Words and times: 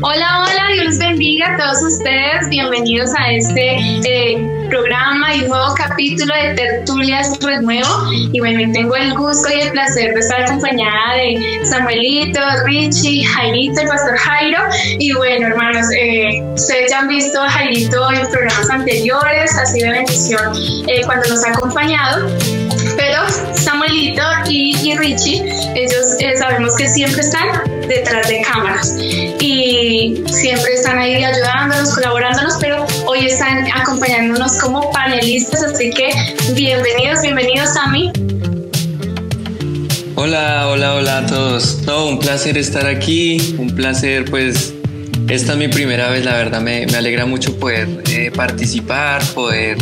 Hola, 0.00 0.44
hola, 0.44 0.80
Dios 0.80 0.96
bendiga 0.96 1.54
a 1.54 1.56
todos 1.56 1.94
ustedes. 1.94 2.48
Bienvenidos 2.48 3.10
a 3.18 3.32
este 3.32 3.78
eh, 4.04 4.66
programa 4.68 5.34
y 5.34 5.40
nuevo 5.40 5.74
capítulo 5.74 6.32
de 6.36 6.54
Tertulias 6.54 7.36
Renuevo. 7.42 7.88
Y 8.12 8.38
bueno, 8.38 8.72
tengo 8.72 8.94
el 8.94 9.12
gusto 9.14 9.48
y 9.52 9.60
el 9.60 9.72
placer 9.72 10.14
de 10.14 10.20
estar 10.20 10.42
acompañada 10.42 11.14
de 11.16 11.66
Samuelito, 11.66 12.38
Richie, 12.64 13.24
Jairito, 13.24 13.80
el 13.80 13.88
pastor 13.88 14.16
Jairo. 14.16 14.60
Y 15.00 15.12
bueno, 15.14 15.48
hermanos, 15.48 15.86
eh, 15.98 16.44
ustedes 16.54 16.90
ya 16.92 17.00
han 17.00 17.08
visto 17.08 17.42
a 17.42 17.50
Jairito 17.50 18.12
en 18.12 18.30
programas 18.30 18.70
anteriores, 18.70 19.58
ha 19.58 19.66
sido 19.66 19.90
bendición 19.90 20.52
eh, 20.86 21.02
cuando 21.06 21.28
nos 21.28 21.44
ha 21.44 21.50
acompañado. 21.50 22.28
Pero 22.96 23.28
Samuelito 23.54 24.22
y, 24.48 24.96
Richie, 24.96 25.42
ellos 25.74 26.16
sabemos 26.38 26.76
que 26.76 26.86
siempre 26.86 27.20
están 27.20 27.48
detrás 27.88 28.28
de 28.28 28.42
cámaras 28.42 28.94
y 29.58 30.24
siempre 30.28 30.74
están 30.74 30.98
ahí 30.98 31.22
ayudándonos, 31.24 31.94
colaborándonos, 31.94 32.54
pero 32.60 32.86
hoy 33.06 33.26
están 33.26 33.66
acompañándonos 33.74 34.52
como 34.58 34.90
panelistas, 34.92 35.62
así 35.64 35.90
que 35.90 36.10
bienvenidos, 36.52 37.22
bienvenidos 37.22 37.76
a 37.76 37.88
mí. 37.88 38.12
Hola, 40.14 40.68
hola, 40.68 40.94
hola 40.94 41.18
a 41.18 41.26
todos. 41.26 41.82
No, 41.86 42.06
un 42.06 42.18
placer 42.18 42.56
estar 42.56 42.86
aquí, 42.86 43.56
un 43.58 43.74
placer 43.74 44.24
pues 44.30 44.74
esta 45.28 45.52
es 45.52 45.58
mi 45.58 45.68
primera 45.68 46.08
vez, 46.08 46.24
la 46.24 46.34
verdad 46.34 46.60
me, 46.60 46.84
alegra 46.84 47.26
mucho 47.26 47.58
poder 47.58 47.88
eh, 48.10 48.30
participar, 48.34 49.22
poder 49.34 49.76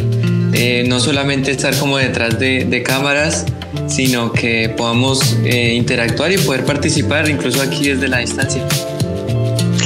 eh, 0.54 0.84
no 0.88 1.00
solamente 1.00 1.50
estar 1.50 1.76
como 1.76 1.98
detrás 1.98 2.38
de, 2.38 2.82
cámaras, 2.82 3.44
sino 3.88 4.32
que 4.32 4.70
podamos 4.70 5.36
eh, 5.44 5.74
interactuar 5.74 6.32
y 6.32 6.38
poder 6.38 6.64
participar 6.64 7.28
incluso 7.28 7.60
aquí 7.60 7.88
desde 7.88 8.08
la 8.08 8.18
distancia. 8.18 8.62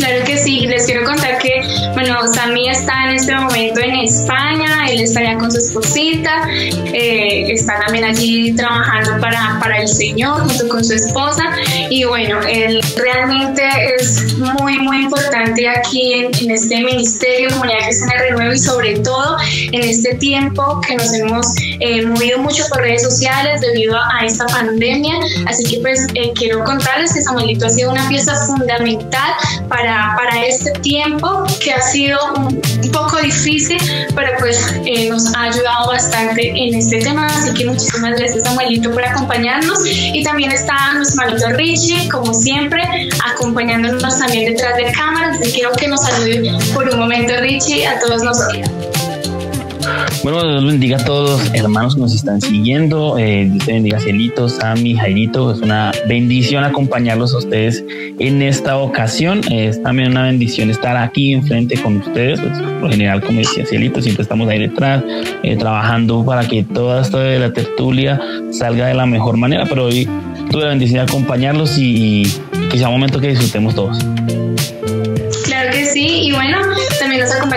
Claro 0.00 0.24
que 0.24 0.38
sí, 0.38 0.60
les 0.60 0.86
quiero 0.86 1.04
contar 1.04 1.36
que, 1.38 1.62
bueno, 1.92 2.26
Sammy 2.32 2.70
está 2.70 3.04
en 3.04 3.16
este 3.16 3.34
momento 3.34 3.80
en 3.80 3.96
España, 3.96 4.88
él 4.88 5.02
está 5.02 5.20
allá 5.20 5.36
con 5.36 5.52
su 5.52 5.58
esposita, 5.58 6.48
eh, 6.50 7.52
está 7.52 7.78
también 7.80 8.04
allí 8.04 8.54
trabajando 8.54 9.20
para, 9.20 9.58
para 9.60 9.82
el 9.82 9.88
Señor 9.88 10.40
junto 10.40 10.68
con 10.68 10.82
su 10.82 10.94
esposa 10.94 11.44
y 11.90 12.04
bueno, 12.04 12.40
él 12.48 12.80
realmente 12.96 13.62
es 13.98 14.38
muy, 14.38 14.78
muy 14.78 15.02
importante 15.02 15.68
aquí 15.68 16.14
en, 16.14 16.30
en 16.40 16.50
este 16.50 16.80
ministerio, 16.80 17.50
Comunidad 17.50 17.80
Cristiana 17.84 18.14
Renuevo 18.22 18.52
y 18.54 18.58
sobre 18.58 18.98
todo 19.00 19.36
en 19.70 19.82
este 19.82 20.14
tiempo 20.14 20.80
que 20.80 20.96
nos 20.96 21.12
hemos 21.12 21.46
eh, 21.80 22.06
movido 22.06 22.38
mucho 22.38 22.64
por 22.70 22.80
redes 22.80 23.02
sociales 23.02 23.60
debido 23.60 23.96
a 23.96 24.24
esta 24.24 24.46
pandemia, 24.46 25.16
así 25.46 25.62
que 25.64 25.80
pues 25.80 26.06
eh, 26.14 26.32
quiero 26.34 26.64
contarles 26.64 27.12
que 27.12 27.20
Samuelito 27.20 27.66
ha 27.66 27.70
sido 27.70 27.92
una 27.92 28.08
pieza 28.08 28.34
fundamental 28.46 29.32
para 29.68 29.89
para, 30.16 30.46
este 30.46 30.72
tiempo 30.80 31.44
que 31.62 31.72
ha 31.72 31.80
sido 31.80 32.18
un, 32.34 32.60
poco 32.92 33.18
difícil, 33.18 33.78
pero 34.14 34.30
pues 34.38 34.74
eh, 34.84 35.08
nos 35.08 35.34
ha 35.34 35.42
ayudado 35.44 35.88
bastante 35.88 36.48
en 36.48 36.74
este 36.74 36.98
tema. 36.98 37.26
Así 37.26 37.52
que 37.54 37.66
muchísimas 37.66 38.18
gracias 38.18 38.44
Samuelito 38.44 38.90
por 38.90 39.04
acompañarnos. 39.04 39.78
Y 39.86 40.22
también 40.24 40.50
está 40.50 40.94
nuestro 40.94 41.24
hermanito 41.24 41.50
Richie, 41.56 42.08
como 42.08 42.32
siempre, 42.34 42.82
acompañándonos 43.32 44.18
también 44.18 44.52
detrás 44.52 44.76
de 44.76 44.90
cámaras. 44.92 45.38
quiero 45.52 45.72
que 45.72 45.88
nos 45.88 46.02
salude 46.02 46.52
por 46.74 46.88
un 46.88 46.98
momento 46.98 47.32
Richie 47.40 47.86
a 47.86 47.98
todos 48.00 48.22
nosotros. 48.22 48.79
Bueno, 50.22 50.46
Dios 50.46 50.64
bendiga 50.64 50.98
a 50.98 51.04
todos 51.04 51.30
los 51.30 51.54
hermanos 51.54 51.94
que 51.94 52.00
nos 52.02 52.14
están 52.14 52.40
siguiendo. 52.40 53.16
Eh, 53.18 53.48
Dios 53.50 53.66
bendiga 53.66 53.96
a 53.96 54.00
Celito, 54.00 54.48
Sammy, 54.48 54.94
Jairito. 54.94 55.52
Es 55.52 55.60
una 55.60 55.92
bendición 56.08 56.62
acompañarlos 56.62 57.34
a 57.34 57.38
ustedes 57.38 57.82
en 58.18 58.42
esta 58.42 58.76
ocasión. 58.76 59.40
Es 59.50 59.82
también 59.82 60.10
una 60.10 60.24
bendición 60.24 60.68
estar 60.70 60.96
aquí 60.96 61.32
enfrente 61.32 61.80
con 61.80 61.96
ustedes. 61.96 62.38
Pues, 62.38 62.58
por 62.58 62.82
lo 62.82 62.90
general, 62.90 63.22
como 63.22 63.38
decía 63.38 63.64
Celito, 63.64 64.02
siempre 64.02 64.22
estamos 64.22 64.48
ahí 64.48 64.58
detrás 64.58 65.02
eh, 65.42 65.56
trabajando 65.56 66.24
para 66.24 66.46
que 66.46 66.64
toda 66.64 67.00
esta 67.00 67.18
de 67.20 67.38
la 67.38 67.52
tertulia 67.52 68.20
salga 68.50 68.86
de 68.86 68.94
la 68.94 69.06
mejor 69.06 69.36
manera. 69.38 69.64
Pero 69.66 69.86
hoy 69.86 70.06
tuve 70.50 70.64
la 70.64 70.68
bendición 70.68 71.06
de 71.06 71.10
acompañarlos 71.10 71.78
y, 71.78 72.24
y 72.72 72.82
un 72.82 72.90
momento 72.90 73.20
que 73.20 73.28
disfrutemos 73.28 73.74
todos. 73.74 73.98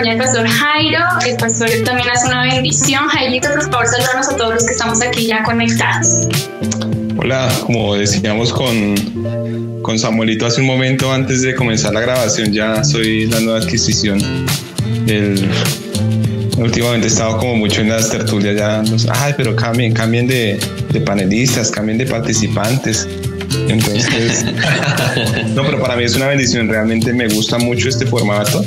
Acompaña 0.04 0.12
el 0.12 0.18
pastor 0.18 0.46
Jairo. 0.46 0.98
El 1.26 1.36
pastor 1.36 1.68
también 1.84 2.08
hace 2.10 2.26
una 2.26 2.42
bendición. 2.42 3.06
Jairito, 3.08 3.48
por 3.48 3.70
favor, 3.70 3.86
saludarnos 3.86 4.28
a 4.28 4.36
todos 4.36 4.54
los 4.54 4.66
que 4.66 4.72
estamos 4.72 5.02
aquí 5.02 5.26
ya 5.26 5.42
conectados. 5.42 6.08
Hola, 7.16 7.50
como 7.64 7.94
decíamos 7.94 8.52
con, 8.52 9.80
con 9.82 9.98
Samuelito 9.98 10.46
hace 10.46 10.60
un 10.60 10.66
momento 10.66 11.12
antes 11.12 11.42
de 11.42 11.54
comenzar 11.54 11.94
la 11.94 12.00
grabación, 12.00 12.52
ya 12.52 12.84
soy 12.84 13.26
la 13.26 13.40
nueva 13.40 13.60
adquisición. 13.60 14.20
El, 15.06 15.48
últimamente 16.58 17.06
he 17.06 17.10
estado 17.10 17.38
como 17.38 17.56
mucho 17.56 17.80
en 17.80 17.88
las 17.88 18.10
tertulias 18.10 18.56
ya, 18.56 18.82
ay, 19.10 19.34
pero 19.36 19.56
cambien, 19.56 19.94
cambien 19.94 20.26
de, 20.26 20.58
de 20.90 21.00
panelistas, 21.00 21.70
cambien 21.70 21.98
de 21.98 22.06
participantes. 22.06 23.08
Entonces, 23.68 24.44
no, 25.54 25.64
pero 25.64 25.80
para 25.80 25.96
mí 25.96 26.04
es 26.04 26.16
una 26.16 26.26
bendición, 26.26 26.68
realmente 26.68 27.12
me 27.12 27.28
gusta 27.28 27.58
mucho 27.58 27.88
este 27.88 28.04
formato. 28.04 28.62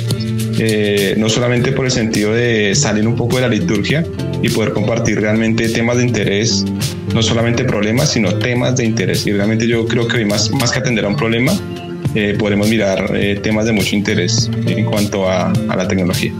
Eh, 0.60 1.14
no 1.16 1.28
solamente 1.28 1.70
por 1.70 1.84
el 1.84 1.92
sentido 1.92 2.32
de 2.32 2.74
salir 2.74 3.06
un 3.06 3.14
poco 3.14 3.36
de 3.36 3.42
la 3.42 3.48
liturgia 3.48 4.04
y 4.42 4.48
poder 4.48 4.72
compartir 4.72 5.20
realmente 5.20 5.68
temas 5.68 5.98
de 5.98 6.04
interés, 6.04 6.64
no 7.14 7.22
solamente 7.22 7.64
problemas, 7.64 8.10
sino 8.10 8.34
temas 8.38 8.76
de 8.76 8.84
interés. 8.84 9.26
Y 9.26 9.32
realmente 9.32 9.68
yo 9.68 9.86
creo 9.86 10.08
que 10.08 10.16
hoy 10.16 10.24
más, 10.24 10.50
más 10.50 10.72
que 10.72 10.80
atender 10.80 11.04
a 11.04 11.08
un 11.08 11.16
problema, 11.16 11.52
eh, 12.14 12.34
podemos 12.38 12.68
mirar 12.68 13.12
eh, 13.14 13.38
temas 13.40 13.66
de 13.66 13.72
mucho 13.72 13.94
interés 13.94 14.50
en 14.66 14.84
cuanto 14.86 15.28
a, 15.28 15.52
a, 15.52 15.76
la 15.76 15.86
tecnología. 15.86 16.32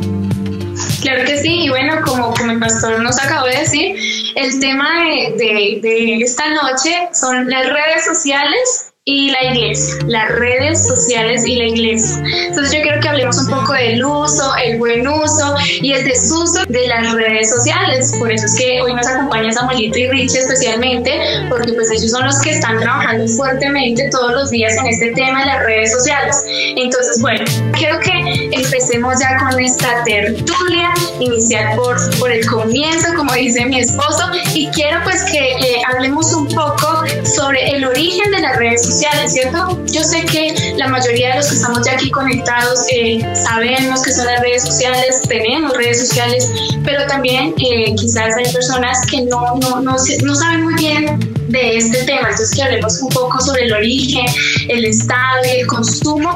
Claro 1.03 1.25
que 1.25 1.39
sí, 1.39 1.65
y 1.65 1.69
bueno, 1.69 2.01
como, 2.05 2.35
como 2.35 2.51
el 2.51 2.59
pastor 2.59 3.01
nos 3.01 3.19
acabó 3.19 3.47
de 3.47 3.59
decir, 3.59 3.97
el 4.35 4.59
tema 4.59 4.89
de, 5.37 5.79
de 5.81 6.17
esta 6.23 6.45
noche 6.55 7.09
son 7.13 7.49
las 7.49 7.67
redes 7.67 8.05
sociales 8.05 8.88
y 9.11 9.31
la 9.31 9.43
iglesia, 9.43 9.95
las 10.07 10.29
redes 10.29 10.87
sociales 10.87 11.47
y 11.47 11.57
la 11.57 11.65
iglesia. 11.65 12.23
Entonces 12.49 12.75
yo 12.77 12.83
quiero 12.83 13.01
que 13.01 13.09
hablemos 13.09 13.39
un 13.39 13.49
poco 13.49 13.73
del 13.73 14.05
uso, 14.05 14.53
el 14.63 14.79
buen 14.79 15.09
uso 15.09 15.55
y 15.81 15.95
el 15.95 16.05
desuso 16.05 16.63
de 16.69 16.87
las 16.89 17.15
redes 17.15 17.49
sociales. 17.49 18.15
Por 18.19 18.31
eso 18.31 18.45
es 18.45 18.55
que 18.57 18.83
hoy 18.83 18.93
nos 18.93 19.07
acompaña 19.07 19.51
Samuelito 19.51 19.99
y 19.99 20.09
Richie 20.09 20.41
especialmente, 20.41 21.11
porque 21.49 21.73
pues 21.73 21.91
ellos 21.91 22.11
son 22.11 22.27
los 22.27 22.39
que 22.43 22.51
están 22.51 22.81
trabajando 22.81 23.27
fuertemente 23.29 24.11
todos 24.11 24.33
los 24.33 24.51
días 24.51 24.77
en 24.77 24.89
este 24.89 25.13
tema 25.13 25.41
de 25.41 25.47
las 25.47 25.65
redes 25.65 25.91
sociales. 25.91 26.45
Entonces, 26.77 27.23
bueno, 27.23 27.47
quiero 27.73 27.99
que 28.01 28.51
empecemos 28.53 29.21
ya 29.21 29.39
con 29.39 29.59
esta 29.59 30.05
tertulia, 30.05 30.93
iniciar 31.19 31.77
por, 31.77 31.97
por 32.19 32.31
el 32.31 32.45
comienzo, 32.47 33.09
como 33.17 33.33
dice 33.33 33.65
mi 33.65 33.81
esposo, 33.81 34.31
y 34.53 34.69
quiero 34.69 35.01
pues 35.05 35.25
que 35.25 35.39
eh, 35.39 35.83
hablemos 35.95 36.35
un 36.35 36.47
poco 36.49 37.05
sobre 37.25 37.71
el 37.71 37.87
origen 37.87 38.31
de 38.33 38.41
las 38.41 38.57
redes 38.57 38.83
sociales 38.83 38.98
¿cierto? 39.27 39.79
Yo 39.87 40.03
sé 40.03 40.25
que 40.25 40.75
la 40.77 40.89
mayoría 40.89 41.31
de 41.31 41.37
los 41.37 41.49
que 41.49 41.55
estamos 41.55 41.87
ya 41.87 41.93
aquí 41.93 42.11
conectados 42.11 42.81
eh, 42.93 43.21
sabemos 43.35 44.03
que 44.03 44.13
son 44.13 44.27
las 44.27 44.41
redes 44.41 44.63
sociales, 44.63 45.21
tenemos 45.29 45.77
redes 45.77 46.09
sociales, 46.09 46.51
pero 46.85 47.07
también 47.07 47.55
eh, 47.59 47.95
quizás 47.97 48.35
hay 48.37 48.53
personas 48.53 48.99
que 49.11 49.23
no, 49.23 49.57
no, 49.57 49.81
no, 49.81 49.97
no 49.97 50.35
saben 50.35 50.65
muy 50.65 50.75
bien 50.75 51.39
de 51.49 51.77
este 51.77 52.05
tema. 52.05 52.29
Entonces, 52.31 52.55
que 52.55 52.63
hablemos 52.63 53.01
un 53.01 53.09
poco 53.09 53.41
sobre 53.41 53.65
el 53.65 53.73
origen, 53.73 54.27
el 54.69 54.85
estado 54.85 55.45
y 55.45 55.61
el 55.61 55.67
consumo 55.67 56.31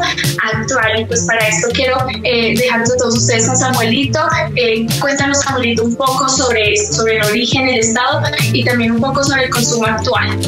actual. 0.52 1.00
Y 1.00 1.04
pues 1.04 1.24
para 1.26 1.46
esto 1.46 1.68
quiero 1.72 1.96
eh, 2.24 2.54
dejarlos 2.56 2.92
a 2.92 2.96
todos 2.96 3.18
ustedes 3.18 3.46
con 3.46 3.56
Samuelito. 3.56 4.20
Eh, 4.56 4.86
cuéntanos, 5.00 5.40
Samuelito, 5.40 5.84
un 5.84 5.96
poco 5.96 6.28
sobre 6.28 6.72
esto, 6.72 6.96
sobre 6.96 7.16
el 7.16 7.24
origen, 7.24 7.68
el 7.68 7.80
estado 7.80 8.22
y 8.52 8.64
también 8.64 8.92
un 8.92 9.00
poco 9.00 9.22
sobre 9.22 9.44
el 9.44 9.50
consumo 9.50 9.86
actual. 9.86 10.38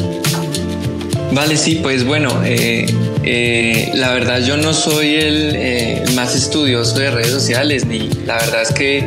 Vale, 1.35 1.57
sí, 1.57 1.81
pues 1.83 2.05
bueno, 2.05 2.29
eh, 2.45 2.85
eh, 3.23 3.91
la 3.95 4.13
verdad 4.13 4.41
yo 4.41 4.55
no 4.55 4.73
soy 4.73 5.07
eh, 5.15 6.01
el, 6.01 6.13
más 6.13 6.33
estudioso 6.33 6.97
de 6.97 7.11
redes 7.11 7.31
sociales, 7.31 7.85
ni 7.85 8.09
la 8.25 8.35
verdad 8.37 8.61
es 8.61 8.71
que 8.71 8.99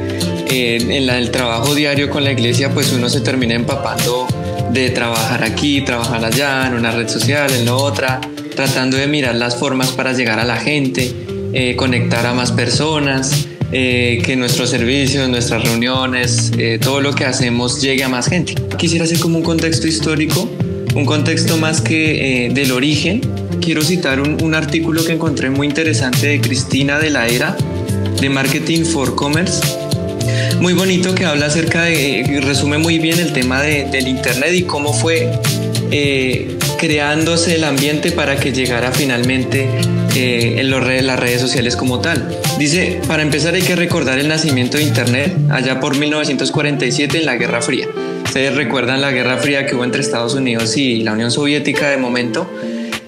en 0.51 1.09
el 1.09 1.31
trabajo 1.31 1.75
diario 1.75 2.11
con 2.11 2.25
la 2.25 2.33
iglesia 2.33 2.71
pues 2.75 2.93
uno 2.93 3.09
se 3.09 3.23
termina 3.23 3.55
empapando 3.55 4.27
de 4.71 4.91
trabajar 4.91 5.43
aquí, 5.43 5.81
trabajar 5.81 6.23
allá, 6.23 6.67
en 6.67 6.75
una 6.75 6.91
red 6.91 7.09
social, 7.09 7.51
en 7.51 7.65
la 7.65 7.75
otra, 7.75 8.21
tratando 8.55 8.99
de 8.99 9.07
mirar 9.07 9.35
las 9.35 9.57
formas 9.57 9.93
para 9.93 10.13
llegar 10.13 10.39
a 10.39 10.45
la 10.45 10.59
gente, 10.59 11.11
conectar 11.77 12.27
a 12.27 12.35
más 12.35 12.53
personas. 12.53 13.47
que 13.71 14.35
nuestros 14.37 14.69
servicios, 14.69 15.29
nuestras 15.31 15.63
reuniones, 15.63 16.53
todo 16.83 17.01
lo 17.01 17.15
que 17.15 17.25
hacemos 17.25 17.81
llegue 17.81 18.05
a 18.05 18.11
más 18.11 18.29
gente. 18.29 18.55
Quisiera 18.77 19.07
hacer 19.07 19.19
como 19.19 19.39
un 19.39 19.45
contexto 19.45 19.87
histórico 19.87 20.51
un 20.95 21.05
contexto 21.05 21.57
más 21.57 21.81
que 21.81 22.47
eh, 22.47 22.51
del 22.51 22.73
origen, 22.73 23.21
quiero 23.61 23.83
citar 23.83 24.21
un, 24.21 24.55
artículo 24.55 25.05
que 25.05 25.13
encontré 25.13 25.51
muy 25.51 25.67
interesante 25.67 26.27
de 26.27 26.41
Cristina 26.41 26.99
de 26.99 27.11
la 27.11 27.27
Era, 27.29 27.57
de 28.21 28.29
Marketing 28.29 28.85
for 28.85 29.15
Commerce. 29.15 29.61
Muy 30.61 30.73
bonito 30.73 31.15
que 31.15 31.25
habla 31.25 31.47
acerca 31.47 31.83
de, 31.83 32.41
resume 32.43 32.79
muy 32.79 32.99
bien 32.99 33.19
el 33.19 33.33
tema 33.33 33.63
del 33.63 34.09
Internet 34.09 34.53
y 34.55 34.63
cómo 34.63 34.93
fue 34.93 35.31
eh, 35.91 36.57
creándose 36.79 37.57
el 37.57 37.65
ambiente 37.65 38.13
para 38.13 38.37
que 38.37 38.53
llegara 38.53 38.93
finalmente 38.93 39.69
eh, 40.15 40.57
en 40.59 40.71
los 40.71 40.83
redes, 40.83 41.05
las 41.05 41.19
redes 41.19 41.41
sociales 41.41 41.77
como 41.77 42.01
tal. 42.01 42.29
Dice, 42.59 43.01
para 43.07 43.23
empezar 43.23 43.55
hay 43.55 43.63
que 43.63 43.77
recordar 43.77 44.19
el 44.19 44.29
nacimiento 44.29 44.79
de 44.79 44.85
Internet 44.85 45.37
allá 45.51 45.81
por 45.81 45.97
1947 45.97 47.19
en 47.19 47.27
la 47.27 47.37
Guerra 47.37 47.63
Fría. 47.63 47.87
Ustedes 48.29 48.55
recuerdan 48.55 49.01
la 49.01 49.11
Guerra 49.11 49.39
Fría 49.39 49.65
que 49.65 49.75
hubo 49.75 49.85
entre 49.85 50.03
Estados 50.03 50.35
Unidos 50.35 50.77
y 50.77 51.03
la 51.03 51.15
Unión 51.15 51.31
Soviética 51.31 51.89
de 51.89 51.97
momento. 51.97 52.47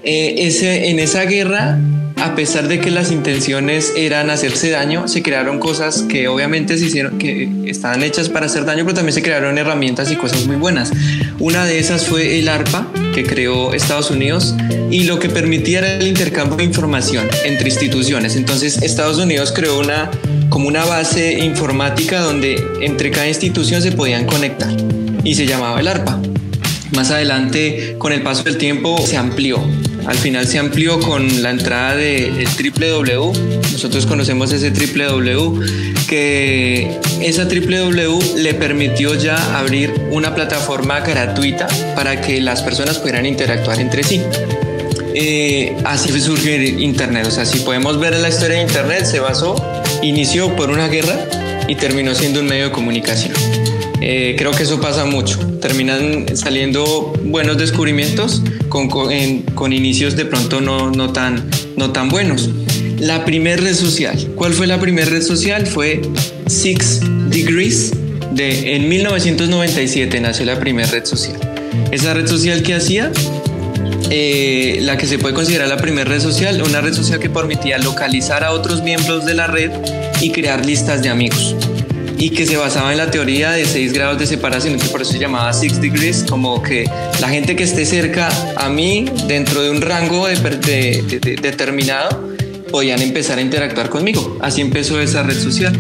Eh, 0.03 0.47
ese, 0.47 0.89
en 0.89 0.99
esa 0.99 1.25
guerra 1.25 1.79
a 2.21 2.35
pesar 2.35 2.69
de 2.69 2.81
que 2.81 2.91
las 2.91 3.11
intenciones 3.11 3.95
eran 3.97 4.31
hacerse 4.31 4.71
daño, 4.71 5.09
se 5.09 5.23
crearon 5.23 5.59
cosas 5.59 6.03
que 6.03 6.29
obviamente 6.29 6.77
se 6.77 6.87
hicieron, 6.87 7.19
que 7.19 7.49
estaban 7.67 8.03
hechas 8.03 8.29
para 8.29 8.47
hacer 8.47 8.65
daño, 8.67 8.85
pero 8.85 8.95
también 8.95 9.15
se 9.15 9.23
crearon 9.23 9.57
herramientas 9.57 10.11
y 10.13 10.17
cosas 10.17 10.47
muy 10.47 10.57
buenas. 10.57 10.93
Una 11.39 11.65
de 11.65 11.79
esas 11.79 12.07
fue 12.07 12.39
el 12.39 12.49
ARPA, 12.49 12.87
que 13.15 13.25
creó 13.25 13.73
Estados 13.73 14.11
Unidos, 14.11 14.55
y 14.91 15.05
lo 15.05 15.19
que 15.19 15.31
permitía 15.31 15.79
era 15.79 15.95
el 15.95 16.07
intercambio 16.07 16.57
de 16.57 16.65
información 16.65 17.27
entre 17.45 17.69
instituciones. 17.69 18.37
Entonces, 18.37 18.83
Estados 18.83 19.19
Unidos 19.19 19.53
creó 19.55 19.79
una, 19.79 20.11
como 20.51 20.69
una 20.69 20.85
base 20.85 21.39
informática 21.39 22.21
donde 22.21 22.63
entre 22.83 23.11
cada 23.11 23.29
institución 23.29 23.81
se 23.81 23.93
podían 23.93 24.27
conectar, 24.27 24.71
y 25.25 25.35
se 25.35 25.47
llamaba 25.47 25.81
el 25.81 25.89
ARPA. 25.89 26.21
Más 26.93 27.11
adelante, 27.11 27.97
con 27.99 28.13
el 28.13 28.23
paso 28.23 28.43
del 28.43 28.59
tiempo, 28.59 28.99
se 29.07 29.17
amplió 29.17 29.63
al 30.07 30.17
final 30.17 30.47
se 30.47 30.59
amplió 30.59 30.99
con 31.01 31.43
la 31.43 31.51
entrada 31.51 31.95
del 31.95 32.47
www. 32.47 33.33
Nosotros 33.73 34.07
conocemos 34.07 34.53
ese 34.53 34.71
www, 34.71 35.61
que 36.09 36.99
esa 37.21 37.45
www 37.45 38.37
le 38.37 38.55
permitió 38.55 39.15
ya 39.15 39.59
abrir 39.59 39.93
una 40.11 40.35
plataforma 40.35 41.01
gratuita 41.01 41.69
para 41.95 42.21
que 42.21 42.41
las 42.41 42.63
personas 42.63 42.99
pudieran 42.99 43.27
interactuar 43.27 43.81
entre 43.81 44.03
sí. 44.03 44.23
Eh, 45.15 45.77
así 45.85 46.19
surgió 46.21 46.55
Internet. 46.61 47.27
O 47.27 47.31
sea, 47.31 47.45
si 47.45 47.61
podemos 47.61 47.99
ver 47.99 48.17
la 48.17 48.29
historia 48.29 48.57
de 48.57 48.63
Internet, 48.63 49.05
se 49.05 49.21
basó, 49.21 49.55
inició 50.03 50.55
por 50.57 50.71
una 50.71 50.89
guerra 50.89 51.17
y 51.69 51.75
terminó 51.75 52.15
siendo 52.15 52.41
un 52.41 52.47
medio 52.47 52.65
de 52.65 52.71
comunicación. 52.73 53.35
Eh, 54.01 54.35
creo 54.39 54.53
que 54.53 54.63
eso 54.63 54.81
pasa 54.81 55.05
mucho. 55.05 55.39
Terminan 55.61 56.37
saliendo 56.37 57.13
buenos 57.25 57.59
descubrimientos 57.59 58.43
con, 58.69 58.89
con, 58.89 59.73
inicios 59.73 60.17
de 60.17 60.25
pronto 60.25 60.61
no, 60.61 60.91
no, 60.91 61.13
tan, 61.13 61.49
no 61.77 61.93
tan 61.93 62.09
buenos. 62.09 62.49
La 62.99 63.25
primera 63.25 63.61
red 63.61 63.75
social. 63.75 64.17
¿Cuál 64.37 64.53
fue 64.53 64.67
la 64.67 64.81
primera 64.81 65.09
red 65.09 65.23
social? 65.23 65.67
Fue 65.67 66.01
Six 66.47 67.01
Degrees. 67.31 67.93
De, 68.33 68.77
en 68.77 68.89
1997 68.89 70.21
nació 70.21 70.47
la 70.47 70.59
primera 70.59 70.89
red 70.91 71.05
social. 71.05 71.39
Esa 71.91 72.15
red 72.15 72.27
social 72.27 72.63
que 72.63 72.75
hacía, 72.75 73.11
eh, 74.09 74.79
la 74.83 74.97
que 74.97 75.07
se 75.07 75.19
puede 75.19 75.35
considerar 75.35 75.69
la 75.69 75.77
primera 75.77 76.09
red 76.09 76.21
social, 76.21 76.63
una 76.63 76.81
red 76.81 76.95
social 76.95 77.19
que 77.19 77.29
permitía 77.29 77.79
localizar 77.79 78.45
a 78.45 78.53
otros 78.53 78.83
miembros 78.83 79.27
de 79.27 79.35
la 79.35 79.47
red 79.47 79.73
y 80.21 80.31
crear 80.31 80.65
listas 80.65 81.03
de 81.03 81.09
amigos 81.09 81.57
y 82.21 82.31
que 82.31 82.47
se 82.47 82.59
basaba 82.59 82.93
en 82.93 82.99
la 82.99 83.11
teoría 83.11 83.53
de 83.53 83.65
6 83.65 83.95
grados 83.95 84.19
de 84.19 84.27
separación, 84.27 84.79
que 84.79 84.87
por 84.89 85.01
eso 85.01 85.13
se 85.13 85.19
llamaba 85.19 85.51
Six 85.55 85.81
Degrees, 85.81 86.27
como 86.29 86.63
que 86.63 86.85
la 87.19 87.31
gente 87.31 87.57
que 87.57 87.65
esté 87.65 87.87
cerca 87.87 88.29
a 88.57 88.69
mí, 88.69 89.07
dentro 89.27 89.63
de 89.63 89.71
un 89.71 89.81
rango 89.81 90.29
determinado, 90.29 92.29
podían 92.71 93.01
empezar 93.01 93.39
a 93.39 93.41
interactuar 93.41 93.89
conmigo. 93.89 94.37
Así 94.43 94.61
empezó 94.61 95.01
esa 95.01 95.23
red 95.23 95.39
social. 95.39 95.73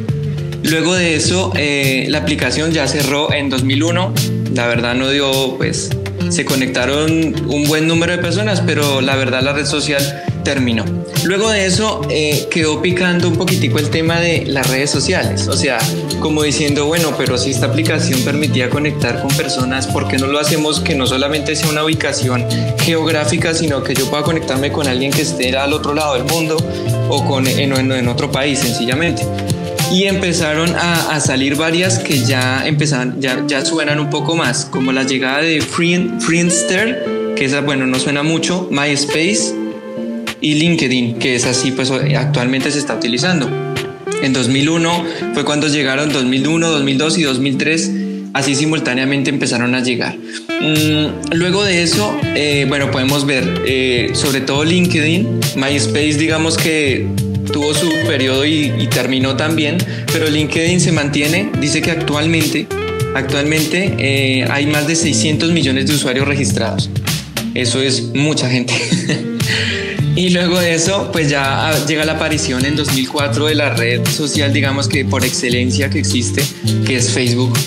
Luego 0.63 0.95
de 0.95 1.15
eso, 1.15 1.53
eh, 1.57 2.07
la 2.09 2.19
aplicación 2.19 2.73
ya 2.73 2.89
cerró 2.89 3.35
en 3.35 3.51
2001. 3.51 4.15
La 4.55 4.67
verdad 4.67 4.95
no 4.95 5.11
dio, 5.11 5.59
pues, 5.59 5.91
se 6.31 6.47
conectaron 6.47 7.35
un 7.49 7.69
buen 7.69 7.87
número 7.87 8.13
de 8.13 8.19
personas, 8.19 8.63
pero 8.65 9.03
la 9.03 9.15
verdad 9.15 9.43
la 9.43 9.53
red 9.53 9.67
social 9.67 10.25
terminó. 10.43 10.85
Luego 11.25 11.51
de 11.51 11.67
eso 11.67 12.01
eh, 12.09 12.49
quedó 12.51 12.81
picando 12.81 13.29
un 13.29 13.37
poquitico 13.37 13.79
el 13.79 13.91
tema 13.91 14.21
de 14.21 14.47
las 14.47 14.69
redes 14.69 14.91
sociales, 14.91 15.49
o 15.49 15.57
sea, 15.57 15.79
como 16.21 16.43
diciendo, 16.43 16.87
bueno, 16.87 17.15
pero 17.19 17.37
si 17.37 17.51
esta 17.51 17.67
aplicación 17.67 18.21
permitía 18.23 18.71
conectar 18.71 19.21
con 19.21 19.31
personas, 19.37 19.87
¿por 19.87 20.09
qué 20.09 20.17
no 20.17 20.27
lo 20.27 20.39
hacemos 20.39 20.81
que 20.81 20.95
no 20.95 21.07
solamente 21.07 21.55
sea 21.57 21.69
una 21.69 21.85
ubicación 21.85 22.47
geográfica, 22.79 23.55
sino 23.55 23.83
que 23.83 23.95
yo 23.95 24.09
pueda 24.09 24.23
conectarme 24.23 24.73
con 24.73 24.87
alguien 24.87 25.13
que 25.13 25.23
esté 25.23 25.57
al 25.57 25.73
otro 25.73 25.95
lado 25.95 26.15
del 26.15 26.25
mundo 26.25 26.57
o 27.09 27.25
con, 27.27 27.47
en, 27.47 27.73
en 27.73 28.09
otro 28.09 28.31
país, 28.31 28.59
sencillamente? 28.61 29.27
y 29.93 30.05
empezaron 30.05 30.75
a, 30.77 31.19
salir 31.21 31.57
varias 31.57 31.99
que 31.99 32.21
ya 32.21 32.67
empezaban, 32.67 33.21
ya, 33.21 33.45
ya 33.47 33.65
suenan 33.65 33.99
un 33.99 34.09
poco 34.09 34.37
más, 34.37 34.65
como 34.65 34.93
la 34.93 35.03
llegada 35.03 35.43
de 35.43 35.61
Friendster, 35.61 37.35
que 37.37 37.45
esa, 37.45 37.61
bueno, 37.61 37.87
no 37.87 37.99
suena 37.99 38.23
mucho, 38.23 38.69
MySpace, 38.71 39.55
y 40.41 40.55
LinkedIn, 40.55 41.19
que 41.19 41.35
es 41.37 41.47
así, 41.47 41.71
pues 41.71 41.91
actualmente 41.91 42.71
se 42.71 42.79
está 42.79 42.95
utilizando. 42.95 43.49
En 44.23 44.33
2001 44.33 45.05
fue 45.35 45.45
cuando 45.45 45.69
llegaron 45.69 46.13
2001, 46.13 46.69
2002 46.69 47.19
y 47.19 47.23
2003, 47.23 47.91
así 48.35 48.55
simultáneamente 48.55 49.31
empezaron 49.31 49.75
a 49.75 49.81
llegar. 49.81 50.17
Mm, 50.61 51.33
luego 51.33 51.65
de 51.65 51.83
eso, 51.83 52.19
eh, 52.35 52.67
bueno, 52.69 52.91
podemos 52.91 53.25
ver 53.25 53.63
eh, 53.67 54.11
sobre 54.13 54.43
todo 54.43 54.65
LinkedIn, 54.65 55.41
MySpace, 55.57 56.15
digamos 56.15 56.59
que 56.59 57.07
tuvo 57.53 57.75
su 57.75 57.89
periodo 58.07 58.45
y, 58.45 58.89
terminó 58.91 59.37
también, 59.37 59.79
pero 60.13 60.29
LinkedIn 60.29 60.81
se 60.81 60.93
mantiene, 60.93 61.51
dice 61.61 61.81
que 61.81 61.91
actualmente, 61.91 62.67
actualmente 63.15 63.95
eh, 63.99 64.47
hay 64.51 64.67
más 64.67 64.87
de 64.87 64.97
600 64.97 65.51
millones 65.53 65.87
de 65.87 65.95
usuarios 65.95 66.29
registrados. 66.29 66.91
Eso 67.55 67.81
es 67.81 68.15
mucha 68.15 68.49
gente. 68.49 68.75
Y 70.21 70.29
luego 70.29 70.61
de 70.61 70.75
eso, 70.75 71.09
pues 71.13 71.31
ya 71.31 71.75
llega 71.89 72.05
la 72.05 72.13
aparición 72.13 72.67
en 72.67 72.77
2004 72.77 73.47
de 73.47 73.55
la 73.55 73.71
red 73.71 74.07
social, 74.07 74.53
digamos 74.53 74.87
que 74.87 75.03
por 75.07 75.25
excelencia 75.25 75.89
que 75.89 75.99
existe, 75.99 76.43
que 76.85 76.97
es 76.97 77.11
Facebook. 77.11 77.59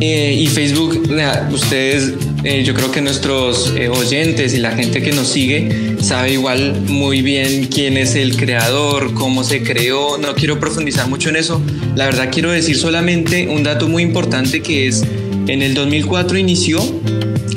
Eh, 0.00 0.36
y 0.36 0.48
Facebook, 0.48 1.08
ustedes, 1.52 2.14
eh, 2.42 2.64
yo 2.64 2.74
creo 2.74 2.90
que 2.90 3.00
nuestros 3.00 3.72
eh, 3.76 3.88
oyentes 3.88 4.54
y 4.54 4.58
la 4.58 4.72
gente 4.72 5.02
que 5.02 5.12
nos 5.12 5.28
sigue 5.28 5.94
sabe 6.02 6.32
igual 6.32 6.80
muy 6.88 7.22
bien 7.22 7.66
quién 7.66 7.96
es 7.96 8.16
el 8.16 8.36
creador, 8.36 9.14
cómo 9.14 9.44
se 9.44 9.62
creó. 9.62 10.18
No 10.18 10.34
quiero 10.34 10.58
profundizar 10.58 11.08
mucho 11.08 11.28
en 11.28 11.36
eso. 11.36 11.62
La 11.94 12.06
verdad 12.06 12.28
quiero 12.32 12.50
decir 12.50 12.76
solamente 12.76 13.46
un 13.46 13.62
dato 13.62 13.86
muy 13.86 14.02
importante 14.02 14.62
que 14.62 14.88
es, 14.88 15.04
en 15.46 15.62
el 15.62 15.74
2004 15.74 16.38
inició 16.38 16.82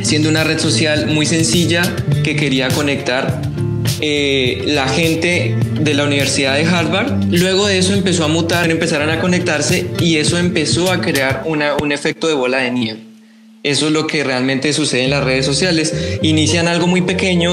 siendo 0.04 0.30
una 0.30 0.44
red 0.44 0.60
social 0.60 1.08
muy 1.08 1.26
sencilla 1.26 1.82
que 2.24 2.36
quería 2.36 2.68
conectar 2.68 3.47
eh, 4.02 4.64
la 4.68 4.88
gente 4.88 5.56
de 5.80 5.94
la 5.94 6.06
Universidad 6.06 6.56
de 6.56 6.66
Harvard. 6.66 7.26
Luego 7.32 7.68
de 7.68 7.78
eso 7.78 7.94
empezó 7.94 8.24
a 8.26 8.28
mutar, 8.28 8.70
empezaron 8.70 9.10
a 9.10 9.20
conectarse 9.20 9.88
y 10.00 10.18
eso 10.18 10.38
empezó 10.38 10.92
a 10.92 11.02
crear 11.02 11.44
un 11.46 11.92
efecto 11.92 12.28
de 12.28 12.34
bola 12.34 12.60
de 12.60 12.72
nieve. 12.72 13.00
Eso 13.64 13.88
es 13.88 13.92
lo 13.92 14.08
que 14.08 14.24
realmente 14.24 14.72
sucede 14.72 15.04
en 15.04 15.10
las 15.10 15.24
redes 15.24 15.46
sociales. 15.46 15.94
Inician 16.22 16.68
algo 16.68 16.88
muy 16.88 17.02
pequeño, 17.02 17.52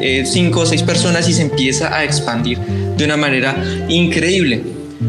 eh, 0.00 0.24
cinco 0.26 0.60
o 0.60 0.66
seis 0.66 0.82
personas 0.82 1.28
y 1.28 1.32
se 1.32 1.42
empieza 1.42 1.96
a 1.96 2.04
expandir 2.04 2.58
de 2.58 3.04
una 3.04 3.16
manera 3.16 3.56
increíble. 3.88 4.62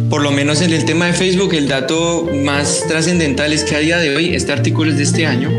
Por 0.10 0.22
lo 0.22 0.32
menos 0.32 0.62
en 0.62 0.72
el 0.72 0.86
tema 0.86 1.08
de 1.08 1.14
Facebook, 1.14 1.54
el 1.56 1.68
dato 1.68 2.30
más 2.44 2.86
trascendental 2.88 3.52
es 3.52 3.64
que 3.64 3.76
a 3.76 3.80
día 3.80 3.98
de 3.98 4.16
hoy, 4.16 4.36
este 4.36 4.52
artículo 4.52 4.92
es 4.92 4.98
de 4.98 5.04
este 5.04 5.26
año, 5.26 5.52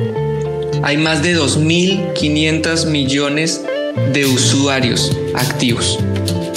hay 0.82 0.96
más 0.96 1.22
de 1.22 1.36
2.500 1.36 2.86
millones 2.86 3.60
de 3.62 3.79
usuarios 4.26 5.16
activos, 5.34 5.98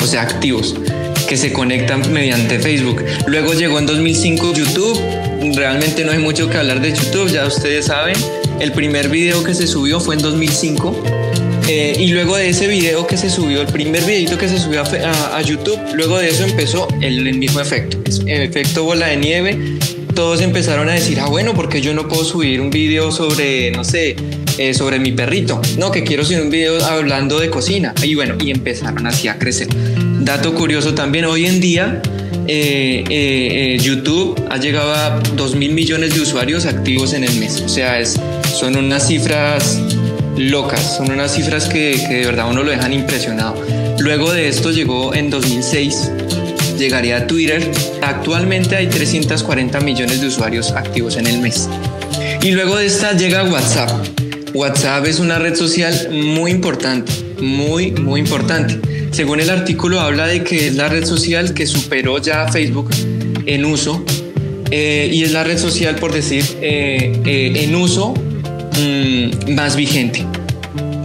o 0.02 0.06
sea, 0.06 0.22
activos, 0.22 0.76
que 1.28 1.38
se 1.38 1.54
conectan 1.54 2.12
mediante 2.12 2.60
Facebook. 2.60 3.04
Luego 3.28 3.54
llegó 3.54 3.80
en 3.80 3.86
2005 3.86 4.54
YouTube, 4.54 5.00
realmente 5.56 6.04
no 6.04 6.12
hay 6.12 6.20
mucho 6.20 6.50
que 6.50 6.58
hablar 6.58 6.82
de 6.82 6.94
YouTube, 6.94 7.32
ya 7.32 7.46
ustedes 7.46 7.86
saben. 7.86 8.16
El 8.60 8.72
primer 8.72 9.10
video 9.10 9.44
que 9.44 9.54
se 9.54 9.68
subió 9.68 10.00
fue 10.00 10.16
en 10.16 10.22
2005. 10.22 11.04
Eh, 11.70 11.96
y 11.98 12.08
luego 12.08 12.36
de 12.36 12.50
ese 12.50 12.68
video 12.68 13.08
que 13.08 13.16
se 13.16 13.30
subió, 13.30 13.62
el 13.62 13.68
primer 13.68 14.04
videito 14.04 14.38
que 14.38 14.50
se 14.50 14.60
subió 14.60 14.84
a, 14.84 15.38
a 15.38 15.42
YouTube, 15.42 15.80
luego 15.94 16.18
de 16.18 16.30
eso 16.30 16.44
empezó 16.44 16.90
el, 17.02 17.26
el 17.26 17.38
mismo 17.38 17.62
efecto, 17.62 17.98
el 18.28 18.42
efecto 18.42 18.84
bola 18.84 19.08
de 19.08 19.18
nieve. 19.18 19.78
Todos 20.14 20.42
empezaron 20.42 20.90
a 20.90 20.94
decir, 20.94 21.20
ah, 21.22 21.28
bueno, 21.28 21.54
porque 21.54 21.82
yo 21.82 21.94
no 21.94 22.08
puedo 22.08 22.26
subir 22.26 22.60
un 22.60 22.70
video 22.70 23.12
sobre, 23.12 23.72
no 23.72 23.84
sé, 23.86 24.16
eh, 24.58 24.74
sobre 24.74 25.00
mi 25.00 25.12
perrito. 25.12 25.62
No, 25.78 25.92
que 25.92 26.04
quiero 26.04 26.24
subir 26.24 26.42
un 26.42 26.50
video 26.50 26.84
hablando 26.86 27.40
de 27.40 27.50
cocina. 27.50 27.94
Y 28.04 28.16
bueno, 28.16 28.36
y 28.40 28.52
empezaron 28.52 29.08
así 29.08 29.28
a 29.28 29.38
crecer. 29.38 29.68
Dato 30.22 30.54
curioso 30.54 30.94
también, 30.94 31.26
hoy 31.26 31.46
en 31.46 31.60
día 31.60 32.02
eh, 32.48 33.04
eh, 33.10 33.78
YouTube 33.82 34.42
ha 34.50 34.58
llegado 34.58 34.94
a 34.94 35.22
2 35.36 35.56
mil 35.56 35.74
millones 35.74 36.14
de 36.14 36.22
usuarios 36.22 36.66
activos 36.66 37.14
en 37.14 37.24
el 37.24 37.36
mes. 37.40 37.62
O 37.62 37.70
sea, 37.70 38.00
es, 38.00 38.20
son 38.54 38.76
unas 38.78 39.08
cifras 39.08 39.80
locas, 40.38 40.98
son 40.98 41.12
unas 41.12 41.34
cifras 41.34 41.68
que, 41.68 42.00
que 42.08 42.16
de 42.16 42.26
verdad 42.26 42.50
uno 42.50 42.64
lo 42.64 42.72
dejan 42.72 42.94
impresionado. 42.94 43.56
Luego 44.00 44.32
de 44.32 44.48
esto 44.48 44.72
llegó 44.72 45.14
en 45.14 45.30
2006 45.30 46.12
llegaría 46.78 47.18
a 47.18 47.28
Twitter. 47.28 47.72
Actualmente 48.02 48.76
hay 48.76 48.88
340 48.88 49.80
millones 49.82 50.22
de 50.22 50.28
usuarios 50.28 50.72
activos 50.72 51.18
en 51.18 51.28
el 51.28 51.40
mes. 51.40 51.70
Y 52.42 52.52
luego 52.52 52.78
de 52.78 52.86
esta 52.86 53.14
llega 53.14 53.44
WhatsApp. 53.44 53.90
WhatsApp 54.54 55.08
es 55.08 55.20
una 55.20 55.40
red 55.40 55.56
social 55.56 56.10
muy 56.12 56.52
importante, 56.52 57.12
muy, 57.42 57.92
muy 57.92 58.20
importante. 58.20 58.80
Según 59.12 59.40
el 59.40 59.50
artículo 59.50 60.00
habla 60.00 60.28
de 60.28 60.44
que 60.44 60.68
es 60.68 60.76
la 60.76 60.90
red 60.90 61.06
social 61.06 61.54
que 61.54 61.66
superó 61.66 62.20
ya 62.20 62.44
a 62.44 62.52
Facebook 62.52 62.90
en 63.46 63.66
uso 63.66 64.04
eh, 64.70 65.10
y 65.12 65.24
es 65.24 65.32
la 65.32 65.44
red 65.44 65.58
social, 65.58 65.96
por 65.96 66.14
decir, 66.14 66.46
eh, 66.62 67.20
eh, 67.26 67.64
en 67.64 67.76
uso 67.76 68.14
mm, 68.80 69.54
más 69.54 69.76
vigente. 69.76 70.26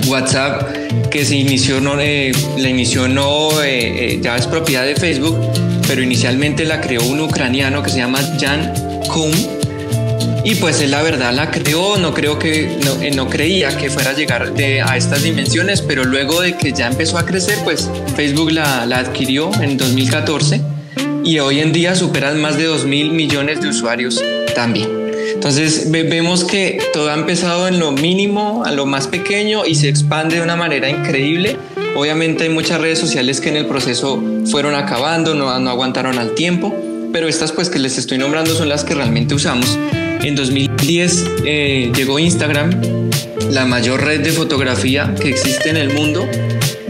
WhatsApp, 0.07 1.11
que 1.11 1.25
se 1.25 1.37
inició, 1.37 1.81
no, 1.81 1.97
la 1.97 2.69
inició 2.69 3.09
no, 3.09 3.51
ya 4.23 4.37
es 4.37 4.47
propiedad 4.47 4.87
de 4.87 4.97
Facebook, 4.97 5.37
pero 5.87 6.03
inicialmente 6.03 6.65
la 6.65 6.81
creó 6.81 7.03
un 7.03 7.21
ucraniano 7.21 7.83
que 7.83 7.91
se 7.91 7.99
llama 7.99 8.21
Jan 8.41 8.73
Kuhn. 9.13 9.58
Y 10.45 10.55
pues 10.55 10.81
él 10.81 10.93
la 10.93 11.03
verdad 11.03 11.33
la 11.33 11.51
creó, 11.51 11.99
no 11.99 12.15
creo 12.15 12.39
que, 12.39 12.79
no, 12.85 12.97
no 13.15 13.29
creía 13.29 13.77
que 13.77 13.91
fuera 13.91 14.11
a 14.11 14.15
llegar 14.15 14.55
de, 14.55 14.81
a 14.81 14.97
estas 14.97 15.23
dimensiones, 15.23 15.83
pero 15.83 16.05
luego 16.05 16.41
de 16.41 16.57
que 16.57 16.73
ya 16.73 16.87
empezó 16.87 17.19
a 17.19 17.27
crecer, 17.27 17.59
pues 17.65 17.91
Facebook 18.17 18.53
la, 18.53 18.87
la 18.87 18.99
adquirió 18.99 19.51
en 19.61 19.77
2014 19.77 20.63
y 21.25 21.39
hoy 21.41 21.61
en 21.61 21.73
día 21.73 21.95
superan 21.95 22.41
más 22.41 22.57
de 22.57 22.65
2 22.65 22.87
mil 22.87 23.11
millones 23.11 23.61
de 23.61 23.69
usuarios 23.69 24.23
también. 24.55 24.89
Entonces 25.35 25.91
vemos 25.91 26.43
que 26.45 26.81
todo 26.93 27.11
ha 27.11 27.15
empezado 27.15 27.69
en 27.69 27.79
lo 27.79 27.93
mínimo, 27.93 28.65
a 28.65 28.73
lo 28.73 28.87
más 28.87 29.07
pequeño 29.07 29.67
y 29.67 29.75
se 29.75 29.89
expande 29.89 30.37
de 30.37 30.43
una 30.43 30.57
manera 30.57 30.89
increíble. 30.89 31.57
Obviamente 31.95 32.45
hay 32.45 32.51
muchas 32.51 32.81
redes 32.81 32.99
sociales 32.99 33.41
que 33.41 33.51
en 33.51 33.57
el 33.57 33.67
proceso 33.67 34.23
fueron 34.47 34.75
acabando, 34.75 35.35
no, 35.35 35.59
no 35.59 35.71
aguantaron 35.71 36.19
al 36.19 36.35
tiempo, 36.35 36.75
pero 37.13 37.29
estas 37.29 37.53
pues 37.53 37.71
que 37.71 37.79
les 37.79 37.99
estoy 37.99 38.19
nombrando 38.19 38.55
son 38.55 38.69
las 38.69 38.85
que 38.85 38.95
realmente 38.95 39.35
usamos. 39.35 39.79
En 40.23 40.35
2010 40.35 41.25
eh, 41.45 41.93
llegó 41.95 42.19
Instagram, 42.19 42.71
la 43.51 43.65
mayor 43.67 44.05
red 44.05 44.21
de 44.21 44.33
fotografía 44.33 45.15
que 45.21 45.29
existe 45.29 45.71
en 45.71 45.77
el 45.77 45.93
mundo 45.93 46.29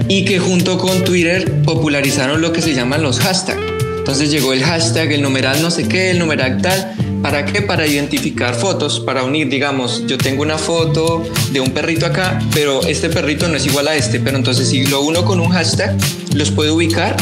y 0.08 0.24
que 0.24 0.38
junto 0.38 0.78
con 0.78 1.04
Twitter 1.04 1.62
popularizaron 1.62 2.40
lo 2.40 2.52
que 2.52 2.62
se 2.62 2.74
llaman 2.74 3.02
los 3.02 3.20
hashtags 3.20 3.68
entonces 4.08 4.30
llegó 4.30 4.54
el 4.54 4.62
hashtag, 4.62 5.12
el 5.12 5.20
numeral 5.20 5.60
no 5.60 5.70
sé 5.70 5.86
qué, 5.86 6.12
el 6.12 6.18
numeral 6.18 6.62
tal. 6.62 6.94
¿Para 7.28 7.44
qué? 7.44 7.60
Para 7.60 7.86
identificar 7.86 8.54
fotos, 8.54 9.00
para 9.00 9.22
unir, 9.22 9.50
digamos, 9.50 10.02
yo 10.06 10.16
tengo 10.16 10.40
una 10.40 10.56
foto 10.56 11.22
de 11.52 11.60
un 11.60 11.72
perrito 11.72 12.06
acá, 12.06 12.40
pero 12.54 12.80
este 12.86 13.10
perrito 13.10 13.46
no 13.48 13.56
es 13.58 13.66
igual 13.66 13.86
a 13.86 13.96
este, 13.96 14.18
pero 14.18 14.38
entonces 14.38 14.70
si 14.70 14.86
lo 14.86 15.02
uno 15.02 15.26
con 15.26 15.38
un 15.38 15.50
hashtag, 15.50 15.94
los 16.32 16.50
puedo 16.50 16.74
ubicar 16.74 17.18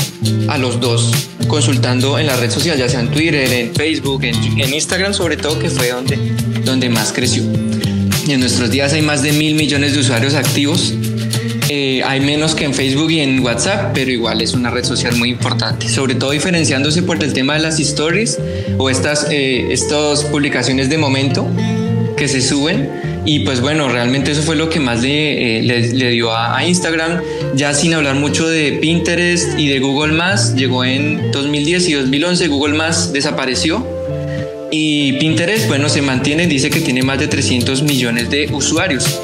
a 0.47 0.59
los 0.59 0.79
dos, 0.79 1.11
consultando 1.49 2.21
en 2.21 2.29
la 2.29 2.37
red 2.37 2.53
social, 2.53 2.79
ya 2.79 2.89
sea 2.89 3.01
en 3.01 3.11
Twitter, 3.11 3.53
en 3.53 3.75
Facebook, 3.75 4.23
en, 4.23 4.73
Instagram 4.73 5.13
sobre 5.13 5.37
todo, 5.37 5.59
que 5.59 5.71
fue 5.71 5.91
donde, 5.91 6.17
donde 6.65 6.89
más 6.89 7.13
creció. 7.13 7.43
Y 8.29 8.31
en 8.31 8.39
nuestros 8.39 8.71
días 8.71 8.93
hay 8.93 9.03
más 9.03 9.25
de 9.25 9.33
mil 9.33 9.57
millones 9.57 9.95
de 9.95 9.99
usuarios 9.99 10.35
activos 10.35 10.95
eh, 11.69 12.03
hay 12.05 12.21
menos 12.21 12.55
que 12.55 12.65
en 12.65 12.75
Facebook 12.75 13.11
y 13.11 13.21
en 13.21 13.41
WhatsApp, 13.41 13.93
pero 13.93 14.11
igual 14.11 14.41
es 14.41 14.55
una 14.55 14.71
red 14.71 14.85
social 14.85 15.17
muy 15.17 15.31
importante, 15.31 15.89
sobre 15.89 16.15
todo 16.15 16.31
diferenciándose 16.31 17.03
por 17.03 17.23
el 17.23 17.33
tema 17.33 17.55
de 17.55 17.61
las 17.61 17.81
stories 17.81 18.39
o 18.79 18.89
estas, 18.89 19.27
eh, 19.31 19.67
estas 19.71 20.25
publicaciones 20.25 20.89
de 20.89 20.99
momento 20.99 21.49
que 22.17 22.29
se 22.29 22.41
suben. 22.41 22.91
Y 23.25 23.41
pues 23.41 23.61
bueno, 23.61 23.89
realmente 23.89 24.31
eso 24.31 24.43
fue 24.43 24.55
lo 24.55 24.71
que 24.71 24.79
más 24.79 25.03
le, 25.03 25.59
eh, 25.59 25.63
le, 25.63 26.11
dio 26.11 26.31
a, 26.31 26.57
a, 26.57 26.65
Instagram, 26.65 27.21
ya 27.57 27.75
sin 27.75 27.95
hablar 27.95 28.15
mucho 28.15 28.47
de 28.49 28.79
Pinterest 28.81 29.59
y 29.59 29.67
de 29.67 29.81
Google 29.81 30.13
Más, 30.13 30.55
llegó 30.55 30.85
en 30.85 31.33
2010 31.33 31.89
y 31.89 31.93
2011, 31.95 32.47
Google 32.47 32.75
Más 32.75 33.13
desapareció. 33.13 33.85
Y 34.71 35.15
Pinterest, 35.15 35.67
bueno, 35.67 35.89
se 35.89 36.03
mantiene, 36.03 36.47
dice 36.47 36.71
que 36.71 36.81
tiene 36.81 37.03
más 37.03 37.19
de 37.19 37.27
300 37.27 37.83
millones 37.83 38.31
de 38.31 38.49
usuarios 38.53 39.19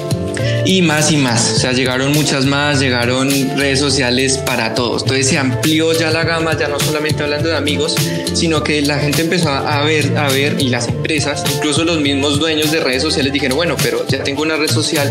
y 0.65 0.83
más 0.83 1.11
y 1.13 1.17
más. 1.17 1.55
O 1.57 1.61
sea, 1.61 1.73
llegaron 1.73 2.13
muchas 2.13 2.47
más, 2.47 2.81
llegaron 2.81 3.29
redes 3.57 3.79
sociales 3.79 4.39
para 4.39 4.75
todos. 4.75 5.03
Entonces 5.03 5.29
se 5.29 5.39
amplió 5.39 5.93
ya 5.93 6.11
la 6.11 6.25
gama, 6.25 6.57
ya 6.59 6.69
no 6.69 6.79
solamente 6.79 7.23
hablando 7.23 7.49
de 7.49 7.57
amigos, 7.57 7.95
sino 8.33 8.63
que 8.63 8.83
la 8.83 8.99
gente 8.99 9.23
empezó 9.23 9.51
a 9.51 9.83
ver, 9.83 10.17
a 10.17 10.29
ver, 10.29 10.57
y 10.59 10.69
las 10.69 10.89
empresas, 10.89 11.45
incluso 11.55 11.85
los 11.85 12.01
mismos 12.01 12.39
dueños 12.39 12.71
de 12.73 12.81
redes 12.81 13.03
sociales 13.03 13.33
dijeron, 13.33 13.57
bueno, 13.57 13.77
pero 13.83 14.07
ya 14.09 14.23
tengo 14.23 14.43
una 14.43 14.57
red 14.57 14.71
social 14.71 15.11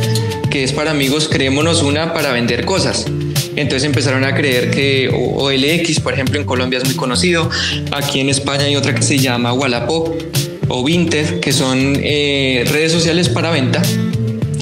que 0.50 0.64
es 0.64 0.74
para 0.74 0.92
amigos, 0.92 1.30
creémonos 1.30 1.82
una 1.84 2.14
para 2.14 2.32
vender 2.32 2.66
cosas. 2.66 3.06
Entonces 3.56 3.84
empezaron 3.84 4.24
a 4.24 4.34
creer 4.34 4.72
que 4.72 5.10
OLX, 5.14 6.00
por 6.00 6.14
ejemplo, 6.14 6.40
en 6.40 6.46
Colombia 6.46 6.80
es 6.80 6.86
muy 6.86 6.96
conocido. 6.96 7.50
Aquí 7.92 8.20
en 8.20 8.30
España 8.30 8.64
hay 8.64 8.76
otra 8.76 8.96
que 8.96 9.02
se 9.02 9.18
llama 9.18 9.54
Wallapop 9.54 10.16
o 10.70 10.84
Vinted, 10.84 11.42
que 11.42 11.52
son 11.52 11.98
eh, 12.02 12.64
redes 12.72 12.94
sociales 12.94 13.28
para 13.28 13.52
venta 13.52 13.82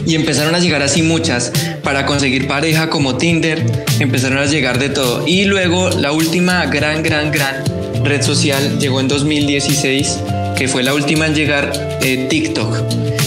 y 0.10 0.16
empezaron 0.16 0.56
a 0.56 0.60
llegar 0.60 0.82
así 0.82 1.04
muchas 1.04 1.52
para 1.84 2.08
conseguir 2.08 2.48
pareja 2.48 2.90
como 2.90 3.18
Tinder, 3.18 3.64
empezaron 4.00 4.40
a 4.40 4.46
llegar 4.46 4.80
de 4.80 4.90
todo. 4.90 5.28
Y 5.28 5.46
luego 5.46 5.92
la 5.92 6.12
última 6.12 6.66
gran, 6.66 7.04
gran, 7.04 7.32
gran 7.32 7.64
red 8.04 8.24
social 8.24 8.80
llegó 8.80 9.02
en 9.02 9.08
2016, 9.08 10.18
que 10.58 10.68
fue 10.68 10.82
la 10.82 10.96
última 10.96 11.28
en 11.28 11.36
llegar, 11.36 12.00
eh, 12.02 12.26
TikTok. 12.28 12.76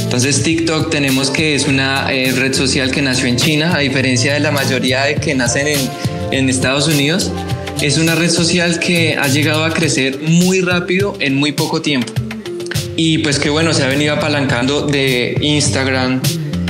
Entonces 0.03 0.43
TikTok 0.43 0.91
tenemos 0.91 1.31
que 1.31 1.55
es 1.55 1.69
una 1.69 2.13
eh, 2.13 2.33
red 2.33 2.53
social 2.53 2.91
que 2.91 3.01
nació 3.01 3.29
en 3.29 3.37
China, 3.37 3.77
a 3.77 3.79
diferencia 3.79 4.35
de 4.35 4.41
la 4.41 4.51
mayoría 4.51 5.05
de 5.05 5.15
que 5.15 5.37
nacen 5.37 5.69
en, 5.69 5.79
en 6.33 6.49
Estados 6.49 6.89
Unidos. 6.89 7.31
Es 7.81 7.97
una 7.97 8.17
red 8.17 8.29
social 8.29 8.81
que 8.81 9.17
ha 9.17 9.29
llegado 9.29 9.65
a 9.65 9.73
crecer 9.73 10.19
muy 10.21 10.61
rápido 10.61 11.17
en 11.21 11.37
muy 11.37 11.53
poco 11.53 11.81
tiempo. 11.81 12.13
Y 12.97 13.19
pues 13.19 13.39
que 13.39 13.51
bueno, 13.51 13.73
se 13.73 13.85
ha 13.85 13.87
venido 13.87 14.15
apalancando 14.15 14.87
de 14.87 15.37
Instagram, 15.41 16.21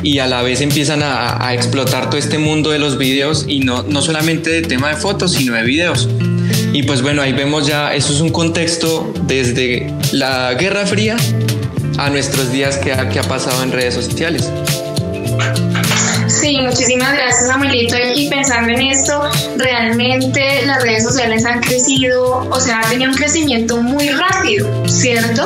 y 0.02 0.18
a 0.18 0.26
la 0.26 0.42
vez 0.42 0.60
empiezan 0.60 1.02
a, 1.02 1.52
explotar 1.52 2.08
todo 2.08 2.18
este 2.18 2.38
mundo 2.38 2.70
de 2.70 2.78
los 2.78 2.98
videos 2.98 3.44
y 3.46 3.60
no, 3.60 3.82
no 3.82 4.00
solamente 4.00 4.50
de 4.50 4.62
tema 4.62 4.88
de 4.88 4.96
fotos, 4.96 5.32
sino 5.32 5.54
de 5.54 5.62
videos. 5.62 6.08
Y 6.72 6.84
pues 6.84 7.02
bueno, 7.02 7.22
ahí 7.22 7.32
vemos 7.32 7.66
ya, 7.66 7.94
eso 7.94 8.12
es 8.12 8.20
un 8.20 8.30
contexto 8.30 9.12
desde 9.26 9.92
la 10.12 10.54
Guerra 10.54 10.86
Fría 10.86 11.16
a 11.98 12.10
nuestros 12.10 12.50
días 12.52 12.78
que 12.78 12.92
ha, 12.92 13.08
que 13.08 13.18
ha 13.18 13.24
pasado 13.24 13.62
en 13.62 13.72
redes 13.72 13.94
sociales. 13.94 14.50
Sí, 16.28 16.58
muchísimas 16.60 17.12
gracias, 17.12 17.46
Samuelito. 17.46 17.94
Y 18.16 18.28
pensando 18.28 18.72
en 18.72 18.80
esto, 18.80 19.30
realmente 19.58 20.66
las 20.66 20.82
redes 20.82 21.04
sociales 21.04 21.44
han 21.44 21.60
crecido, 21.60 22.48
o 22.50 22.60
sea, 22.60 22.80
han 22.80 22.90
tenido 22.90 23.10
un 23.10 23.16
crecimiento 23.16 23.80
muy 23.80 24.08
rápido, 24.08 24.68
¿cierto? 24.88 25.44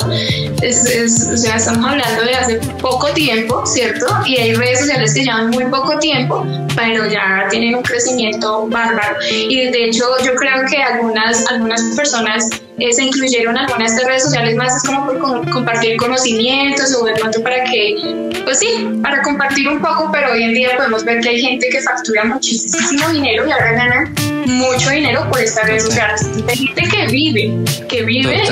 Es, 0.62 1.28
o 1.32 1.36
sea, 1.36 1.56
estamos 1.56 1.84
hablando 1.84 2.22
de 2.22 2.34
hace 2.34 2.56
poco 2.80 3.08
tiempo, 3.08 3.64
¿cierto? 3.66 4.06
Y 4.24 4.38
hay 4.38 4.54
redes 4.54 4.80
sociales 4.80 5.14
que 5.14 5.22
llevan 5.22 5.50
muy 5.50 5.64
poco 5.66 5.98
tiempo, 5.98 6.46
pero 6.74 7.06
ya 7.06 7.46
tienen 7.50 7.74
un 7.74 7.82
crecimiento 7.82 8.66
bárbaro. 8.68 9.16
Y 9.30 9.70
de 9.70 9.84
hecho, 9.84 10.04
yo 10.24 10.34
creo 10.34 10.64
que 10.70 10.82
algunas, 10.82 11.46
algunas 11.50 11.82
personas 11.94 12.48
eh, 12.78 12.92
se 12.92 13.04
incluyeron 13.04 13.56
algunas 13.56 13.90
de 13.90 13.96
estas 13.96 14.08
redes 14.08 14.22
sociales 14.24 14.54
más 14.56 14.76
es 14.76 14.82
como 14.82 15.06
por 15.06 15.50
compartir 15.50 15.96
conocimientos 15.96 16.94
o 16.94 17.04
de 17.04 17.12
pronto 17.14 17.42
para 17.42 17.64
que, 17.64 18.42
pues 18.44 18.58
sí, 18.58 18.86
para 19.02 19.22
compartir 19.22 19.68
un 19.68 19.80
poco, 19.80 20.10
pero 20.12 20.32
hoy 20.32 20.42
en 20.42 20.54
día 20.54 20.76
podemos 20.76 21.04
ver 21.04 21.20
que 21.20 21.30
hay 21.30 21.40
gente 21.40 21.68
que 21.70 21.80
factura 21.80 22.24
muchísimo 22.24 23.08
dinero 23.10 23.46
y 23.46 23.50
ahora 23.50 23.72
ganan 23.72 24.14
mucho 24.46 24.90
dinero 24.90 25.26
por 25.30 25.40
estas 25.40 25.66
redes 25.66 25.84
sociales. 25.84 26.26
Hay 26.48 26.56
gente 26.56 26.82
que 26.82 27.06
vive, 27.06 27.54
que 27.88 28.02
vive 28.02 28.42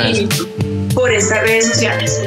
por 0.95 1.13
estas 1.13 1.43
redes 1.43 1.67
sociales. 1.67 2.23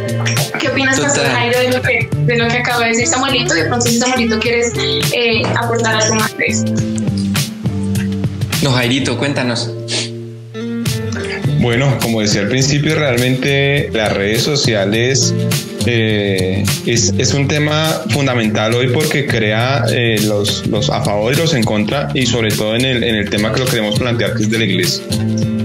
¿Qué 0.59 0.67
opinas, 0.67 0.99
Pastor 0.99 1.25
Jairo, 1.25 1.59
de 1.59 1.71
lo, 1.71 1.81
que, 1.81 2.09
de 2.11 2.37
lo 2.37 2.47
que 2.47 2.57
acaba 2.57 2.83
de 2.83 2.89
decir 2.89 3.07
Samuelito? 3.07 3.53
De 3.53 3.65
pronto, 3.65 3.85
si 3.85 3.97
Samuelito 3.97 4.39
quieres 4.39 4.73
eh, 5.13 5.41
aportar 5.55 5.95
algo 5.95 6.15
más 6.15 6.37
de 6.37 6.45
esto. 6.45 6.73
No, 8.63 8.71
Jairito, 8.71 9.17
cuéntanos. 9.17 9.71
Bueno, 11.59 11.97
como 12.01 12.21
decía 12.21 12.41
al 12.41 12.49
principio, 12.49 12.95
realmente 12.95 13.89
las 13.93 14.13
redes 14.13 14.43
sociales 14.43 15.33
eh, 15.85 16.63
es, 16.85 17.33
un 17.33 17.47
tema 17.47 18.03
fundamental 18.09 18.73
hoy 18.73 18.89
porque 18.89 19.25
crea 19.25 19.85
eh, 19.89 20.19
los, 20.25 20.67
los, 20.67 20.89
a 20.89 21.03
favor 21.03 21.33
y 21.33 21.37
los 21.37 21.53
en 21.53 21.63
contra 21.63 22.09
y 22.13 22.25
sobre 22.25 22.51
todo 22.51 22.75
en 22.75 22.83
el, 22.85 23.03
en 23.03 23.15
el 23.15 23.29
tema 23.29 23.53
que 23.53 23.61
lo 23.61 23.65
queremos 23.65 23.97
plantear 23.97 24.35
que 24.35 24.43
es 24.43 24.49
de 24.49 24.59
la 24.59 24.65
iglesia. 24.65 25.03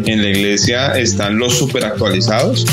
En 0.06 0.23
la 0.23 0.28
iglesia 0.28 0.92
están 0.99 1.38
los 1.38 1.56
super 1.59 1.85
actualizados, 1.85 2.66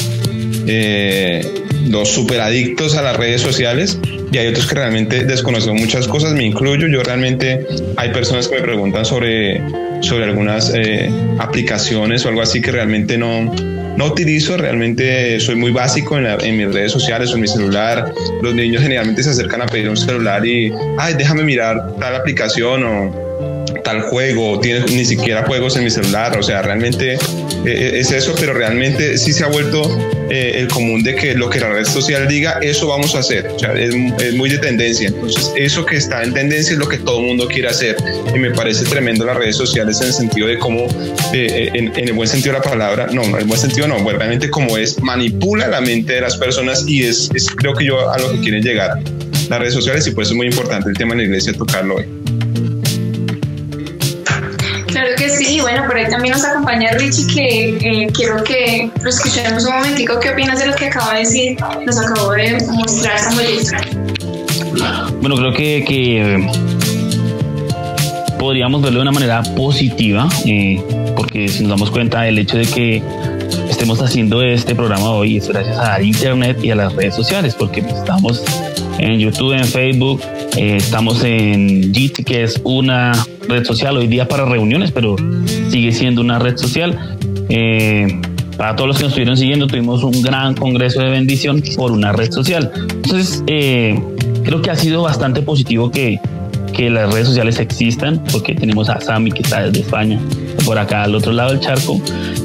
eh, 0.72 1.42
los 1.88 2.10
super 2.10 2.42
adictos 2.42 2.96
a 2.96 3.02
las 3.02 3.18
redes 3.18 3.42
sociales 3.42 4.00
y 4.32 4.38
hay 4.38 4.48
otros 4.48 4.68
que 4.68 4.76
realmente 4.76 5.24
desconocen 5.24 5.76
muchas 5.76 6.08
cosas, 6.08 6.34
me 6.34 6.46
incluyo, 6.46 6.88
yo 6.88 7.02
realmente 7.02 7.66
hay 7.98 8.10
personas 8.10 8.48
que 8.48 8.56
me 8.58 8.62
preguntan 8.62 9.04
sobre 9.04 9.62
sobre 10.02 10.26
algunas 10.26 10.72
eh, 10.74 11.10
aplicaciones 11.40 12.26
o 12.26 12.30
algo 12.30 12.42
así 12.42 12.62
que 12.62 12.72
realmente 12.72 13.18
no, 13.18 13.54
no 13.98 14.06
utilizo, 14.06 14.58
realmente 14.58 15.40
soy 15.40 15.56
muy 15.56 15.72
básico 15.72 16.18
en, 16.18 16.26
en, 16.26 16.58
mis 16.58 16.74
redes 16.74 16.92
sociales 16.92 17.32
o 17.32 17.36
en 17.36 17.42
mi 17.42 17.48
celular. 17.48 18.14
Los 18.42 18.56
niños 18.56 18.82
generalmente 18.82 19.24
se 19.24 19.32
acercan 19.32 19.62
a 19.62 19.66
pedir 19.66 19.90
un 19.90 19.98
celular 19.98 20.46
y, 20.46 20.72
ay, 20.98 21.16
déjame 21.16 21.44
mirar 21.44 21.96
tal 22.00 22.16
aplicación 22.16 22.84
o 22.84 23.29
tal 23.90 24.02
juego, 24.04 24.60
tiene 24.60 24.82
ni 24.82 25.04
siquiera 25.04 25.44
juegos 25.46 25.76
en 25.76 25.84
mi 25.84 25.90
celular, 25.90 26.38
o 26.38 26.44
sea, 26.44 26.62
realmente 26.62 27.18
eh, 27.66 27.92
es 27.96 28.12
eso, 28.12 28.36
pero 28.40 28.54
realmente 28.54 29.18
sí 29.18 29.34
se 29.34 29.44
ha 29.44 29.48
vuelto 29.48 29.82
eh, 30.30 30.52
el 30.58 30.68
común 30.68 31.02
de 31.02 31.16
que 31.16 31.34
lo 31.34 31.50
que 31.50 31.60
la 31.60 31.70
red 31.70 31.86
social 31.86 32.28
diga, 32.28 32.60
eso 32.62 32.88
vamos 32.88 33.16
a 33.16 33.20
hacer, 33.20 33.48
o 33.48 33.58
sea, 33.58 33.74
es, 33.74 33.96
muy 34.36 34.48
de 34.48 34.60
tendencia, 34.60 35.08
entonces 35.08 35.52
eso 35.56 35.88
que 35.88 35.98
está 35.98 36.22
en 36.22 36.36
tendencia 36.36 36.74
es 36.74 36.78
lo 36.78 36.88
que 36.88 37.00
todo 37.00 37.20
el 37.20 37.26
mundo 37.26 37.48
quiere 37.48 37.68
hacer 37.68 37.96
y 38.36 38.38
me 38.38 38.52
parece 38.52 38.86
tremendo 38.86 39.26
las 39.26 39.38
redes 39.38 39.56
sociales 39.56 40.00
en 40.02 40.08
el 40.08 40.14
sentido 40.14 40.48
de 40.48 40.60
cómo, 40.60 40.86
en, 41.34 41.92
el 41.98 42.14
buen 42.14 42.30
sentido 42.30 42.54
de 42.54 42.60
la 42.60 42.70
palabra, 42.70 43.08
no, 43.12 43.24
en 43.24 43.36
el 43.38 43.46
buen 43.46 43.60
sentido 43.60 43.88
no, 43.88 44.08
realmente 44.08 44.52
como 44.52 44.78
es, 44.78 45.02
manipula 45.02 45.68
la 45.68 45.82
mente 45.82 46.14
de 46.14 46.22
las 46.22 46.38
personas 46.38 46.86
y 46.88 47.06
es, 47.06 47.32
es 47.34 47.50
creo 47.50 47.74
que 47.74 47.86
yo 47.86 48.12
a 48.12 48.20
lo 48.20 48.34
que 48.34 48.40
quieren 48.42 48.62
llegar 48.62 49.00
las 49.50 49.60
redes 49.60 49.74
sociales 49.74 50.06
y 50.06 50.12
por 50.12 50.24
eso 50.24 50.34
es 50.34 50.38
muy 50.38 50.46
importante 50.46 50.90
el 50.90 50.96
tema 50.96 51.14
en 51.14 51.18
la 51.18 51.24
iglesia 51.24 51.54
tocarlo 51.54 51.96
hoy. 51.96 52.19
Sí, 55.60 55.62
bueno, 55.62 55.86
por 55.86 55.98
ahí 55.98 56.10
también 56.10 56.34
nos 56.34 56.46
acompaña 56.46 56.92
Richie, 56.94 57.28
que 57.28 58.04
eh, 58.04 58.08
quiero 58.14 58.44
que 58.44 58.90
lo 59.02 59.10
escuchemos 59.10 59.66
un 59.66 59.74
momentico. 59.74 60.20
¿Qué 60.20 60.30
opinas 60.30 60.60
de 60.60 60.68
lo 60.68 60.76
que 60.76 60.86
acaba 60.86 61.14
de 61.14 61.20
decir? 61.20 61.58
Nos 61.86 61.98
acabó 62.00 62.32
de 62.32 62.58
mostrar 62.74 63.20
Samuel 63.20 63.48
Bueno, 65.22 65.36
creo 65.36 65.54
que, 65.54 65.84
que 65.88 66.50
podríamos 68.38 68.82
verlo 68.82 69.00
de 69.00 69.02
una 69.04 69.12
manera 69.12 69.44
positiva, 69.56 70.30
eh, 70.46 70.82
porque 71.16 71.48
si 71.48 71.62
nos 71.64 71.72
damos 71.72 71.92
cuenta 71.92 72.22
del 72.22 72.40
hecho 72.40 72.58
de 72.58 72.66
que 72.66 73.04
estemos 73.70 74.02
haciendo 74.02 74.42
este 74.42 74.76
programa 74.76 75.12
hoy 75.12 75.38
es 75.38 75.48
gracias 75.48 75.78
a 75.78 76.02
Internet 76.02 76.60
y 76.64 76.72
a 76.72 76.76
las 76.76 76.94
redes 76.94 77.16
sociales, 77.16 77.56
porque 77.56 77.82
estamos 77.82 78.44
en 78.98 79.20
YouTube, 79.20 79.54
en 79.54 79.66
Facebook, 79.66 80.22
eh, 80.58 80.78
estamos 80.78 81.24
en 81.24 81.94
Jitsi, 81.94 82.24
que 82.24 82.44
es 82.44 82.60
una 82.64 83.12
red 83.48 83.64
social 83.66 83.98
hoy 83.98 84.08
día 84.08 84.28
para 84.28 84.46
reuniones, 84.46 84.92
pero 84.92 85.16
sigue 85.70 85.92
siendo 85.92 86.22
una 86.22 86.40
red 86.40 86.58
social. 86.58 87.18
Eh, 87.50 88.22
para 88.58 88.76
todos 88.76 88.90
los 88.90 88.98
que 88.98 89.04
nos 89.04 89.12
estuvieron 89.12 89.38
siguiendo, 89.38 89.68
tuvimos 89.68 90.04
un 90.04 90.22
gran 90.22 90.54
congreso 90.54 91.02
de 91.02 91.10
bendición 91.10 91.64
por 91.78 91.92
una 91.92 92.12
red 92.12 92.32
social. 92.32 92.72
Entonces, 92.76 93.44
eh, 93.48 93.98
creo 94.44 94.62
que 94.62 94.70
ha 94.70 94.76
sido 94.76 95.02
bastante 95.02 95.42
positivo 95.42 95.90
que, 95.92 96.20
que 96.74 96.90
las 96.90 97.14
redes 97.14 97.28
sociales 97.28 97.60
existan, 97.60 98.22
porque 98.32 98.54
tenemos 98.56 98.90
a 98.90 99.00
Sami 99.00 99.32
que 99.32 99.44
está 99.44 99.64
desde 99.64 99.80
España, 99.80 100.20
por 100.70 100.78
acá 100.78 101.02
al 101.02 101.16
otro 101.16 101.32
lado 101.32 101.50
del 101.50 101.60
charco, 101.62 102.00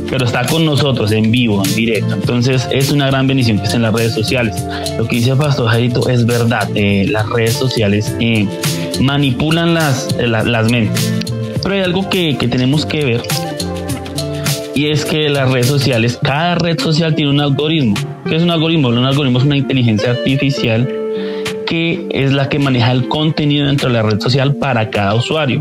pero 0.09 0.25
está 0.25 0.47
con 0.47 0.65
nosotros 0.65 1.13
en 1.13 1.31
vivo, 1.31 1.63
en 1.63 1.75
directo. 1.75 2.15
Entonces 2.15 2.67
es 2.73 2.91
una 2.91 3.09
gran 3.09 3.27
bendición 3.27 3.59
que 3.59 3.65
estén 3.65 3.83
las 3.83 3.93
redes 3.93 4.15
sociales. 4.15 4.65
Lo 4.97 5.07
que 5.07 5.17
dice 5.17 5.37
Pastor 5.37 5.69
Jairito 5.69 6.09
es 6.09 6.25
verdad, 6.25 6.67
eh, 6.75 7.07
las 7.07 7.29
redes 7.29 7.53
sociales 7.53 8.17
eh, 8.21 8.49
manipulan 8.99 9.75
las, 9.75 10.09
eh, 10.19 10.27
las 10.27 10.71
mentes. 10.71 11.13
Pero 11.63 11.75
hay 11.75 11.83
algo 11.83 12.09
que, 12.09 12.39
que 12.39 12.49
tenemos 12.49 12.87
que 12.87 13.05
ver 13.05 13.21
y 14.75 14.87
es 14.87 15.05
que 15.05 15.29
las 15.29 15.51
redes 15.51 15.67
sociales, 15.67 16.19
cada 16.23 16.55
red 16.55 16.81
social 16.81 17.15
tiene 17.15 17.31
un 17.31 17.43
algoritmo. 17.43 17.95
¿Qué 18.27 18.37
es 18.37 18.43
un 18.43 18.51
algoritmo? 18.51 18.89
Un 18.89 19.05
algoritmo 19.05 19.39
es 19.39 19.45
una 19.45 19.59
inteligencia 19.59 20.13
artificial 20.13 20.89
que 21.67 22.09
es 22.11 22.33
la 22.33 22.49
que 22.49 22.59
maneja 22.59 22.91
el 22.91 23.07
contenido 23.07 23.67
dentro 23.67 23.89
de 23.89 23.95
la 23.97 24.03
red 24.03 24.19
social 24.19 24.55
para 24.55 24.89
cada 24.89 25.15
usuario. 25.15 25.61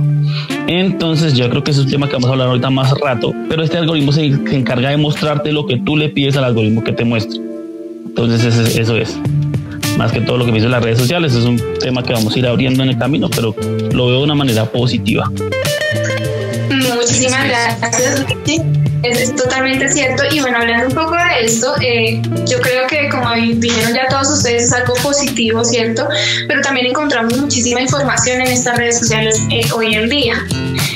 Entonces 0.68 1.34
yo 1.34 1.50
creo 1.50 1.64
que 1.64 1.72
es 1.72 1.78
un 1.78 1.90
tema 1.90 2.08
que 2.08 2.14
vamos 2.14 2.30
a 2.30 2.34
hablar 2.34 2.48
ahorita 2.48 2.70
más 2.70 2.92
rato, 3.00 3.34
pero 3.50 3.64
este 3.64 3.78
algoritmo 3.78 4.12
se, 4.12 4.26
encarga 4.26 4.90
de 4.90 4.98
mostrarte 4.98 5.52
lo 5.52 5.66
que 5.66 5.78
tú 5.78 5.98
le 5.98 6.10
pides 6.10 6.38
al 6.38 6.46
algoritmo 6.46 6.84
que 6.84 6.94
te 6.94 7.04
muestre. 7.04 7.40
Entonces 8.06 8.76
eso 8.78 8.96
es. 8.96 9.18
Más 9.98 10.12
que 10.12 10.22
todo 10.22 10.38
lo 10.38 10.46
que 10.46 10.52
me 10.52 10.58
dicen 10.58 10.72
las 10.72 10.84
redes 10.84 10.98
sociales, 10.98 11.36
es 11.36 11.46
un 11.46 11.62
tema 11.80 12.04
que 12.04 12.14
vamos 12.14 12.36
a 12.36 12.40
ir 12.40 12.48
abriendo 12.48 12.84
en 12.84 12.90
el 12.90 12.98
camino, 12.98 13.30
pero 13.30 13.56
lo 13.92 14.08
veo 14.08 14.18
de 14.20 14.24
una 14.24 14.36
manera 14.36 14.66
positiva. 14.66 15.32
Muchísimas 16.70 17.48
gracias, 17.48 18.26
es, 19.04 19.36
totalmente 19.36 19.92
cierto. 19.92 20.24
Y 20.32 20.40
bueno, 20.40 20.58
hablando 20.58 20.88
un 20.88 20.96
poco 20.96 21.16
de 21.16 21.46
esto, 21.46 21.76
eh, 21.82 22.22
yo 22.46 22.60
creo 22.62 22.88
que 22.88 23.10
como 23.10 23.32
dijeron 23.34 23.94
ya 23.94 24.08
todos 24.08 24.30
ustedes, 24.30 24.64
es 24.64 24.74
algo 24.74 24.94
positivo, 24.96 25.64
¿cierto? 25.64 26.08
Pero 26.48 26.62
también 26.62 26.88
encontramos 26.88 27.38
muchísima 27.38 27.82
información 27.82 28.42
en 28.42 28.48
estas 28.48 28.78
redes 28.78 29.00
sociales 29.00 29.40
eh, 29.52 29.64
hoy 29.76 29.96
en 29.96 30.10
día. 30.10 30.36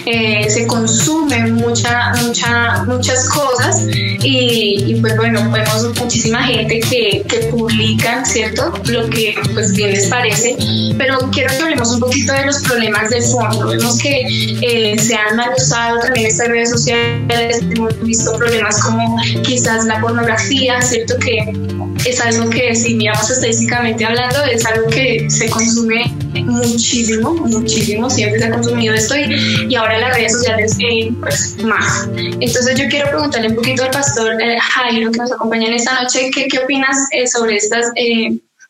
Eh, 0.09 0.49
se 0.49 0.65
consumen 0.67 1.55
mucha, 1.55 2.13
mucha, 2.23 2.85
muchas 2.85 3.27
cosas 3.27 3.81
y, 4.23 4.95
pues 5.01 5.17
bueno, 5.17 5.51
vemos 5.51 5.99
muchísima 5.99 6.43
gente 6.43 6.79
que, 6.79 7.23
que 7.27 7.47
publica, 7.47 8.23
¿cierto? 8.23 8.71
Lo 8.85 9.09
que 9.09 9.35
pues 9.53 9.73
bien 9.73 9.91
les 9.91 10.07
parece, 10.07 10.55
pero 10.97 11.17
quiero 11.33 11.49
que 11.57 11.61
hablemos 11.61 11.91
un 11.91 11.99
poquito 11.99 12.31
de 12.31 12.45
los 12.45 12.59
problemas 12.59 13.09
de 13.09 13.21
fondo. 13.21 13.67
Vemos 13.67 13.97
que 13.97 14.95
se 14.97 15.13
han 15.13 15.35
mal 15.35 15.49
usado 15.57 15.99
también 15.99 16.27
estas 16.27 16.47
redes 16.47 16.69
sociales, 16.69 17.59
visto 18.01 18.31
problemas 18.37 18.81
como 18.81 19.17
quizás 19.43 19.83
la 19.87 19.99
pornografía, 19.99 20.81
¿cierto? 20.81 21.17
Que 21.17 21.66
es 22.05 22.19
algo 22.21 22.49
que 22.49 22.75
si 22.75 22.95
miramos 22.95 23.29
estadísticamente 23.29 24.05
hablando, 24.05 24.43
es 24.45 24.65
algo 24.65 24.87
que 24.89 25.29
se 25.29 25.49
consume 25.49 26.13
muchísimo, 26.43 27.33
muchísimo, 27.33 28.09
siempre 28.09 28.39
se 28.39 28.45
ha 28.45 28.51
consumido 28.51 28.93
esto 28.93 29.15
y, 29.17 29.75
ahora 29.75 29.97
las 29.99 30.15
redes 30.15 30.33
sociales 30.33 30.77
eh, 30.79 31.11
pues 31.19 31.57
más. 31.63 32.07
Entonces 32.15 32.79
yo 32.79 32.87
quiero 32.89 33.09
preguntarle 33.09 33.49
un 33.49 33.55
poquito 33.55 33.83
al 33.83 33.91
pastor 33.91 34.41
eh, 34.41 34.57
Jairo 34.59 35.11
que 35.11 35.17
nos 35.17 35.31
acompaña 35.31 35.67
en 35.67 35.73
esta 35.73 36.01
noche, 36.01 36.31
¿qué, 36.33 36.47
qué 36.47 36.59
opinas 36.59 36.97
eh, 37.11 37.27
sobre 37.27 37.57
estos 37.57 37.85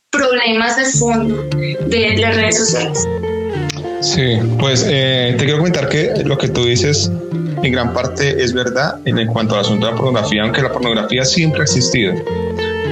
problemas 0.10 0.78
de 0.78 0.86
fondo 0.86 1.44
de 1.88 2.18
las 2.18 2.36
redes 2.36 2.58
sociales? 2.58 3.08
Sí, 4.02 4.38
pues 4.60 4.86
te 4.86 5.36
quiero 5.38 5.58
comentar 5.58 5.90
que 5.90 6.12
lo 6.24 6.38
que 6.38 6.48
tú 6.50 6.66
dices 6.66 7.12
en 7.64 7.72
gran 7.72 7.94
parte 7.94 8.42
es 8.44 8.54
verdad 8.54 9.00
en 9.06 9.26
cuanto 9.28 9.56
al 9.56 9.62
asunto 9.62 9.88
de 9.88 9.92
la 9.92 9.98
pornografía, 9.98 10.44
aunque 10.44 10.62
la 10.62 10.72
pornografía 10.72 11.26
siempre 11.26 11.62
ha 11.62 11.64
existido. 11.64 12.14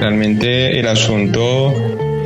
Realmente 0.00 0.78
el 0.78 0.86
asunto 0.88 1.74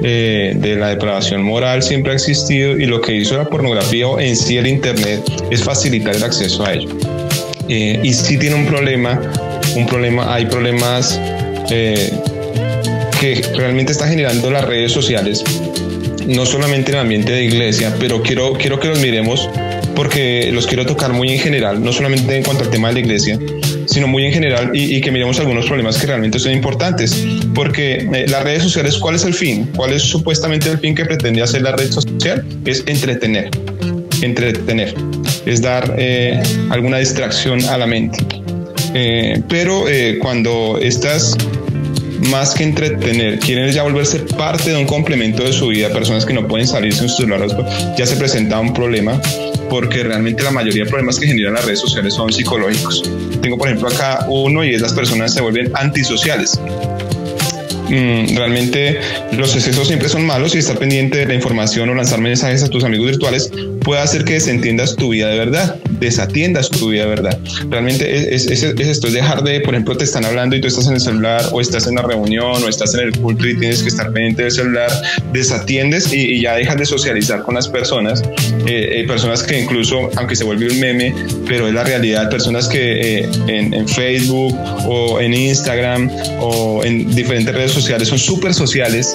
eh, 0.02 0.54
de 0.56 0.76
la 0.76 0.88
depravación 0.88 1.42
moral 1.42 1.82
siempre 1.82 2.12
ha 2.12 2.14
existido 2.14 2.78
y 2.78 2.86
lo 2.86 3.00
que 3.00 3.14
hizo 3.14 3.36
la 3.36 3.44
pornografía 3.44 4.08
o 4.08 4.18
en 4.18 4.34
sí 4.34 4.56
el 4.56 4.66
Internet 4.66 5.20
es 5.50 5.62
facilitar 5.62 6.16
el 6.16 6.24
acceso 6.24 6.64
a 6.64 6.72
ello. 6.72 6.88
Eh, 7.68 8.00
y 8.02 8.12
sí 8.12 8.38
tiene 8.38 8.56
un 8.56 8.66
problema, 8.66 9.20
un 9.76 9.86
problema, 9.86 10.34
hay 10.34 10.46
problemas 10.46 11.20
eh, 11.70 12.10
que 13.20 13.42
realmente 13.56 13.92
está 13.92 14.08
generando 14.08 14.50
las 14.50 14.64
redes 14.64 14.90
sociales, 14.90 15.44
no 16.26 16.46
solamente 16.46 16.90
en 16.90 16.96
el 16.96 17.02
ambiente 17.02 17.32
de 17.32 17.44
iglesia, 17.44 17.94
pero 18.00 18.22
quiero, 18.22 18.54
quiero 18.54 18.80
que 18.80 18.88
los 18.88 18.98
miremos 19.00 19.48
porque 19.94 20.50
los 20.50 20.66
quiero 20.66 20.86
tocar 20.86 21.12
muy 21.12 21.30
en 21.30 21.38
general, 21.38 21.84
no 21.84 21.92
solamente 21.92 22.34
en 22.34 22.42
cuanto 22.42 22.64
al 22.64 22.70
tema 22.70 22.88
de 22.88 22.94
la 22.94 23.00
iglesia, 23.00 23.38
sino 23.90 24.06
muy 24.06 24.24
en 24.24 24.32
general 24.32 24.70
y, 24.72 25.00
que 25.00 25.10
miremos 25.10 25.40
algunos 25.40 25.66
problemas 25.66 25.98
que 25.98 26.06
realmente 26.06 26.38
son 26.38 26.52
importantes. 26.52 27.26
Porque 27.54 28.08
eh, 28.12 28.26
las 28.28 28.44
redes 28.44 28.62
sociales, 28.62 28.96
¿cuál 28.98 29.16
es 29.16 29.24
el 29.24 29.34
fin? 29.34 29.68
¿Cuál 29.76 29.92
es 29.92 30.02
supuestamente 30.02 30.70
el 30.70 30.78
fin 30.78 30.94
que 30.94 31.04
pretende 31.04 31.42
hacer 31.42 31.62
la 31.62 31.72
red 31.72 31.90
social? 31.90 32.46
Es 32.64 32.84
entretener, 32.86 33.50
entretener, 34.22 34.94
es 35.44 35.60
dar 35.60 35.94
eh, 35.98 36.40
alguna 36.70 36.98
distracción 36.98 37.64
a 37.64 37.76
la 37.78 37.86
mente. 37.86 38.18
Eh, 38.94 39.42
pero 39.48 39.84
cuando 40.20 40.78
estas 40.80 41.36
más 42.28 42.54
que 42.54 42.64
entretener, 42.64 43.38
quieren 43.38 43.70
ya 43.72 43.82
volverse 43.82 44.18
parte 44.36 44.70
de 44.70 44.76
un 44.76 44.86
complemento 44.86 45.42
de 45.42 45.52
su 45.52 45.68
vida, 45.68 45.88
personas 45.88 46.26
que 46.26 46.34
no 46.34 46.46
pueden 46.46 46.66
salir 46.66 46.92
sin 46.92 47.08
su 47.08 47.16
celular, 47.16 47.46
ya 47.96 48.06
se 48.06 48.16
presenta 48.16 48.60
un 48.60 48.74
problema 48.74 49.20
porque 49.70 50.02
realmente 50.02 50.42
la 50.42 50.50
mayoría 50.50 50.84
de 50.84 50.90
problemas 50.90 51.18
que 51.18 51.26
generan 51.26 51.54
las 51.54 51.64
redes 51.64 51.80
sociales 51.80 52.12
son 52.12 52.32
psicológicos. 52.32 53.02
Tengo 53.40 53.56
por 53.56 53.68
ejemplo 53.68 53.88
acá 53.88 54.26
uno 54.28 54.64
y 54.64 54.74
es 54.74 54.82
las 54.82 54.92
personas 54.92 55.32
se 55.32 55.40
vuelven 55.40 55.70
antisociales. 55.74 56.60
Mm, 57.88 58.36
realmente 58.36 59.00
los 59.32 59.54
excesos 59.56 59.88
siempre 59.88 60.08
son 60.08 60.24
malos 60.24 60.54
y 60.54 60.58
estar 60.58 60.78
pendiente 60.78 61.18
de 61.18 61.26
la 61.26 61.34
información 61.34 61.88
o 61.88 61.94
lanzar 61.94 62.20
mensajes 62.20 62.62
a 62.62 62.68
tus 62.68 62.84
amigos 62.84 63.06
virtuales 63.06 63.50
puede 63.82 64.00
hacer 64.00 64.24
que 64.24 64.34
desentiendas 64.34 64.94
tu 64.94 65.08
vida 65.10 65.28
de 65.28 65.38
verdad, 65.38 65.76
desatiendas 66.00 66.70
tu 66.70 66.88
vida 66.88 67.06
verdad. 67.06 67.38
Realmente 67.68 68.34
es, 68.34 68.46
esto, 68.46 68.82
es 68.82 69.12
dejar 69.12 69.42
de, 69.42 69.60
por 69.60 69.74
ejemplo, 69.74 69.96
te 69.96 70.04
están 70.04 70.24
hablando 70.24 70.56
y 70.56 70.60
tú 70.60 70.68
estás 70.68 70.86
en 70.86 70.94
el 70.94 71.00
celular 71.00 71.44
o 71.52 71.60
estás 71.60 71.86
en 71.86 71.96
la 71.96 72.02
reunión 72.02 72.62
o 72.62 72.68
estás 72.68 72.94
en 72.94 73.00
el 73.00 73.12
culto 73.18 73.46
y 73.46 73.56
tienes 73.56 73.82
que 73.82 73.88
estar 73.88 74.12
pendiente 74.12 74.42
del 74.42 74.52
celular, 74.52 74.90
desatiendes 75.32 76.12
y, 76.12 76.40
ya 76.40 76.54
dejas 76.54 76.78
de 76.78 76.86
socializar 76.86 77.42
con 77.42 77.54
las 77.54 77.68
personas, 77.68 78.22
eh, 78.66 79.00
eh, 79.00 79.04
personas 79.06 79.42
que 79.42 79.60
incluso, 79.60 80.10
aunque 80.16 80.34
se 80.34 80.44
vuelve 80.44 80.70
un 80.70 80.80
meme, 80.80 81.14
pero 81.46 81.68
es 81.68 81.74
la 81.74 81.84
realidad, 81.84 82.30
personas 82.30 82.66
que 82.66 83.20
eh, 83.20 83.28
en, 83.46 83.74
en 83.74 83.86
Facebook 83.86 84.56
o 84.86 85.20
en 85.20 85.34
Instagram 85.34 86.10
o 86.40 86.82
en 86.84 87.14
diferentes 87.14 87.54
redes 87.54 87.72
sociales 87.72 88.08
son 88.08 88.18
súper 88.18 88.54
sociales 88.54 89.14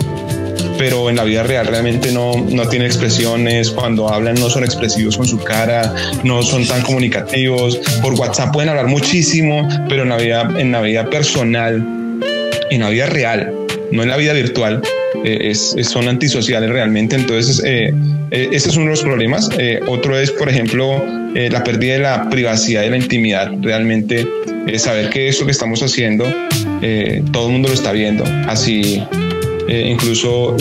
pero 0.77 1.09
en 1.09 1.15
la 1.15 1.23
vida 1.23 1.43
real 1.43 1.67
realmente 1.67 2.11
no, 2.11 2.33
no 2.49 2.67
tiene 2.67 2.85
expresiones, 2.85 3.71
cuando 3.71 4.09
hablan 4.09 4.35
no 4.35 4.49
son 4.49 4.63
expresivos 4.63 5.17
con 5.17 5.25
su 5.25 5.39
cara, 5.39 5.93
no 6.23 6.43
son 6.43 6.65
tan 6.65 6.81
comunicativos, 6.81 7.77
por 8.01 8.13
WhatsApp 8.13 8.53
pueden 8.53 8.69
hablar 8.69 8.87
muchísimo, 8.87 9.67
pero 9.89 10.03
en 10.03 10.09
la 10.09 10.17
vida, 10.17 10.49
en 10.57 10.71
la 10.71 10.81
vida 10.81 11.09
personal, 11.09 11.85
en 12.69 12.79
la 12.81 12.89
vida 12.89 13.05
real, 13.07 13.53
no 13.91 14.03
en 14.03 14.09
la 14.09 14.17
vida 14.17 14.33
virtual, 14.33 14.81
eh, 15.23 15.51
es, 15.51 15.75
son 15.87 16.07
antisociales 16.07 16.69
realmente. 16.69 17.15
Entonces, 17.15 17.61
eh, 17.65 17.93
eh, 18.31 18.49
ese 18.51 18.69
es 18.69 18.75
uno 18.75 18.85
de 18.85 18.91
los 18.91 19.01
problemas. 19.01 19.49
otro 19.87 20.19
es, 20.19 20.31
por 20.31 20.49
ejemplo, 20.49 21.01
eh, 21.35 21.49
la 21.49 21.65
pérdida 21.65 21.93
de 21.93 21.99
la 21.99 22.29
privacidad 22.29 22.83
y 22.83 22.89
la 22.89 22.95
intimidad. 22.95 23.51
Realmente 23.59 24.25
eh, 24.67 24.79
saber 24.79 25.09
que 25.09 25.27
eso 25.27 25.43
que 25.43 25.51
estamos 25.51 25.83
haciendo, 25.83 26.25
eh, 26.81 27.21
todo 27.33 27.47
el 27.47 27.51
mundo 27.51 27.67
lo 27.67 27.73
está 27.73 27.91
viendo. 27.91 28.23
Así, 28.47 29.03
incluso 29.67 30.55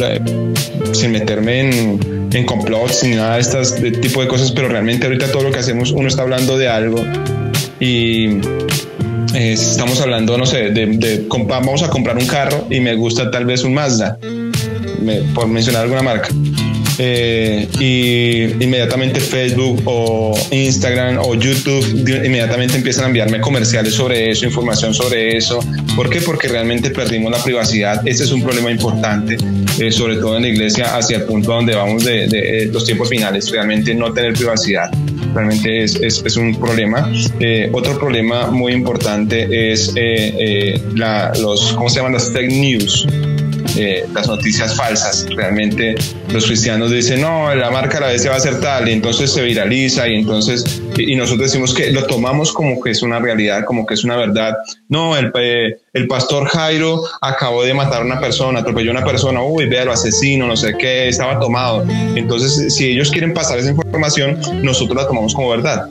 sin 0.93 1.13
meterme 1.13 1.61
en, 1.61 2.29
en 2.33 2.47
complots 2.47 3.05
ni 3.05 3.17
nada 3.17 3.37
de 3.37 3.41
este 3.41 3.91
tipo 3.93 4.21
de 4.23 4.29
cosas, 4.29 4.53
pero 4.53 4.69
realmente 4.69 5.07
ahorita 5.07 5.31
todo 5.31 5.45
lo 5.45 5.51
que 5.51 5.59
hacemos, 5.59 5.91
uno 5.93 6.09
está 6.09 6.23
hablando 6.23 6.57
de 6.59 6.69
algo 6.69 7.03
y 7.81 8.39
estamos 9.35 10.01
hablando, 10.01 10.39
no 10.39 10.47
sé, 10.47 10.71
de, 10.71 11.27
vamos 11.47 11.83
a 11.83 11.91
comprar 11.91 12.17
un 12.17 12.27
carro 12.27 12.67
y 12.71 12.81
me 12.81 12.95
gusta 12.95 13.31
tal 13.31 13.45
vez 13.45 13.65
un 13.65 13.75
Mazda, 13.75 14.19
por 15.35 15.49
mencionar 15.49 15.83
alguna 15.83 16.03
marca. 16.03 16.29
Eh, 16.99 17.69
y 17.81 18.63
inmediatamente 18.63 19.21
Facebook 19.21 19.83
o 19.85 20.39
Instagram 20.51 21.19
o 21.19 21.35
YouTube 21.35 21.85
inmediatamente 22.25 22.77
empiezan 22.77 23.05
a 23.05 23.07
enviarme 23.09 23.41
comerciales 23.41 23.95
sobre 23.95 24.31
eso, 24.31 24.47
información 24.47 24.95
sobre 24.95 25.37
eso. 25.37 25.61
¿Por 25.97 26.09
qué? 26.09 26.21
Porque 26.21 26.49
realmente 26.49 26.91
perdimos 26.91 27.33
la 27.33 27.43
privacidad. 27.43 28.07
Este 28.07 28.25
es 28.25 28.33
un 28.33 28.43
problema 28.43 28.71
importante, 28.71 29.37
eh, 29.79 29.91
sobre 29.91 30.17
todo 30.17 30.37
en 30.37 30.43
la 30.43 30.49
iglesia, 30.49 30.97
hacia 30.97 31.19
el 31.19 31.25
punto 31.25 31.53
donde 31.53 31.75
vamos 31.75 32.05
de, 32.05 32.71
los 32.73 32.85
tiempos 32.85 33.09
finales, 33.09 33.51
realmente 33.51 33.95
no 33.95 34.13
tener 34.13 34.35
privacidad. 34.35 34.91
Realmente 35.35 35.83
es, 35.83 35.97
es, 35.97 36.37
un 36.37 36.55
problema. 36.61 37.11
Eh, 37.41 37.69
otro 37.73 37.99
problema 37.99 38.47
muy 38.53 38.73
importante 38.73 39.73
es 39.73 39.93
la, 40.95 41.33
los, 41.41 41.73
¿cómo 41.73 41.89
se 41.89 41.97
llaman? 41.97 42.13
Las 42.13 42.31
fake 42.31 42.51
news. 42.53 43.07
Eh, 43.77 44.07
las 44.15 44.29
noticias 44.29 44.77
falsas. 44.77 45.27
Realmente 45.35 45.97
los 46.33 46.47
cristianos 46.47 46.91
dicen, 46.91 47.21
no, 47.21 47.53
la 47.55 47.71
marca 47.71 47.99
a 47.99 48.03
la 48.03 48.07
vez 48.09 48.29
va 48.29 48.37
a 48.37 48.41
ser 48.41 48.61
tal, 48.61 48.89
y 48.89 48.93
entonces 48.93 49.33
se 49.33 49.43
viraliza, 49.43 50.07
y 50.09 50.15
entonces, 50.15 50.81
y, 50.97 51.17
nosotros 51.17 51.51
decimos 51.51 51.75
que 51.75 51.91
lo 51.91 52.07
tomamos 52.07 52.53
como 52.53 52.81
que 52.81 52.91
es 52.91 53.03
una 53.03 53.19
realidad, 53.19 53.65
como 53.65 53.85
que 53.85 53.95
es 53.95 54.05
una 54.05 54.17
verdad. 54.17 54.57
No, 54.89 55.17
el, 55.17 55.33
eh, 55.35 55.79
el 55.93 56.07
pastor 56.07 56.47
Jairo 56.47 57.03
acabó 57.21 57.65
de 57.65 57.75
matar 57.75 58.03
a 58.03 58.05
una 58.05 58.21
persona, 58.21 58.61
atropelló 58.61 58.91
a 58.91 58.99
una 58.99 59.05
persona, 59.05 59.43
uy, 59.43 59.67
vea, 59.67 59.85
lo 59.85 59.93
asesino, 59.93 60.47
no 60.47 60.57
sé 60.57 60.75
qué, 60.79 61.09
estaba 61.09 61.41
tomado. 61.41 61.85
Entonces, 62.15 62.75
si 62.75 62.91
ellos 62.91 63.11
quieren 63.11 63.35
pasar 63.35 63.59
esa 63.59 63.71
información, 63.71 64.39
nosotros 64.63 64.97
la 64.97 65.07
tomamos 65.09 65.35
como 65.35 65.51
verdad. 65.51 65.89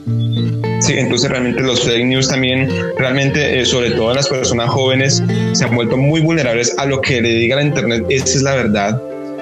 Sí, 0.84 0.92
entonces 0.98 1.30
realmente 1.30 1.62
los 1.62 1.82
fake 1.82 2.04
news 2.04 2.28
también, 2.28 2.68
realmente, 2.98 3.58
eh, 3.58 3.64
sobre 3.64 3.92
todo 3.92 4.12
las 4.12 4.28
personas 4.28 4.68
jóvenes, 4.68 5.22
se 5.52 5.64
han 5.64 5.74
vuelto 5.74 5.96
muy 5.96 6.20
vulnerables 6.20 6.74
a 6.76 6.84
lo 6.84 7.00
que 7.00 7.22
le 7.22 7.30
diga 7.30 7.56
la 7.56 7.62
Internet. 7.62 8.04
Esa 8.10 8.26
es 8.26 8.42
la 8.42 8.54
verdad. 8.54 9.00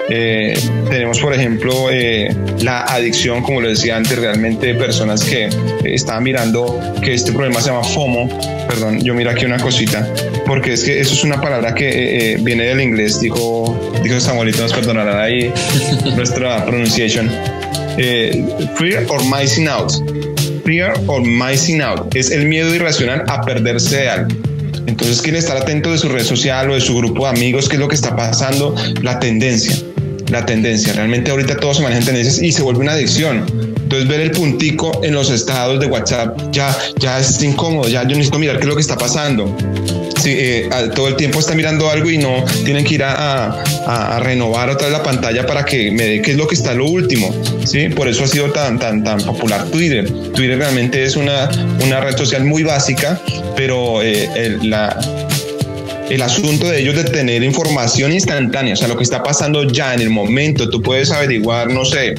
Eh, 0.08 0.56
tenemos, 0.88 1.18
por 1.18 1.34
ejemplo, 1.34 1.90
eh, 1.90 2.32
la 2.60 2.82
adicción, 2.84 3.42
como 3.42 3.60
lo 3.60 3.68
decía 3.68 3.96
antes, 3.96 4.16
realmente 4.16 4.72
personas 4.74 5.24
que 5.24 5.48
estaban 5.82 6.22
mirando 6.22 6.78
que 7.02 7.14
este 7.14 7.32
problema 7.32 7.60
se 7.60 7.70
llama 7.70 7.82
FOMO. 7.82 8.28
Perdón, 8.68 9.00
yo 9.00 9.12
miro 9.12 9.30
aquí 9.30 9.44
una 9.44 9.58
cosita, 9.58 10.08
porque 10.46 10.74
es 10.74 10.84
que 10.84 11.00
eso 11.00 11.12
es 11.12 11.24
una 11.24 11.40
palabra 11.40 11.74
que 11.74 12.38
viene 12.40 12.66
del 12.66 12.80
inglés, 12.80 13.18
dijo, 13.18 13.92
dijo 14.04 14.20
Samuelito, 14.20 14.62
nos 14.62 14.72
perdonarán 14.72 15.18
ahí 15.18 15.52
nuestra 16.16 16.64
pronunciación. 16.64 17.28
fear 18.76 19.04
or 19.10 19.20
missing 19.24 19.66
out 19.66 19.92
fear 20.64 20.92
or 21.06 21.22
missing 21.22 21.80
out. 21.80 22.14
Es 22.14 22.30
el 22.30 22.46
miedo 22.46 22.74
irracional 22.74 23.24
a 23.28 23.42
perderse 23.42 23.96
de 23.96 24.08
algo. 24.08 24.36
Entonces 24.86 25.22
quiere 25.22 25.38
estar 25.38 25.56
atento 25.56 25.92
de 25.92 25.98
su 25.98 26.08
red 26.08 26.24
social 26.24 26.70
o 26.70 26.74
de 26.74 26.80
su 26.80 26.96
grupo 26.96 27.24
de 27.24 27.30
amigos, 27.30 27.68
qué 27.68 27.76
es 27.76 27.80
lo 27.80 27.88
que 27.88 27.94
está 27.94 28.16
pasando, 28.16 28.74
la 29.02 29.18
tendencia, 29.20 29.76
la 30.30 30.44
tendencia. 30.44 30.92
Realmente 30.92 31.30
ahorita 31.30 31.56
todos 31.56 31.76
se 31.76 31.82
manejan 31.82 32.04
tendencias 32.04 32.42
y 32.42 32.52
se 32.52 32.62
vuelve 32.62 32.80
una 32.80 32.92
adicción. 32.92 33.44
Entonces 33.82 34.08
ver 34.08 34.20
el 34.20 34.30
puntico 34.30 35.00
en 35.04 35.14
los 35.14 35.30
estados 35.30 35.78
de 35.78 35.86
WhatsApp 35.86 36.36
ya, 36.50 36.76
ya 36.98 37.18
es 37.18 37.42
incómodo, 37.42 37.88
ya 37.88 38.02
yo 38.02 38.10
necesito 38.10 38.38
mirar 38.38 38.56
qué 38.56 38.62
es 38.62 38.68
lo 38.68 38.74
que 38.74 38.80
está 38.80 38.96
pasando. 38.96 39.54
Eh, 40.26 40.68
todo 40.94 41.08
el 41.08 41.16
tiempo 41.16 41.40
está 41.40 41.54
mirando 41.54 41.90
algo 41.90 42.10
y 42.10 42.18
no 42.18 42.44
tienen 42.64 42.84
que 42.84 42.94
ir 42.94 43.04
a, 43.04 43.62
renovar 44.20 44.70
otra 44.70 44.88
vez 44.88 44.96
la 44.96 45.02
pantalla 45.02 45.46
para 45.46 45.64
que 45.64 45.90
me 45.90 46.04
dé 46.04 46.22
qué 46.22 46.32
es 46.32 46.36
lo 46.36 46.46
que 46.46 46.54
está 46.54 46.74
lo 46.74 46.86
último. 46.86 47.34
¿sí? 47.64 47.88
Por 47.88 48.08
eso 48.08 48.24
ha 48.24 48.28
sido 48.28 48.50
tan, 48.50 48.78
tan, 48.78 49.02
tan 49.02 49.20
popular 49.22 49.64
Twitter. 49.70 50.08
Twitter 50.34 50.58
realmente 50.58 51.02
es 51.02 51.16
una, 51.16 51.50
una 51.84 52.00
red 52.00 52.16
social 52.16 52.44
muy 52.44 52.62
básica, 52.62 53.20
pero 53.56 54.02
eh, 54.02 54.28
el, 54.34 54.74
el 56.10 56.22
asunto 56.22 56.68
de 56.68 56.80
ellos 56.80 56.94
de 56.96 57.04
tener 57.04 57.42
información 57.42 58.12
instantánea, 58.12 58.74
o 58.74 58.76
sea, 58.76 58.88
lo 58.88 58.96
que 58.96 59.04
está 59.04 59.22
pasando 59.22 59.64
ya 59.64 59.94
en 59.94 60.00
el 60.00 60.10
momento, 60.10 60.68
tú 60.68 60.82
puedes 60.82 61.10
averiguar, 61.10 61.70
no 61.70 61.84
sé, 61.84 62.14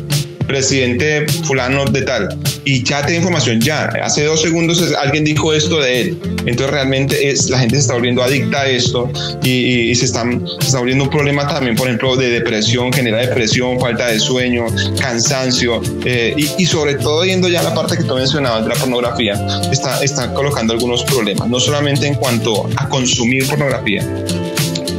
presidente 0.54 1.26
fulano 1.46 1.86
de 1.86 2.04
tal, 2.04 2.30
y 2.64 2.84
ya 2.84 3.04
te 3.04 3.16
información, 3.16 3.60
ya, 3.60 3.86
hace 4.04 4.24
dos 4.24 4.40
segundos 4.44 4.84
alguien 5.02 5.24
dijo 5.24 5.52
esto 5.52 5.82
de 5.82 6.02
él, 6.02 6.18
entonces 6.46 6.70
realmente 6.70 7.28
es, 7.28 7.50
la 7.50 7.58
gente 7.58 7.76
se 7.76 7.82
está 7.82 7.94
volviendo 7.96 8.22
adicta 8.22 8.62
a 8.62 8.68
esto 8.68 9.10
y, 9.44 9.96
se, 9.96 10.06
están, 10.06 10.46
está 10.62 10.78
volviendo 10.78 11.06
un 11.06 11.10
problema 11.10 11.48
también, 11.48 11.76
por 11.76 11.88
ejemplo, 11.88 12.16
de 12.16 12.30
depresión, 12.30 12.94
genera 12.94 13.18
depresión, 13.18 13.80
falta 13.80 14.08
de 14.10 14.20
sueño, 14.20 14.66
cansancio, 15.00 15.82
eh, 16.06 16.36
y, 16.38 16.66
sobre 16.68 16.94
todo 16.94 17.26
yendo 17.26 17.48
ya 17.48 17.62
a 17.62 17.64
la 17.64 17.74
parte 17.74 17.98
que 17.98 18.04
tú 18.04 18.14
mencionabas 18.14 18.64
de 18.64 18.70
la 18.70 18.76
pornografía, 18.76 19.34
está, 19.72 20.04
está 20.04 20.32
colocando 20.36 20.74
algunos 20.74 21.04
problemas, 21.04 21.50
no 21.50 21.60
solamente 21.60 22.06
en 22.06 22.14
cuanto 22.14 22.70
a 22.76 22.88
consumir 22.90 23.48
pornografía, 23.48 24.08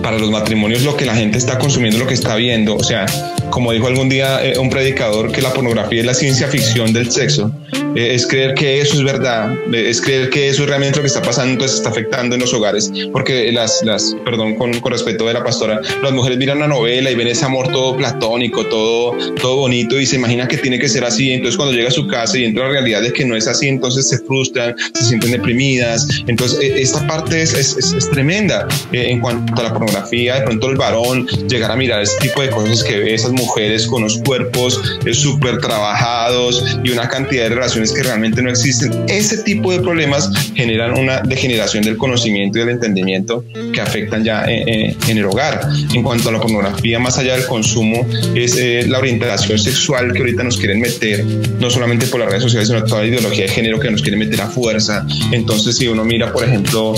para 0.02 0.18
los 0.18 0.30
matrimonios 0.30 0.82
lo 0.82 0.96
que 0.96 1.06
la 1.06 1.14
gente 1.14 1.38
está 1.38 1.58
consumiendo, 1.58 1.98
lo 1.98 2.06
que 2.06 2.12
está 2.12 2.36
viendo. 2.36 2.76
O 2.76 2.84
sea, 2.84 3.06
como 3.54 3.70
dijo 3.70 3.86
algún 3.86 4.08
día 4.08 4.44
eh, 4.44 4.58
un 4.58 4.68
predicador, 4.68 5.30
que 5.30 5.40
la 5.40 5.52
pornografía 5.52 6.00
es 6.00 6.06
la 6.06 6.14
ciencia 6.14 6.48
ficción 6.48 6.92
del 6.92 7.12
sexo. 7.12 7.52
Eh, 7.94 8.14
es 8.14 8.26
creer 8.26 8.54
que 8.54 8.80
eso 8.80 8.96
es 8.96 9.04
verdad, 9.04 9.54
eh, 9.72 9.88
es 9.88 10.00
creer 10.00 10.30
que 10.30 10.48
eso 10.48 10.62
es 10.62 10.68
realmente 10.68 10.96
lo 10.96 11.02
que 11.02 11.08
está 11.08 11.22
pasando, 11.22 11.52
entonces 11.52 11.78
está 11.78 11.90
afectando 11.90 12.34
en 12.34 12.40
los 12.40 12.52
hogares, 12.52 12.90
porque 13.12 13.50
las, 13.52 13.82
las 13.84 14.16
perdón, 14.24 14.56
con, 14.56 14.80
con 14.80 14.92
respeto 14.92 15.26
de 15.26 15.34
la 15.34 15.44
pastora, 15.44 15.80
las 16.02 16.12
mujeres 16.12 16.38
miran 16.38 16.58
la 16.58 16.66
novela 16.66 17.10
y 17.10 17.14
ven 17.14 17.28
ese 17.28 17.44
amor 17.44 17.68
todo 17.68 17.96
platónico, 17.96 18.66
todo, 18.66 19.16
todo 19.40 19.56
bonito 19.56 19.98
y 20.00 20.06
se 20.06 20.16
imagina 20.16 20.48
que 20.48 20.58
tiene 20.58 20.78
que 20.78 20.88
ser 20.88 21.04
así, 21.04 21.32
entonces 21.32 21.56
cuando 21.56 21.74
llega 21.74 21.88
a 21.88 21.92
su 21.92 22.06
casa 22.08 22.36
y 22.36 22.44
entra 22.44 22.64
la 22.64 22.70
realidad 22.70 23.04
es 23.04 23.12
que 23.12 23.24
no 23.24 23.36
es 23.36 23.46
así, 23.46 23.68
entonces 23.68 24.08
se 24.08 24.18
frustran, 24.18 24.74
se 24.94 25.04
sienten 25.04 25.30
deprimidas, 25.30 26.08
entonces 26.26 26.58
e, 26.60 26.82
esta 26.82 27.06
parte 27.06 27.42
es, 27.42 27.54
es, 27.54 27.76
es 27.76 28.10
tremenda 28.10 28.66
en 28.92 29.20
cuanto 29.20 29.60
a 29.60 29.64
la 29.64 29.72
pornografía, 29.72 30.36
de 30.36 30.42
pronto 30.42 30.70
el 30.70 30.76
varón 30.76 31.26
llegar 31.48 31.70
a 31.70 31.76
mirar 31.76 32.02
ese 32.02 32.18
tipo 32.18 32.42
de 32.42 32.50
cosas 32.50 32.82
que 32.82 32.98
ve 32.98 33.14
esas 33.14 33.32
mujeres 33.32 33.86
con 33.86 34.02
los 34.02 34.18
cuerpos 34.18 34.80
súper 35.12 35.58
trabajados 35.58 36.64
y 36.82 36.90
una 36.90 37.08
cantidad 37.08 37.44
de 37.44 37.50
relaciones 37.50 37.83
que 37.92 38.02
realmente 38.02 38.42
no 38.42 38.50
existen. 38.50 39.04
Ese 39.08 39.38
tipo 39.38 39.72
de 39.72 39.80
problemas 39.80 40.30
generan 40.54 40.98
una 40.98 41.20
degeneración 41.20 41.84
del 41.84 41.96
conocimiento 41.96 42.58
y 42.58 42.60
del 42.62 42.70
entendimiento 42.70 43.44
que 43.72 43.80
afectan 43.80 44.24
ya 44.24 44.44
eh, 44.44 44.64
eh, 44.66 44.96
en, 45.08 45.18
el 45.18 45.24
hogar. 45.24 45.60
En 45.92 46.02
cuanto 46.02 46.28
a 46.28 46.32
la 46.32 46.40
pornografía, 46.40 46.98
más 46.98 47.18
allá 47.18 47.34
del 47.36 47.46
consumo, 47.46 48.06
es 48.34 48.56
eh, 48.56 48.86
la 48.88 48.98
orientación 48.98 49.58
sexual 49.58 50.12
que 50.12 50.20
ahorita 50.20 50.42
nos 50.42 50.56
quieren 50.56 50.80
meter, 50.80 51.24
no 51.24 51.70
solamente 51.70 52.06
por 52.06 52.20
las 52.20 52.28
redes 52.28 52.42
sociales, 52.42 52.68
sino 52.68 52.84
toda 52.84 53.02
la 53.02 53.08
ideología 53.08 53.44
de 53.44 53.50
género 53.50 53.78
que 53.80 53.90
nos 53.90 54.02
quieren 54.02 54.18
meter 54.18 54.40
a 54.40 54.46
fuerza. 54.46 55.06
Entonces, 55.32 55.76
si 55.76 55.88
uno 55.88 56.04
mira, 56.04 56.32
por 56.32 56.44
ejemplo, 56.44 56.94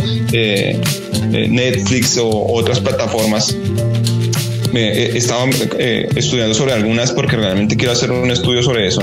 Netflix 1.31 2.18
o 2.18 2.29
otras 2.53 2.81
plataformas, 2.81 3.57
he 4.75 5.16
estado 5.16 5.46
estudiando 6.16 6.55
sobre 6.55 6.75
algunas 6.75 7.12
porque 7.12 7.37
realmente 7.37 7.77
quiero 7.77 7.92
hacer 7.92 8.11
un 8.11 8.31
estudio 8.31 8.62
sobre 8.62 8.87
eso. 8.87 9.01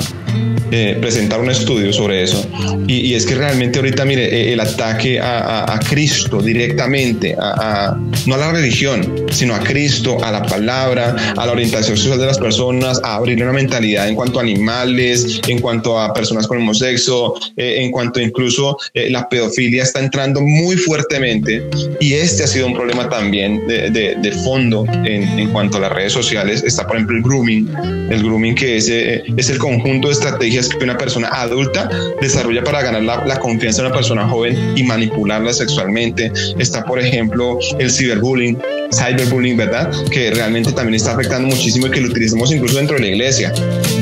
Eh, 0.71 0.97
presentar 0.99 1.39
un 1.39 1.49
estudio 1.49 1.93
sobre 1.93 2.23
eso. 2.23 2.47
Y, 2.87 3.13
es 3.13 3.25
que 3.25 3.35
realmente 3.35 3.79
ahorita, 3.79 4.05
mire, 4.05 4.25
eh, 4.25 4.53
el 4.53 4.59
ataque 4.59 5.19
a, 5.19 5.79
Cristo 5.87 6.41
directamente, 6.41 7.35
a, 7.39 7.97
no 8.25 8.35
a 8.35 8.37
la 8.37 8.51
religión, 8.51 9.25
sino 9.31 9.53
a 9.53 9.59
Cristo, 9.59 10.17
a 10.23 10.31
la 10.31 10.43
palabra, 10.43 11.15
a 11.37 11.45
la 11.45 11.51
orientación 11.51 11.97
sexual 11.97 12.19
de 12.19 12.25
las 12.25 12.39
personas, 12.39 12.99
a 13.03 13.15
abrirle 13.15 13.43
una 13.43 13.53
mentalidad 13.53 14.07
en 14.07 14.15
cuanto 14.15 14.39
a 14.39 14.41
animales, 14.41 15.41
en 15.47 15.59
cuanto 15.59 15.99
a 15.99 16.13
personas 16.13 16.47
con 16.47 16.61
el 16.61 16.75
sexo, 16.75 17.35
eh, 17.57 17.75
en 17.79 17.91
cuanto 17.91 18.19
incluso 18.19 18.77
la 18.93 19.27
pedofilia 19.29 19.83
está 19.83 19.99
entrando 19.99 20.41
muy 20.41 20.75
fuertemente. 20.75 21.63
Y 21.99 22.13
este 22.13 22.43
ha 22.43 22.47
sido 22.47 22.67
un 22.67 22.73
problema 22.73 23.09
también 23.09 23.67
de, 23.67 23.89
de, 23.91 24.31
fondo 24.43 24.85
en, 25.05 25.23
en, 25.39 25.49
cuanto 25.51 25.77
a 25.77 25.81
las 25.81 25.91
redes 25.91 26.13
sociales. 26.13 26.63
Está, 26.65 26.87
por 26.87 26.95
ejemplo, 26.95 27.17
el 27.17 27.23
grooming, 27.23 27.69
el 28.09 28.23
grooming 28.23 28.55
que 28.55 28.77
es, 28.77 28.87
es 28.87 29.49
el 29.49 29.57
conjunto 29.57 30.07
de 30.07 30.13
estrategias 30.13 30.62
que 30.69 30.83
una 30.83 30.97
persona 30.97 31.29
adulta 31.31 31.89
desarrolla 32.21 32.63
para 32.63 32.81
ganar 32.81 33.03
la, 33.03 33.39
confianza 33.39 33.81
de 33.81 33.87
una 33.87 33.95
persona 33.95 34.27
joven 34.27 34.73
y 34.75 34.83
manipularla 34.83 35.53
sexualmente. 35.53 36.31
Está, 36.57 36.83
por 36.85 36.99
ejemplo, 36.99 37.57
el 37.79 37.91
ciberbullying, 37.91 38.57
cyberbullying, 38.93 39.57
¿verdad? 39.57 39.91
Que 40.11 40.31
realmente 40.31 40.71
también 40.71 40.95
está 40.95 41.13
afectando 41.13 41.47
muchísimo 41.47 41.87
y 41.87 41.91
que 41.91 42.01
lo 42.01 42.09
utilizamos 42.09 42.51
incluso 42.51 42.77
dentro 42.77 42.95
de 42.95 43.01
la 43.01 43.07
iglesia. 43.07 43.53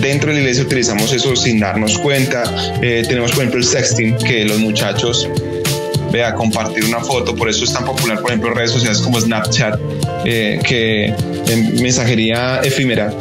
Dentro 0.01 0.29
de 0.29 0.35
la 0.35 0.41
iglesia 0.41 0.63
utilizamos 0.63 1.11
eso 1.13 1.35
sin 1.35 1.59
darnos 1.59 1.97
cuenta. 1.97 2.43
Eh, 2.81 3.03
tenemos, 3.07 3.31
por 3.31 3.39
ejemplo, 3.39 3.59
el 3.59 3.65
sexting, 3.65 4.17
que 4.17 4.45
los 4.45 4.59
muchachos 4.59 5.27
vea, 6.11 6.33
compartir 6.35 6.83
una 6.85 6.99
foto, 6.99 7.35
por 7.35 7.49
eso 7.49 7.63
es 7.63 7.73
tan 7.73 7.85
popular, 7.85 8.19
por 8.19 8.31
ejemplo, 8.31 8.53
redes 8.53 8.71
sociales 8.71 8.99
como 8.99 9.19
Snapchat, 9.19 9.79
eh, 10.25 10.59
que 10.67 11.05
en 11.47 11.81
mensajería 11.81 12.59
efímera 12.63 13.13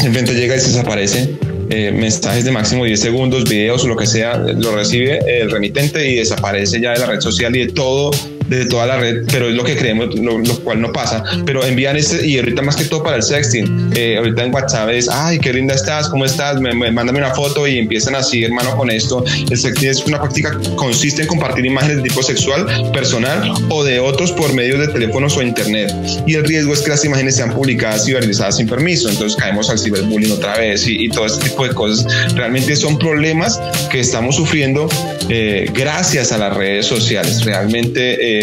simplemente 0.00 0.34
llega 0.34 0.56
y 0.56 0.60
se 0.60 0.68
desaparece 0.68 1.45
eh, 1.70 1.92
mensajes 1.92 2.44
de 2.44 2.50
máximo 2.50 2.84
10 2.84 3.00
segundos, 3.00 3.48
videos 3.48 3.84
lo 3.84 3.96
que 3.96 4.06
sea, 4.06 4.36
lo 4.38 4.74
recibe 4.74 5.40
el 5.40 5.50
remitente 5.50 6.08
y 6.10 6.16
desaparece 6.16 6.80
ya 6.80 6.92
de 6.92 7.00
la 7.00 7.06
red 7.06 7.20
social 7.20 7.54
y 7.56 7.66
de 7.66 7.72
todo 7.72 8.10
de 8.48 8.66
toda 8.66 8.86
la 8.86 8.96
red, 8.98 9.24
pero 9.30 9.48
es 9.48 9.54
lo 9.54 9.64
que 9.64 9.76
creemos, 9.76 10.14
lo, 10.14 10.42
cual 10.60 10.80
no 10.80 10.92
pasa. 10.92 11.22
Pero 11.44 11.64
envían 11.64 11.96
este, 11.96 12.26
y 12.26 12.38
ahorita 12.38 12.62
más 12.62 12.76
que 12.76 12.84
todo 12.84 13.02
para 13.02 13.16
el 13.16 13.22
sexting, 13.22 13.92
eh, 13.94 14.16
ahorita 14.18 14.44
en 14.44 14.54
WhatsApp 14.54 14.90
es, 14.90 15.08
ay, 15.08 15.38
qué 15.38 15.52
linda 15.52 15.74
estás, 15.74 16.08
¿cómo 16.08 16.24
estás? 16.24 16.60
Me, 16.60 16.72
mándame 16.74 17.18
una 17.18 17.34
foto 17.34 17.66
y 17.66 17.78
empiezan 17.78 18.14
así, 18.14 18.44
hermano, 18.44 18.76
con 18.76 18.90
esto. 18.90 19.24
El 19.50 19.56
sexting 19.56 19.88
es 19.88 20.04
una 20.06 20.20
práctica, 20.20 20.58
consiste 20.76 21.22
en 21.22 21.28
compartir 21.28 21.66
imágenes 21.66 21.98
de 21.98 22.02
tipo 22.04 22.22
sexual, 22.22 22.66
personal 22.92 23.52
o 23.68 23.84
de 23.84 23.98
otros 24.00 24.32
por 24.32 24.52
medio 24.52 24.78
de 24.78 24.88
teléfonos 24.88 25.36
o 25.36 25.42
internet. 25.42 25.92
Y 26.26 26.34
el 26.34 26.44
riesgo 26.44 26.72
es 26.72 26.80
que 26.80 26.90
las 26.90 27.04
imágenes 27.04 27.36
sean 27.36 27.52
publicadas 27.52 28.06
y 28.08 28.12
viralizadas 28.12 28.56
sin 28.56 28.68
permiso, 28.68 29.08
entonces 29.08 29.36
caemos 29.36 29.70
al 29.70 29.78
ciberbullying 29.78 30.32
otra 30.32 30.56
vez 30.58 30.86
y, 30.86 31.06
todo 31.08 31.26
este 31.26 31.48
tipo 31.48 31.66
de 31.66 31.72
cosas. 31.72 32.06
Realmente 32.34 32.76
son 32.76 32.98
problemas 32.98 33.60
que 33.90 34.00
estamos 34.00 34.36
sufriendo 34.36 34.88
eh, 35.28 35.70
gracias 35.72 36.32
a 36.32 36.38
las 36.38 36.56
redes 36.56 36.86
sociales. 36.86 37.44
Realmente... 37.44 38.16
Eh, 38.20 38.35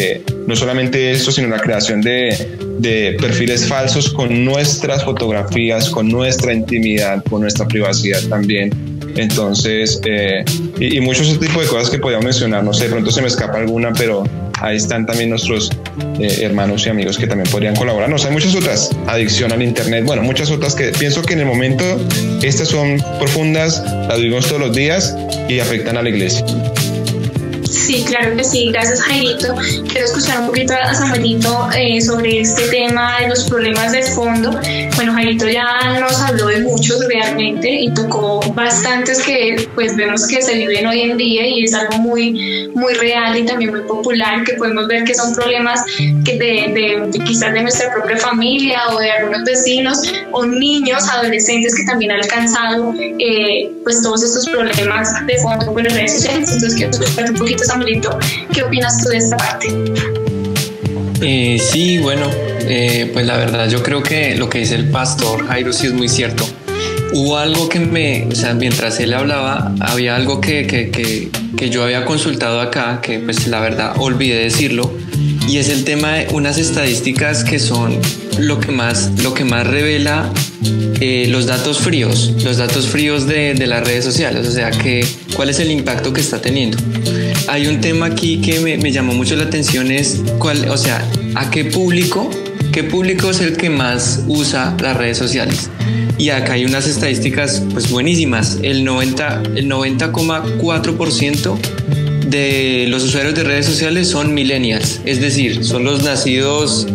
no 0.47 0.55
solamente 0.55 1.11
esto, 1.11 1.31
sino 1.31 1.47
la 1.47 1.59
creación 1.59 2.01
de, 2.01 2.35
de 2.79 3.17
perfiles 3.19 3.67
falsos 3.67 4.09
con 4.09 4.45
nuestras 4.45 5.03
fotografías, 5.03 5.89
con 5.89 6.09
nuestra 6.09 6.53
intimidad, 6.53 7.23
con 7.29 7.41
nuestra 7.41 7.67
privacidad 7.67 8.21
también. 8.23 8.71
Entonces, 9.15 10.01
eh, 10.05 10.43
y, 10.79 10.99
muchos 10.99 11.27
otros 11.27 11.47
tipos 11.47 11.63
de 11.63 11.69
cosas 11.69 11.89
que 11.89 11.99
podíamos 11.99 12.25
mencionar, 12.25 12.63
no 12.63 12.73
sé, 12.73 12.85
de 12.85 12.91
pronto 12.91 13.11
se 13.11 13.21
me 13.21 13.27
escapa 13.27 13.59
alguna, 13.59 13.93
pero 13.93 14.23
ahí 14.59 14.77
están 14.77 15.05
también 15.05 15.29
nuestros 15.29 15.71
eh, 16.19 16.39
hermanos 16.41 16.85
y 16.87 16.89
amigos 16.89 17.17
que 17.17 17.27
también 17.27 17.49
podrían 17.51 17.75
colaborar. 17.75 18.09
No, 18.09 18.15
hay 18.15 18.31
muchas 18.31 18.55
otras, 18.55 18.89
adicción 19.07 19.51
al 19.51 19.61
Internet, 19.61 20.05
bueno, 20.05 20.23
muchas 20.23 20.49
otras 20.49 20.73
que 20.73 20.87
pienso 20.87 21.21
que 21.21 21.33
en 21.33 21.41
el 21.41 21.45
momento 21.45 21.83
estas 22.41 22.69
son 22.69 23.03
profundas, 23.19 23.83
las 24.07 24.17
vivimos 24.17 24.47
todos 24.47 24.61
los 24.61 24.75
días 24.75 25.15
y 25.47 25.59
afectan 25.59 25.97
a 25.97 26.01
la 26.01 26.09
iglesia. 26.09 26.43
Sí, 27.73 28.05
claro 28.07 28.35
que 28.37 28.43
sí. 28.43 28.69
Gracias, 28.71 29.01
Jairito. 29.01 29.55
Quiero 29.89 30.05
escuchar 30.05 30.41
un 30.41 30.47
poquito 30.47 30.73
a 30.73 30.93
Samuelito 30.93 31.69
eh, 31.75 31.99
sobre 32.01 32.41
este 32.41 32.67
tema 32.67 33.19
de 33.19 33.29
los 33.29 33.45
problemas 33.45 33.91
de 33.91 34.03
fondo. 34.03 34.51
Bueno, 34.95 35.13
Jairito 35.13 35.47
ya 35.49 35.99
nos 35.99 36.21
habló 36.21 36.47
de 36.47 36.59
muchos 36.59 37.05
realmente 37.07 37.69
y 37.69 37.91
tocó 37.93 38.39
bastantes 38.53 39.21
que 39.23 39.67
pues 39.73 39.95
vemos 39.95 40.27
que 40.27 40.41
se 40.41 40.53
viven 40.53 40.85
hoy 40.85 41.01
en 41.01 41.17
día 41.17 41.47
y 41.47 41.63
es 41.63 41.73
algo 41.73 41.97
muy, 41.97 42.69
muy 42.75 42.93
real 42.93 43.37
y 43.37 43.45
también 43.45 43.71
muy 43.71 43.81
popular 43.81 44.43
que 44.43 44.53
podemos 44.53 44.87
ver 44.87 45.03
que 45.03 45.15
son 45.15 45.33
problemas 45.33 45.81
que 45.97 46.37
de, 46.37 47.09
de, 47.11 47.23
quizás 47.25 47.53
de 47.53 47.61
nuestra 47.61 47.91
propia 47.91 48.17
familia 48.17 48.81
o 48.91 48.99
de 48.99 49.11
algunos 49.11 49.43
vecinos 49.43 50.01
o 50.31 50.45
niños, 50.45 51.09
adolescentes 51.09 51.75
que 51.75 51.83
también 51.85 52.11
han 52.11 52.19
alcanzado 52.19 52.93
eh, 52.99 53.71
pues 53.83 54.01
todos 54.01 54.23
estos 54.23 54.47
problemas 54.49 55.25
de 55.25 55.37
fondo 55.39 55.73
con 55.73 55.83
las 55.83 55.93
redes 55.93 56.13
sociales. 56.13 56.51
Entonces 56.51 56.75
quiero 56.75 56.91
escuchar 56.91 57.31
un 57.31 57.37
poquito 57.37 57.62
¿Qué 58.53 58.63
opinas 58.63 59.03
tú 59.03 59.09
de 59.09 59.17
esta 59.17 59.37
parte? 59.37 59.67
Eh, 61.21 61.57
sí, 61.59 61.99
bueno, 61.99 62.29
eh, 62.61 63.09
pues 63.13 63.25
la 63.25 63.37
verdad 63.37 63.69
yo 63.69 63.81
creo 63.81 64.03
que 64.03 64.35
lo 64.35 64.49
que 64.49 64.59
dice 64.59 64.75
el 64.75 64.89
pastor 64.89 65.47
Jairo 65.47 65.71
sí 65.71 65.87
es 65.87 65.93
muy 65.93 66.09
cierto. 66.09 66.45
Hubo 67.13 67.37
algo 67.37 67.69
que 67.69 67.79
me, 67.79 68.27
o 68.31 68.35
sea, 68.35 68.53
mientras 68.53 68.99
él 68.99 69.13
hablaba, 69.13 69.73
había 69.79 70.15
algo 70.15 70.41
que, 70.41 70.65
que, 70.65 70.89
que, 70.89 71.29
que 71.55 71.69
yo 71.69 71.83
había 71.83 72.05
consultado 72.05 72.59
acá, 72.59 72.99
que 73.01 73.19
pues 73.19 73.47
la 73.47 73.59
verdad 73.59 73.93
olvidé 73.97 74.43
decirlo, 74.43 74.91
y 75.47 75.57
es 75.57 75.69
el 75.69 75.83
tema 75.83 76.13
de 76.13 76.27
unas 76.33 76.57
estadísticas 76.57 77.43
que 77.43 77.59
son 77.59 77.99
lo 78.39 78.59
que 78.59 78.71
más, 78.71 79.11
lo 79.21 79.33
que 79.33 79.45
más 79.45 79.67
revela 79.67 80.31
eh, 80.99 81.27
los 81.29 81.45
datos 81.45 81.79
fríos, 81.79 82.33
los 82.43 82.57
datos 82.57 82.87
fríos 82.87 83.27
de, 83.27 83.53
de, 83.53 83.67
las 83.67 83.85
redes 83.85 84.05
sociales, 84.05 84.47
o 84.47 84.51
sea, 84.51 84.71
que, 84.71 85.05
cuál 85.35 85.49
es 85.49 85.59
el 85.59 85.69
impacto 85.69 86.13
que 86.13 86.21
está 86.21 86.41
teniendo. 86.41 86.77
Hay 87.47 87.67
un 87.67 87.81
tema 87.81 88.07
aquí 88.07 88.39
que 88.41 88.59
me, 88.59 88.77
me 88.77 88.91
llamó 88.91 89.13
mucho 89.13 89.35
la 89.35 89.43
atención, 89.43 89.91
es 89.91 90.21
cuál, 90.39 90.69
o 90.69 90.77
sea, 90.77 91.05
a 91.35 91.51
qué 91.51 91.65
público, 91.65 92.29
qué 92.71 92.83
público 92.83 93.29
es 93.31 93.41
el 93.41 93.57
que 93.57 93.69
más 93.69 94.23
usa 94.27 94.75
las 94.81 94.95
redes 94.97 95.17
sociales. 95.17 95.69
Y 96.17 96.29
acá 96.29 96.53
hay 96.53 96.65
unas 96.65 96.87
estadísticas 96.87 97.61
pues 97.71 97.89
buenísimas. 97.89 98.59
El 98.61 98.85
90,4% 98.85 99.53
el 99.53 99.67
90, 99.67 100.03
de 102.29 102.85
los 102.89 103.03
usuarios 103.03 103.35
de 103.35 103.43
redes 103.43 103.65
sociales 103.65 104.07
son 104.07 104.33
millennials, 104.33 105.01
es 105.05 105.21
decir, 105.21 105.63
son 105.63 105.83
los 105.83 106.01
nacidos 106.03 106.87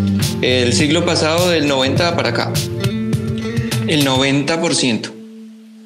el 0.43 0.73
siglo 0.73 1.05
pasado 1.05 1.51
del 1.51 1.69
90 1.69 2.17
para 2.17 2.31
acá. 2.31 2.53
El 3.87 4.05
90%. 4.05 5.13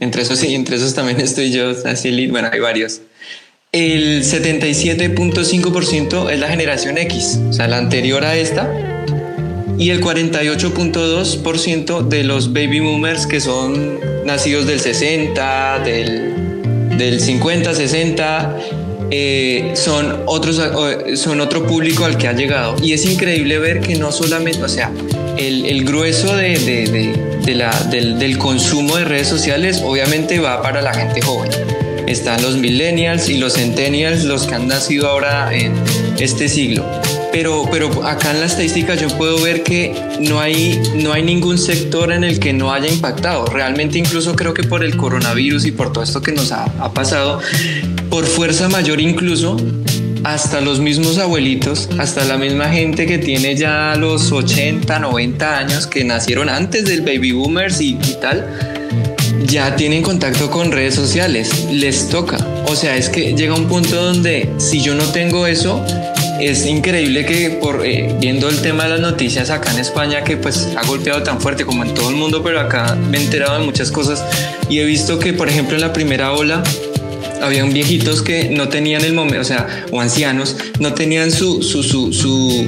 Entre 0.01 0.23
esos, 0.23 0.43
entre 0.43 0.77
esos 0.77 0.95
también 0.95 1.21
estoy 1.23 1.53
yo, 1.53 1.73
así, 1.85 2.27
bueno, 2.29 2.49
hay 2.53 2.61
varios. 2.61 3.01
El 3.75 4.23
77.5% 4.23 6.31
es 6.31 6.39
la 6.39 6.49
generación 6.49 6.99
X, 6.99 7.41
o 7.49 7.55
sea, 7.55 7.69
la 7.69 7.79
anterior 7.79 8.23
a 8.23 8.37
esta. 8.37 8.71
Y 9.79 9.89
el 9.89 10.03
48.2% 10.03 12.07
de 12.07 12.23
los 12.23 12.53
baby 12.53 12.81
boomers 12.81 13.27
que 13.27 13.41
son 13.41 13.99
nacidos 14.27 14.67
del 14.67 14.79
60, 14.79 15.79
del, 15.87 16.99
del 16.99 17.19
50, 17.19 17.75
60 17.75 18.59
eh, 19.11 19.71
son, 19.73 20.25
otros, 20.27 20.61
son 21.15 21.41
otro 21.41 21.67
público 21.67 22.05
al 22.05 22.19
que 22.19 22.29
ha 22.29 22.35
llegado. 22.35 22.77
Y 22.83 22.93
es 22.93 23.07
increíble 23.07 23.59
ver 23.59 23.81
que 23.81 23.95
no 23.95 24.13
solamente, 24.13 24.63
o 24.63 24.69
sea, 24.69 24.93
el, 25.39 25.87
grueso 25.87 26.37
de, 26.37 27.15
la, 27.55 27.71
del 27.91 28.37
consumo 28.37 28.99
de 28.99 29.07
redes 29.07 29.29
sociales 29.29 29.81
obviamente 29.83 30.41
va 30.41 30.61
para 30.61 30.83
la 30.83 30.93
gente 30.93 31.23
joven. 31.23 31.51
Están 32.07 32.43
los 32.43 32.57
millennials 32.57 33.29
y 33.29 33.39
los 33.39 33.55
centennials, 33.55 34.25
los 34.25 34.47
que 34.47 34.55
han 34.55 34.69
nacido 34.69 35.09
ahora 35.09 35.55
en 35.55 35.73
este 36.19 36.49
siglo. 36.49 36.85
Pero, 37.33 37.67
pero 37.71 38.07
acá 38.07 38.31
en 38.31 38.41
la 38.41 38.47
estadística 38.47 38.95
yo 38.95 39.09
puedo 39.17 39.41
ver 39.41 39.63
que 39.63 39.95
no 40.21 40.41
hay, 40.41 40.81
no 40.97 41.13
hay 41.15 41.23
ningún 41.23 41.57
sector 41.57 42.13
en 42.13 42.25
el 42.25 42.39
que 42.39 42.53
no 42.53 42.73
haya 42.73 42.89
impactado. 42.89 43.47
Realmente 43.47 43.99
incluso 43.99 44.37
creo 44.37 44.53
que 44.53 44.63
por 44.65 44.85
el 44.85 44.97
coronavirus 44.97 45.65
y 45.65 45.73
por 45.73 45.93
todo 45.93 46.05
esto 46.05 46.21
que 46.21 46.33
nos 46.33 46.53
ha, 46.53 46.65
ha 46.65 46.93
pasado, 46.93 47.41
por 48.11 48.27
fuerza 48.27 48.69
mayor 48.69 49.01
incluso, 49.01 49.57
hasta 50.25 50.61
los 50.61 50.81
mismos 50.81 51.19
abuelitos, 51.19 51.89
hasta 51.99 52.25
la 52.25 52.37
misma 52.37 52.69
gente 52.69 53.07
que 53.07 53.19
tiene 53.19 53.57
ya 53.57 53.95
los 53.97 54.31
80, 54.31 54.99
90 54.99 55.59
años, 55.59 55.87
que 55.87 56.05
nacieron 56.05 56.49
antes 56.49 56.85
del 56.85 57.01
baby 57.01 57.33
boomers 57.33 57.81
y, 57.81 57.93
y 57.93 58.17
tal, 58.21 58.47
ya 59.53 59.77
tienen 59.77 60.03
contacto 60.03 60.51
con 60.51 60.73
redes 60.73 60.95
sociales, 60.95 61.67
les 61.71 62.09
toca. 62.09 62.39
O 62.69 62.75
sea, 62.75 62.97
es 62.97 63.11
que 63.11 63.35
llega 63.35 63.55
un 63.55 63.69
punto 63.69 64.03
donde 64.03 64.51
si 64.57 64.81
yo 64.81 64.95
no 64.95 65.05
tengo 65.05 65.47
eso, 65.47 65.85
es 66.41 66.65
increíble 66.65 67.27
que 67.27 67.51
por 67.51 67.85
eh, 67.85 68.17
viendo 68.19 68.49
el 68.49 68.63
tema 68.63 68.85
de 68.85 68.91
las 68.91 69.01
noticias 69.01 69.51
acá 69.51 69.71
en 69.73 69.79
España 69.79 70.25
que 70.25 70.39
pues 70.39 70.69
ha 70.75 70.87
golpeado 70.87 71.23
tan 71.23 71.39
fuerte 71.39 71.67
como 71.67 71.85
en 71.85 71.93
todo 71.93 72.09
el 72.09 72.17
mundo, 72.17 72.43
pero 72.43 72.61
acá 72.61 72.95
me 72.95 73.19
he 73.19 73.23
enterado 73.23 73.59
de 73.59 73.65
muchas 73.67 73.91
cosas 73.91 74.25
y 74.71 74.79
he 74.79 74.85
visto 74.87 75.19
que 75.19 75.35
por 75.35 75.51
ejemplo 75.51 75.75
en 75.75 75.83
la 75.83 75.93
primera 75.93 76.33
ola 76.33 76.63
habían 77.43 77.75
viejitos 77.75 78.23
que 78.23 78.49
no 78.49 78.71
tenían 78.71 79.05
el 79.05 79.13
momento, 79.13 79.43
o 79.43 79.45
sea, 79.45 79.85
o 79.91 80.01
ancianos, 80.01 80.57
no 80.81 80.95
tenían 80.95 81.31
su, 81.31 81.63
su, 81.63 81.83
su, 81.83 82.11
su 82.15 82.67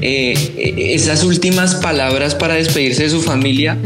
eh, 0.00 0.92
esas 0.94 1.24
últimas 1.24 1.74
palabras 1.74 2.36
para 2.36 2.54
despedirse 2.54 3.02
de 3.02 3.10
su 3.10 3.22
familia 3.22 3.76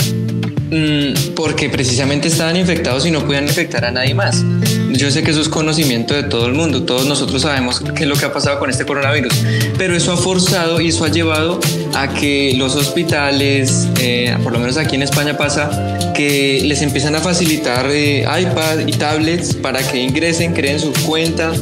porque 1.34 1.68
precisamente 1.68 2.28
estaban 2.28 2.56
infectados 2.56 3.06
y 3.06 3.10
no 3.10 3.24
podían 3.24 3.44
infectar 3.44 3.84
a 3.84 3.90
nadie 3.90 4.14
más. 4.14 4.44
Yo 4.92 5.10
sé 5.10 5.22
que 5.22 5.30
eso 5.30 5.40
es 5.40 5.48
conocimiento 5.48 6.14
de 6.14 6.22
todo 6.22 6.46
el 6.46 6.54
mundo, 6.54 6.82
todos 6.84 7.06
nosotros 7.06 7.42
sabemos 7.42 7.82
qué 7.94 8.04
es 8.04 8.08
lo 8.08 8.16
que 8.16 8.24
ha 8.24 8.32
pasado 8.32 8.58
con 8.58 8.70
este 8.70 8.86
coronavirus, 8.86 9.32
pero 9.76 9.94
eso 9.94 10.12
ha 10.12 10.16
forzado 10.16 10.80
y 10.80 10.88
eso 10.88 11.04
ha 11.04 11.08
llevado 11.08 11.60
a 11.94 12.08
que 12.08 12.54
los 12.56 12.74
hospitales, 12.74 13.88
eh, 14.00 14.36
por 14.42 14.52
lo 14.52 14.58
menos 14.58 14.76
aquí 14.76 14.96
en 14.96 15.02
España 15.02 15.36
pasa, 15.36 16.12
que 16.14 16.62
les 16.64 16.82
empiezan 16.82 17.14
a 17.14 17.20
facilitar 17.20 17.86
eh, 17.90 18.22
iPad 18.22 18.86
y 18.86 18.92
tablets 18.92 19.54
para 19.54 19.86
que 19.86 19.98
ingresen, 19.98 20.54
creen 20.54 20.80
su 20.80 20.92
cuenta. 21.04 21.52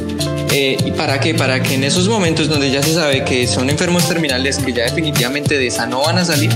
Eh, 0.52 0.76
¿Y 0.84 0.92
para 0.92 1.18
qué? 1.18 1.34
Para 1.34 1.60
que 1.60 1.74
en 1.74 1.82
esos 1.82 2.08
momentos 2.08 2.48
donde 2.48 2.70
ya 2.70 2.80
se 2.80 2.94
sabe 2.94 3.24
que 3.24 3.48
son 3.48 3.68
enfermos 3.68 4.08
terminales, 4.08 4.58
que 4.58 4.72
ya 4.72 4.84
definitivamente 4.84 5.58
de 5.58 5.66
esa 5.66 5.86
no 5.86 6.02
van 6.02 6.18
a 6.18 6.24
salir, 6.24 6.50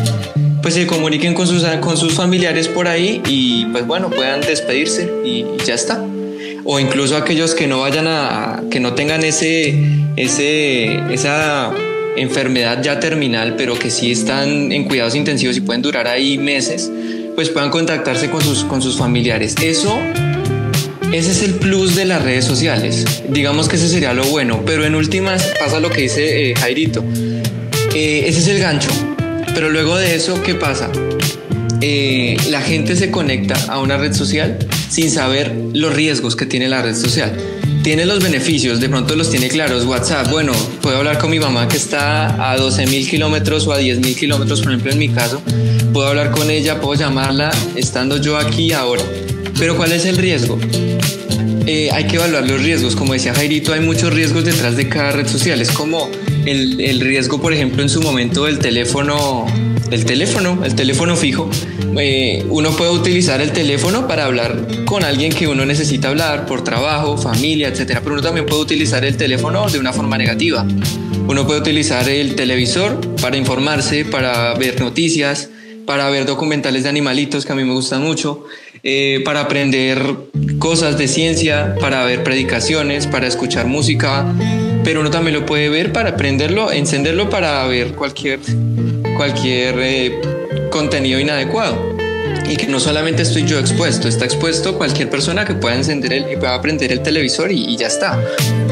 pues 0.63 0.75
se 0.75 0.87
comuniquen 0.87 1.35
con 1.35 1.47
sus, 1.47 1.65
con 1.81 1.97
sus 1.97 2.15
familiares 2.15 2.69
por 2.69 2.89
ahí 2.89 3.23
y 3.27 3.67
pues 3.67 3.87
bueno, 3.87 4.11
puedan 4.11 4.41
despedirse 4.41 5.11
y 5.25 5.45
ya 5.65 5.75
está 5.75 6.03
o 6.71 6.79
incluso 6.79 7.17
aquellos 7.17 7.55
que 7.55 7.67
no 7.67 7.81
vayan 7.81 8.07
a, 8.07 8.63
que 8.71 8.79
no 8.79 8.93
tengan 8.93 9.25
ese, 9.25 9.75
ese, 10.17 11.01
esa 11.11 11.73
enfermedad 12.15 12.83
ya 12.83 13.01
terminal, 13.01 13.55
pero 13.57 13.79
que 13.79 13.91
sí 13.91 14.13
están 14.13 14.71
en 14.71 14.85
cuidados 14.85 15.15
intensivos 15.15 15.57
y 15.57 15.63
pueden 15.63 15.81
durar 15.81 16.07
ahí 16.07 16.37
meses, 16.37 16.91
pues 17.35 17.49
puedan 17.49 17.71
contactarse 17.71 18.29
con 18.29 18.43
sus, 18.43 18.65
con 18.65 18.83
sus 18.83 18.99
familiares. 18.99 19.55
Eso, 19.63 19.99
ese 21.11 21.31
es 21.31 21.43
el 21.43 21.55
plus 21.55 21.97
de 21.97 22.05
las 22.05 22.23
redes 22.23 22.45
sociales. 22.45 23.23
Digamos 23.31 23.71
que 23.71 23.77
ese 23.77 23.89
sería 23.89 24.13
lo 24.13 24.25
bueno, 24.25 24.63
pero 24.67 24.85
en 24.85 24.95
últimas 24.95 25.51
pasa 25.59 25.81
lo 25.81 25.89
que 25.89 26.03
dice 26.03 26.51
eh, 26.51 26.55
Jairito. 26.55 27.03
Eh, 27.95 28.25
ese 28.27 28.41
es 28.41 28.49
el 28.49 28.59
gancho. 28.59 28.91
Pero 29.59 29.71
luego 29.71 29.97
de 29.97 30.15
eso, 30.15 30.41
¿qué 30.41 30.55
pasa? 30.55 30.89
eh, 31.81 32.37
la 32.49 32.61
gente 32.61 32.95
se 32.95 33.11
conecta 33.11 33.57
a 33.69 33.81
una 33.81 33.97
red 33.97 34.13
social 34.13 34.57
sin 34.89 35.11
saber 35.11 35.53
los 35.73 35.93
riesgos 35.93 36.37
que 36.37 36.47
tiene 36.47 36.69
la 36.69 36.81
red 36.81 36.95
social. 36.95 37.37
Tiene 37.83 38.07
los 38.07 38.23
beneficios, 38.23 38.79
de 38.79 38.89
pronto 38.89 39.17
los 39.17 39.31
tiene 39.31 39.49
claros. 39.49 39.85
WhatsApp, 39.85 40.31
bueno, 40.31 40.53
puedo 40.81 40.99
hablar 40.99 41.19
con 41.19 41.31
mi 41.31 41.41
mamá 41.41 41.67
que 41.67 41.77
está 41.77 42.53
a 42.53 42.57
12 42.57 42.87
mil 42.87 43.11
kilómetros 43.11 43.67
o 43.67 43.73
a 43.73 43.79
10 43.79 43.99
mil 43.99 44.15
kilómetros, 44.15 44.61
por 44.61 44.71
ejemplo, 44.71 44.93
en 44.93 44.99
mi 44.99 45.09
caso. 45.09 45.43
Puedo 45.93 46.07
hablar 46.07 46.31
con 46.31 46.51
ella, 46.53 46.81
puedo 46.81 46.95
llamarla 46.95 47.51
estando 47.75 48.17
yo 48.17 48.37
aquí 48.37 48.73
ahora. 48.73 49.03
Pero 49.59 49.77
¿cuál 49.77 49.91
es 49.91 50.05
el 50.05 50.19
riesgo? 50.19 50.57
Eh, 51.67 51.91
hay 51.93 52.07
que 52.07 52.15
evaluar 52.15 52.49
los 52.49 52.63
riesgos. 52.63 52.95
Como 52.95 53.13
decía 53.13 53.35
Jairito, 53.35 53.73
hay 53.73 53.81
muchos 53.81 54.13
riesgos 54.15 54.45
detrás 54.45 54.77
de 54.77 54.89
cada 54.89 55.11
red 55.11 55.27
social. 55.27 55.61
Es 55.61 55.73
como 55.73 56.09
el, 56.47 56.81
el 56.81 57.01
riesgo, 57.01 57.41
por 57.41 57.53
ejemplo, 57.53 57.83
en 57.83 57.89
su 57.89 58.01
momento 58.03 58.45
del 58.45 58.59
teléfono 58.59 59.47
el 59.91 60.05
teléfono, 60.05 60.61
el 60.65 60.75
teléfono 60.75 61.17
fijo. 61.17 61.49
Eh, 61.99 62.45
uno 62.51 62.71
puede 62.73 62.91
utilizar 62.91 63.41
el 63.41 63.53
teléfono 63.53 64.07
para 64.07 64.27
hablar 64.27 64.67
con 64.85 65.05
alguien 65.05 65.33
que 65.33 65.49
uno 65.49 65.65
necesita 65.65 66.09
hablar 66.09 66.47
por 66.47 66.63
trabajo, 66.63 67.17
familia, 67.17 67.69
etcétera, 67.69 68.01
pero 68.03 68.15
uno 68.15 68.23
también 68.23 68.47
puede 68.47 68.63
utilizar 68.63 69.05
el 69.05 69.17
teléfono 69.17 69.69
de 69.69 69.79
una 69.79 69.93
forma 69.93 70.19
negativa. 70.19 70.67
Uno 71.27 71.47
puede 71.47 71.61
utilizar 71.61 72.09
el 72.09 72.35
televisor 72.35 73.01
para 73.21 73.37
informarse, 73.37 74.05
para 74.05 74.55
ver 74.55 74.81
noticias, 74.81 75.51
para 75.87 76.09
ver 76.11 76.27
documentales 76.27 76.83
de 76.85 76.89
animalitos 76.89 77.45
que 77.45 77.53
a 77.53 77.55
mí 77.55 77.65
me 77.65 77.73
gustan 77.73 78.03
mucho, 78.03 78.45
eh, 78.83 79.23
para 79.25 79.41
aprender 79.41 80.01
cosas 80.59 80.99
de 80.99 81.09
ciencia, 81.09 81.75
para 81.81 82.05
ver 82.05 82.23
predicaciones, 82.23 83.07
para 83.07 83.27
escuchar 83.27 83.67
música, 83.67 84.27
pero 84.89 85.03
uno 85.03 85.11
también 85.11 85.35
lo 85.39 85.45
puede 85.45 85.69
ver 85.69 85.93
para 85.93 86.09
aprenderlo, 86.09 86.73
encenderlo 86.73 87.29
para 87.29 87.63
ver 87.67 87.89
cualquier 87.89 88.39
cualquier 89.19 89.75
eh, 89.81 90.19
contenido 90.71 91.21
inadecuado. 91.21 91.95
Y 92.49 92.57
que 92.57 92.69
no 92.69 92.81
solamente 92.81 93.21
estoy 93.21 93.45
yo 93.45 93.59
expuesto, 93.59 94.09
está 94.09 94.25
expuesto 94.25 94.79
cualquier 94.79 95.11
persona 95.11 95.45
que 95.45 95.53
pueda 95.53 95.77
encender 95.77 96.15
el, 96.15 96.25
pueda 96.39 96.55
aprender 96.55 96.91
el 96.91 97.03
televisor 97.03 97.53
y, 97.53 97.67
y 97.67 97.77
ya 97.77 97.89
está. 97.89 98.19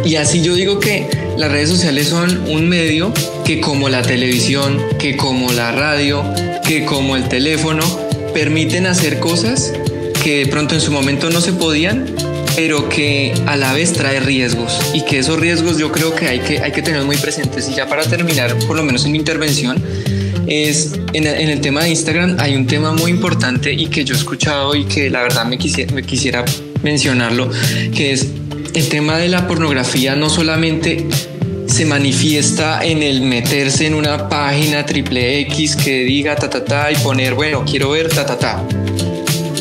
Y 0.07 0.16
así 0.16 0.42
yo 0.42 0.55
digo 0.55 0.81
que 0.81 1.07
las 1.37 1.52
redes 1.52 1.68
sociales 1.68 2.09
son 2.09 2.48
un 2.48 2.66
medio 2.66 3.12
que 3.44 3.61
como 3.61 3.90
la 3.90 4.00
televisión, 4.00 4.83
que 4.98 5.18
como 5.18 5.52
la 5.52 5.70
radio, 5.72 6.24
que 6.66 6.87
como 6.87 7.16
el 7.16 7.29
teléfono, 7.29 7.85
permiten 8.33 8.87
hacer 8.87 9.20
cosas 9.20 9.74
que 10.24 10.38
de 10.38 10.46
pronto 10.46 10.74
en 10.74 10.81
su 10.81 10.90
momento 10.90 11.29
no 11.29 11.42
se 11.42 11.52
podían, 11.52 12.07
pero 12.57 12.88
que 12.88 13.35
a 13.47 13.57
la 13.57 13.73
vez 13.75 13.92
trae 13.92 14.19
riesgos 14.19 14.81
y 14.95 15.05
que 15.05 15.19
esos 15.19 15.38
riesgos 15.38 15.79
yo 15.79 15.92
creo 15.92 16.14
que 16.14 16.27
hay 16.27 16.40
que, 16.40 16.59
hay 16.59 16.73
que 16.73 16.83
tener 16.83 17.05
muy 17.05 17.19
presentes. 17.19 17.69
Y 17.69 17.75
ya 17.75 17.87
para 17.87 18.03
terminar, 18.03 18.57
por 18.66 18.77
lo 18.77 18.83
menos 18.83 19.05
en 19.05 19.12
mi 19.12 19.19
intervención, 19.19 19.81
es 20.47 20.92
en, 21.12 21.27
el 21.27 21.61
tema 21.61 21.83
de 21.83 21.90
Instagram 21.90 22.37
hay 22.38 22.55
un 22.55 22.66
tema 22.66 22.92
muy 22.92 23.11
importante 23.11 23.73
y 23.73 23.87
que 23.87 24.05
yo 24.05 24.14
he 24.14 24.19
escuchado 24.19 24.75
y 24.75 24.85
que 24.85 25.11
la 25.11 25.23
verdad 25.23 25.45
me 25.45 25.59
quisiera, 25.59 25.92
me 25.92 26.03
quisiera 26.03 26.45
mencionarlo, 26.83 27.51
que 27.95 28.12
es 28.12 28.29
el 28.75 28.88
tema 28.88 29.19
de 29.19 29.29
la 29.29 29.47
pornografía 29.49 30.14
no 30.14 30.31
solamente 30.31 31.07
se 31.66 31.85
manifiesta 31.85 32.85
en 32.85 33.03
el 33.03 33.23
meterse 33.23 33.87
en 33.87 33.95
una 33.95 34.29
página 34.29 34.87
triple 34.87 35.40
X 35.40 35.77
que 35.77 36.05
diga 36.05 36.37
ta 36.37 36.49
ta 36.49 36.64
ta 36.64 36.92
y 36.92 36.97
poner, 36.97 37.35
bueno, 37.35 37.64
quiero 37.64 37.90
ver 37.90 38.09
ta 38.09 38.25
ta 38.25 38.38
ta. 38.38 38.62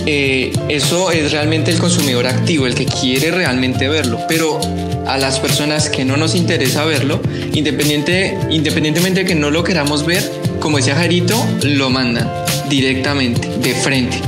Eh, 0.06 0.54
eso 0.70 1.12
es 1.12 1.32
realmente 1.32 1.72
el 1.72 1.80
consumidor 1.80 2.28
activo, 2.28 2.68
el 2.68 2.76
que 2.76 2.86
quiere 2.86 3.32
realmente 3.32 3.88
verlo, 3.90 4.20
pero 4.28 4.60
a 5.08 5.18
las 5.18 5.40
personas 5.40 5.90
que 5.90 6.06
no 6.06 6.18
nos 6.18 6.36
interesa 6.36 6.86
verlo, 6.86 7.22
independiente, 7.54 8.38
independientemente 8.50 9.22
de 9.22 9.26
que 9.26 9.36
no 9.36 9.50
lo 9.50 9.64
queramos 9.64 10.06
ver, 10.06 10.24
como 10.60 10.78
decía 10.78 10.96
Jarito, 10.96 11.44
lo 11.64 11.90
mandan 11.90 12.30
directamente, 12.70 13.48
de 13.60 13.74
frente. 13.74 14.20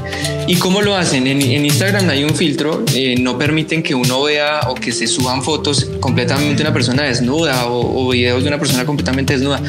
¿Y 0.47 0.55
cómo 0.55 0.81
lo 0.81 0.95
hacen? 0.95 1.27
En, 1.27 1.41
Instagram 1.41 2.09
hay 2.09 2.23
un 2.23 2.33
filtro, 2.33 2.85
eh, 2.95 3.15
no 3.19 3.37
permiten 3.37 3.83
que 3.83 3.93
uno 3.93 4.23
vea 4.23 4.61
o 4.69 4.75
que 4.75 4.93
se 4.93 5.05
suban 5.05 5.43
fotos 5.43 5.89
completamente 5.99 6.55
de 6.55 6.61
una 6.61 6.73
persona 6.73 7.03
desnuda 7.03 7.65
o, 7.65 8.05
o, 8.05 8.09
videos 8.09 8.43
de 8.43 8.47
una 8.47 8.57
persona 8.57 8.85
completamente 8.85 9.33
desnuda. 9.33 9.61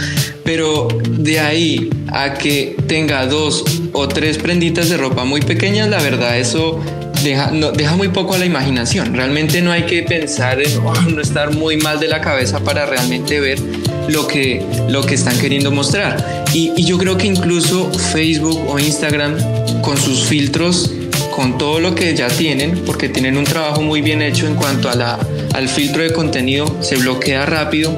Pero 0.45 0.87
de 1.11 1.41
ahí 1.41 1.91
a 2.13 2.35
que 2.35 2.77
tenga 2.87 3.27
dos 3.27 3.65
o 3.99 4.09
tres 4.09 4.39
prenditas 4.39 4.89
de 4.89 4.97
ropa 4.97 5.25
muy 5.25 5.41
pequeñas, 5.41 5.89
la 5.89 6.01
verdad 6.01 6.39
eso 6.39 6.81
deja, 7.23 7.51
no, 7.51 7.73
deja 7.73 7.97
muy 7.97 8.09
poco 8.09 8.35
a 8.35 8.39
la 8.39 8.47
imaginación. 8.47 9.15
Realmente 9.15 9.61
no 9.63 9.73
hay 9.73 9.83
que 9.83 10.03
pensar 10.03 10.59
en 10.63 11.15
no 11.15 11.21
estar 11.21 11.55
muy 11.55 11.77
mal 11.77 12.01
de 12.01 12.09
la 12.09 12.21
cabeza 12.21 12.61
para 12.61 12.87
realmente 12.87 13.41
ver 13.41 13.59
lo 14.09 14.27
que, 14.27 14.65
lo 14.89 15.05
que 15.05 15.15
están 15.15 15.39
queriendo 15.39 15.71
mostrar. 15.71 16.45
Y, 16.55 16.73
y 16.77 16.85
yo 16.85 16.99
creo 16.99 17.17
que 17.17 17.27
incluso 17.27 17.91
Facebook 17.93 18.61
o 18.69 18.79
Instagram 18.79 19.37
con 19.83 19.97
sus 19.97 20.25
filtros 20.25 20.93
con 21.35 21.57
todo 21.57 21.79
lo 21.79 21.95
que 21.95 22.17
ya 22.17 22.27
tienen, 22.27 22.83
porque 22.85 23.09
tienen 23.09 23.37
un 23.37 23.45
trabajo 23.45 23.81
muy 23.81 24.03
bien 24.03 24.23
hecho 24.23 24.49
en 24.49 24.57
cuanto 24.57 24.91
a 24.91 24.97
la, 24.97 25.19
al 25.55 25.69
filtro 25.69 26.03
de 26.03 26.13
contenido, 26.13 26.83
se 26.83 26.97
bloquea 26.97 27.47
rápido. 27.47 27.97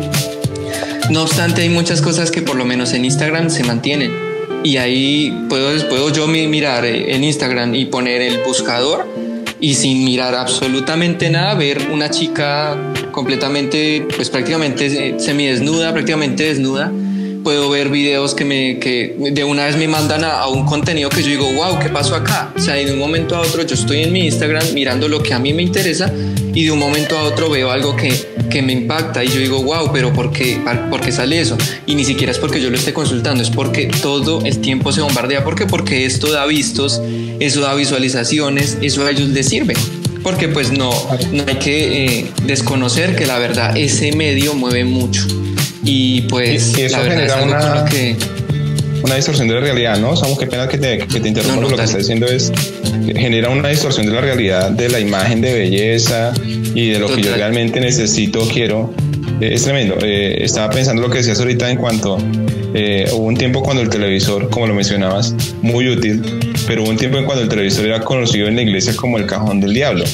No 1.08 1.22
obstante, 1.22 1.62
hay 1.62 1.70
muchas 1.70 2.02
cosas 2.02 2.30
que 2.30 2.42
por 2.42 2.56
lo 2.56 2.66
menos 2.66 2.92
en 2.92 3.06
Instagram 3.06 3.48
se 3.48 3.64
mantienen 3.64 4.29
y 4.62 4.76
ahí 4.76 5.46
puedo, 5.48 5.70
puedo 5.88 6.10
yo 6.10 6.26
mirar 6.26 6.84
eh, 6.84 7.14
en 7.14 7.24
Instagram 7.24 7.74
y 7.74 7.86
poner 7.86 8.22
el 8.22 8.38
buscador 8.38 9.06
y 9.60 9.74
sin 9.74 10.04
mirar 10.04 10.34
absolutamente 10.34 11.28
nada 11.30 11.54
ver 11.54 11.88
una 11.92 12.10
chica 12.10 12.76
completamente, 13.12 14.06
pues 14.16 14.30
prácticamente 14.30 15.18
semidesnuda, 15.18 15.92
prácticamente 15.92 16.44
desnuda 16.44 16.92
puedo 17.42 17.70
ver 17.70 17.88
videos 17.88 18.34
que, 18.34 18.44
me, 18.44 18.78
que 18.78 19.16
de 19.32 19.44
una 19.44 19.66
vez 19.66 19.76
me 19.76 19.88
mandan 19.88 20.24
a, 20.24 20.46
un 20.46 20.64
contenido 20.64 21.08
que 21.10 21.22
yo 21.22 21.28
digo, 21.28 21.52
wow, 21.52 21.78
¿qué 21.78 21.88
pasó 21.88 22.14
acá? 22.14 22.52
O 22.56 22.60
sea, 22.60 22.74
de 22.74 22.92
un 22.92 22.98
momento 22.98 23.36
a 23.36 23.40
otro 23.40 23.62
yo 23.62 23.74
estoy 23.74 24.02
en 24.02 24.12
mi 24.12 24.26
Instagram 24.26 24.74
mirando 24.74 25.08
lo 25.08 25.22
que 25.22 25.34
a 25.34 25.38
mí 25.38 25.52
me 25.52 25.62
interesa 25.62 26.12
y 26.54 26.64
de 26.64 26.70
un 26.70 26.78
momento 26.78 27.18
a 27.18 27.22
otro 27.24 27.50
veo 27.50 27.70
algo 27.70 27.96
que, 27.96 28.12
que 28.50 28.60
me 28.60 28.72
impacta 28.72 29.24
y 29.24 29.28
yo 29.28 29.38
digo, 29.40 29.62
wow, 29.62 29.90
pero 29.92 30.12
¿por 30.12 30.32
qué, 30.32 30.60
¿por 30.90 31.00
qué 31.00 31.12
sale 31.12 31.40
eso? 31.40 31.56
Y 31.86 31.94
ni 31.94 32.04
siquiera 32.04 32.32
es 32.32 32.38
porque 32.38 32.60
yo 32.60 32.68
lo 32.68 32.76
esté 32.76 32.92
consultando, 32.92 33.42
es 33.42 33.50
porque 33.50 33.86
todo 34.02 34.44
el 34.44 34.58
tiempo 34.58 34.92
se 34.92 35.00
bombardea. 35.00 35.44
¿Por 35.44 35.54
qué? 35.54 35.64
Porque 35.66 36.04
esto 36.04 36.30
da 36.30 36.44
vistos, 36.44 37.00
eso 37.38 37.60
da 37.62 37.74
visualizaciones, 37.74 38.76
eso 38.82 39.06
a 39.06 39.10
ellos 39.10 39.28
les 39.30 39.48
sirve 39.48 39.74
porque 40.22 40.48
pues 40.48 40.70
no, 40.70 40.90
no 41.32 41.44
hay 41.46 41.56
que 41.56 42.04
eh, 42.04 42.26
desconocer 42.44 43.16
que 43.16 43.24
la 43.24 43.38
verdad 43.38 43.74
ese 43.74 44.12
medio 44.12 44.54
mueve 44.54 44.84
mucho 44.84 45.26
y 45.82 46.22
pues 46.22 46.76
y, 46.76 46.82
eso 46.82 46.96
la 46.96 47.02
verdad 47.02 47.40
genera 47.40 47.42
una, 47.42 47.84
que... 47.86 48.16
una 49.02 49.14
distorsión 49.16 49.48
de 49.48 49.54
la 49.54 49.60
realidad, 49.60 49.98
¿no? 49.98 50.16
Somos 50.16 50.38
qué 50.38 50.46
pena 50.46 50.68
que 50.68 50.78
te, 50.78 50.98
que 50.98 51.20
te 51.20 51.28
interrumpa, 51.28 51.62
lo 51.62 51.68
que 51.68 51.82
está 51.82 51.98
diciendo 51.98 52.26
es 52.26 52.52
genera 53.16 53.50
una 53.50 53.68
distorsión 53.68 54.06
de 54.06 54.12
la 54.12 54.20
realidad, 54.20 54.70
de 54.70 54.88
la 54.88 55.00
imagen 55.00 55.40
de 55.40 55.54
belleza 55.54 56.32
y 56.46 56.90
de 56.90 56.98
lo 56.98 57.08
que 57.08 57.22
yo 57.22 57.34
realmente 57.34 57.80
necesito, 57.80 58.46
quiero. 58.48 58.92
Eh, 59.40 59.50
es 59.54 59.64
tremendo. 59.64 59.96
Eh, 60.02 60.44
estaba 60.44 60.70
pensando 60.70 61.02
lo 61.02 61.10
que 61.10 61.18
decías 61.18 61.38
ahorita 61.38 61.70
en 61.70 61.76
cuanto 61.76 62.18
eh, 62.74 63.08
hubo 63.12 63.24
un 63.24 63.36
tiempo 63.36 63.62
cuando 63.62 63.82
el 63.82 63.88
televisor, 63.88 64.48
como 64.50 64.66
lo 64.66 64.74
mencionabas, 64.74 65.34
muy 65.62 65.88
útil, 65.88 66.22
pero 66.70 66.84
hubo 66.84 66.90
un 66.90 66.96
tiempo 66.96 67.18
en 67.18 67.24
cuando 67.24 67.42
el 67.42 67.48
televisor 67.48 67.84
era 67.84 67.98
conocido 67.98 68.46
en 68.46 68.54
la 68.54 68.62
iglesia 68.62 68.94
como 68.94 69.18
el 69.18 69.26
cajón 69.26 69.60
del 69.60 69.74
diablo. 69.74 70.04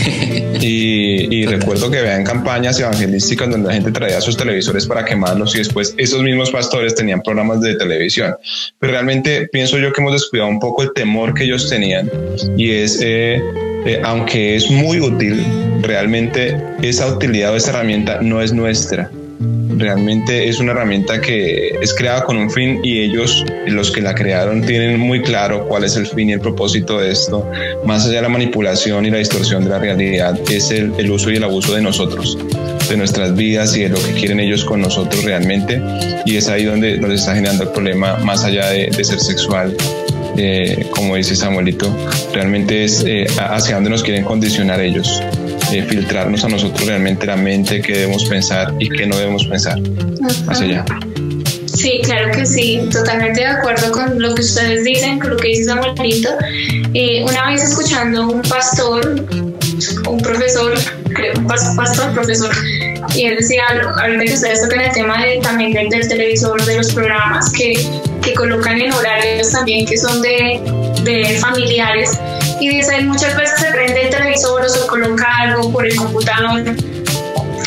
y, 0.62 1.44
recuerdo 1.44 1.90
que 1.90 2.00
vean 2.00 2.24
campañas 2.24 2.80
evangelísticas 2.80 3.50
donde 3.50 3.68
la 3.68 3.74
gente 3.74 3.90
traía 3.90 4.18
sus 4.22 4.34
televisores 4.34 4.86
para 4.86 5.04
quemarlos 5.04 5.54
y 5.54 5.58
después 5.58 5.94
esos 5.98 6.22
mismos 6.22 6.50
pastores 6.50 6.94
tenían 6.94 7.20
programas 7.20 7.60
de 7.60 7.74
televisión. 7.74 8.34
Pero 8.78 8.92
realmente 8.94 9.48
pienso 9.52 9.76
yo 9.76 9.92
que 9.92 10.00
hemos 10.00 10.14
descuidado 10.14 10.48
un 10.48 10.58
poco 10.58 10.82
el 10.82 10.94
temor 10.94 11.34
que 11.34 11.44
ellos 11.44 11.68
tenían 11.68 12.10
y 12.56 12.70
es... 12.70 13.02
Eh, 13.02 13.42
eh, 13.84 14.00
aunque 14.02 14.56
es 14.56 14.70
muy 14.70 15.00
útil, 15.00 15.44
realmente 15.82 16.56
esa 16.80 17.06
utilidad 17.06 17.52
o 17.52 17.56
esa 17.56 17.70
herramienta 17.70 18.20
no 18.22 18.40
es 18.40 18.54
nuestra 18.54 19.10
realmente 19.76 20.48
es 20.48 20.58
una 20.58 20.72
herramienta 20.72 21.20
que 21.20 21.68
es 21.80 21.94
creada 21.94 22.24
con 22.24 22.36
un 22.36 22.50
fin 22.50 22.80
y 22.82 23.00
ellos, 23.00 23.44
los 23.70 23.90
que 23.90 24.00
la 24.00 24.14
crearon, 24.14 24.62
tienen 24.62 24.98
muy 24.98 25.22
claro 25.22 25.66
cuál 25.66 25.84
es 25.84 25.96
el 25.96 26.06
fin 26.06 26.30
y 26.30 26.32
el 26.32 26.40
propósito 26.40 26.98
de 26.98 27.10
esto. 27.10 27.48
Más 27.84 28.04
allá 28.04 28.16
de 28.16 28.22
la 28.22 28.28
manipulación 28.28 29.06
y 29.06 29.10
la 29.10 29.18
distorsión 29.18 29.64
de 29.64 29.70
la 29.70 29.78
realidad, 29.78 30.38
es 30.50 30.70
el, 30.70 30.92
el 30.98 31.10
uso 31.10 31.30
y 31.30 31.36
el 31.36 31.44
abuso 31.44 31.74
de 31.74 31.82
nosotros, 31.82 32.38
de 32.88 32.96
nuestras 32.96 33.34
vidas 33.34 33.76
y 33.76 33.82
de 33.82 33.88
lo 33.90 33.96
que 33.96 34.12
quieren 34.12 34.40
ellos 34.40 34.64
con 34.64 34.80
nosotros 34.80 35.24
realmente. 35.24 35.80
Y 36.24 36.36
es 36.36 36.48
ahí 36.48 36.64
donde, 36.64 36.98
donde 36.98 37.16
está 37.16 37.34
generando 37.34 37.64
el 37.64 37.70
problema, 37.70 38.16
más 38.18 38.44
allá 38.44 38.68
de, 38.70 38.86
de 38.86 39.04
ser 39.04 39.20
sexual, 39.20 39.74
eh, 40.36 40.86
como 40.90 41.16
dice 41.16 41.34
Samuelito, 41.34 41.92
realmente 42.32 42.84
es 42.84 43.04
eh, 43.04 43.26
hacia 43.38 43.74
dónde 43.74 43.90
nos 43.90 44.04
quieren 44.04 44.24
condicionar 44.24 44.80
ellos. 44.80 45.22
Eh, 45.72 45.82
filtrarnos 45.82 46.44
a 46.44 46.48
nosotros 46.48 46.86
realmente 46.86 47.26
la 47.26 47.36
mente, 47.36 47.82
qué 47.82 47.92
debemos 47.92 48.24
pensar 48.24 48.72
y 48.78 48.88
qué 48.88 49.06
no 49.06 49.16
debemos 49.16 49.46
pensar. 49.46 49.78
Hacia 50.46 50.66
allá. 50.66 50.84
Sí, 51.78 52.00
claro 52.02 52.32
que 52.32 52.44
sí, 52.44 52.88
totalmente 52.90 53.40
de 53.40 53.46
acuerdo 53.46 53.92
con 53.92 54.20
lo 54.20 54.34
que 54.34 54.42
ustedes 54.42 54.84
dicen, 54.84 55.18
con 55.18 55.30
lo 55.30 55.36
que 55.36 55.48
dice 55.48 55.64
Samuelito. 55.64 56.30
una 57.22 57.46
vez 57.50 57.62
escuchando 57.62 58.28
un 58.28 58.42
pastor, 58.42 59.24
un 60.08 60.20
profesor, 60.20 60.74
creo, 61.14 61.34
un 61.38 61.46
pastor, 61.46 62.12
profesor, 62.14 62.50
y 63.14 63.26
él 63.26 63.36
decía, 63.36 63.62
ahorita 64.00 64.24
que 64.24 64.34
ustedes 64.34 64.62
tocan 64.62 64.80
el 64.80 64.92
tema 64.92 65.22
de, 65.22 65.38
también 65.40 65.72
del, 65.72 65.88
del 65.88 66.08
televisor, 66.08 66.64
de 66.64 66.76
los 66.76 66.92
programas 66.92 67.52
que, 67.52 67.74
que 68.22 68.34
colocan 68.34 68.80
en 68.80 68.92
horarios 68.92 69.52
también 69.52 69.86
que 69.86 69.96
son 69.96 70.20
de 70.20 70.60
de 71.04 71.38
familiares 71.38 72.18
y 72.60 72.68
dice, 72.68 73.00
muchas 73.02 73.36
veces 73.36 73.60
se 73.60 73.70
prende 73.70 74.02
el 74.02 74.10
televisor 74.10 74.62
o 74.62 74.68
se 74.68 74.86
coloca 74.86 75.26
algo 75.38 75.72
por 75.72 75.86
el 75.86 75.94
computador 75.96 76.62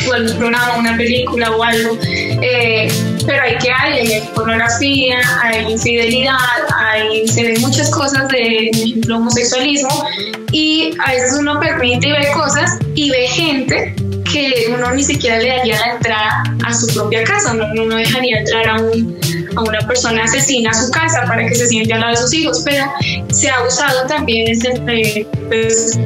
o 0.10 0.14
algún 0.14 0.38
programa, 0.38 0.78
una 0.78 0.98
película 0.98 1.52
o 1.52 1.64
algo, 1.64 1.98
eh, 2.42 2.92
pero 3.26 3.44
hay 3.44 3.58
que 3.58 3.72
hay, 3.72 4.08
hay 4.08 4.30
pornografía, 4.36 5.20
hay 5.44 5.72
infidelidad, 5.72 6.38
hay, 6.76 7.28
se 7.28 7.44
ven 7.44 7.62
muchas 7.62 7.90
cosas 7.92 8.28
de, 8.30 9.02
homosexualismo 9.12 10.06
y 10.52 10.96
a 11.06 11.12
veces 11.12 11.38
uno 11.40 11.60
permite 11.60 12.08
y 12.08 12.12
ve 12.12 12.28
cosas 12.34 12.78
y 12.96 13.10
ve 13.10 13.28
gente 13.28 13.96
que 14.32 14.74
uno 14.74 14.92
ni 14.92 15.04
siquiera 15.04 15.40
le 15.40 15.50
daría 15.50 15.80
la 15.80 15.94
entrada 15.94 16.44
a 16.66 16.74
su 16.74 16.88
propia 16.94 17.24
casa, 17.24 17.52
uno 17.52 17.86
no 17.86 17.96
dejaría 17.96 18.40
entrar 18.40 18.68
a 18.70 18.76
un 18.76 19.20
a 19.56 19.62
una 19.62 19.80
persona 19.88 20.24
asesina 20.24 20.72
a 20.72 20.74
su 20.74 20.92
casa 20.92 21.24
para 21.28 21.46
que 21.48 21.56
se 21.56 21.68
siente 21.68 21.94
al 21.94 22.02
lado 22.02 22.12
de 22.12 22.18
sus 22.18 22.34
hijos, 22.34 22.62
pero 22.64 22.86
se 23.30 23.50
ha 23.50 23.64
usado 23.64 24.08
también 24.08 24.50
este, 24.50 25.28
pues, 25.48 26.00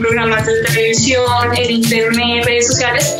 programas 0.00 0.46
de 0.46 0.52
televisión, 0.66 1.56
el 1.56 1.70
internet, 1.70 2.44
redes 2.44 2.66
sociales, 2.66 3.16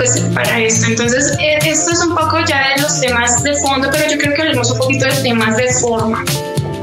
pues 0.00 0.18
para 0.34 0.58
esto. 0.58 0.86
Entonces, 0.86 1.36
eh, 1.38 1.58
esto 1.66 1.92
es 1.92 2.00
un 2.00 2.14
poco 2.14 2.38
ya 2.48 2.74
de 2.74 2.82
los 2.82 3.00
temas 3.00 3.42
de 3.42 3.54
fondo, 3.56 3.88
pero 3.92 4.10
yo 4.10 4.18
creo 4.18 4.34
que 4.34 4.42
hablemos 4.42 4.70
un 4.70 4.78
poquito 4.78 5.04
de 5.04 5.12
temas 5.22 5.56
de 5.58 5.70
forma 5.74 6.24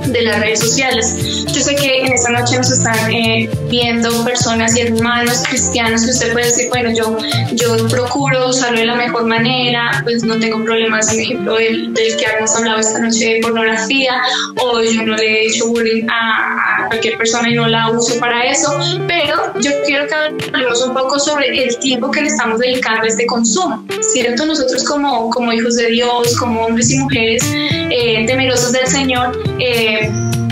de 0.07 0.21
las 0.23 0.39
redes 0.39 0.59
sociales. 0.59 1.45
Yo 1.47 1.61
sé 1.61 1.75
que 1.75 2.01
en 2.01 2.13
esta 2.13 2.31
noche 2.31 2.57
nos 2.57 2.71
están 2.71 3.11
eh, 3.11 3.49
viendo 3.69 4.23
personas 4.23 4.75
y 4.77 4.81
hermanos 4.81 5.43
cristianos 5.49 6.03
que 6.03 6.11
usted 6.11 6.33
puede 6.33 6.45
decir, 6.45 6.69
bueno, 6.69 6.91
yo, 6.91 7.17
yo 7.53 7.87
procuro 7.87 8.49
usarlo 8.49 8.79
de 8.79 8.85
la 8.85 8.95
mejor 8.95 9.25
manera, 9.25 10.01
pues 10.03 10.23
no 10.23 10.37
tengo 10.39 10.63
problemas, 10.63 11.07
por 11.07 11.19
ejemplo, 11.19 11.55
del, 11.55 11.93
del 11.93 12.17
que 12.17 12.25
hemos 12.25 12.55
hablado 12.55 12.79
esta 12.79 12.99
noche 12.99 13.33
de 13.33 13.39
pornografía, 13.41 14.21
o 14.61 14.81
yo 14.81 15.03
no 15.03 15.15
le 15.15 15.25
he 15.25 15.47
hecho 15.47 15.67
bullying 15.67 16.07
a, 16.09 16.83
a 16.83 16.87
cualquier 16.87 17.17
persona 17.17 17.49
y 17.49 17.53
no 17.53 17.67
la 17.67 17.89
uso 17.91 18.19
para 18.19 18.45
eso, 18.45 18.77
pero 19.07 19.53
yo 19.59 19.71
quiero 19.85 20.07
que 20.07 20.13
hablemos 20.53 20.85
un 20.85 20.93
poco 20.93 21.19
sobre 21.19 21.63
el 21.63 21.77
tiempo 21.79 22.11
que 22.11 22.21
le 22.21 22.27
estamos 22.27 22.59
dedicando 22.59 23.03
a 23.03 23.07
este 23.07 23.25
consumo, 23.25 23.83
¿cierto? 24.13 24.45
Nosotros 24.45 24.83
como, 24.83 25.29
como 25.29 25.51
hijos 25.53 25.75
de 25.75 25.87
Dios, 25.87 26.35
como 26.37 26.65
hombres 26.65 26.91
y 26.91 26.99
mujeres 26.99 27.43
eh, 27.53 28.25
temerosos 28.25 28.71
del 28.71 28.87
Señor, 28.87 29.37
eh, 29.59 29.96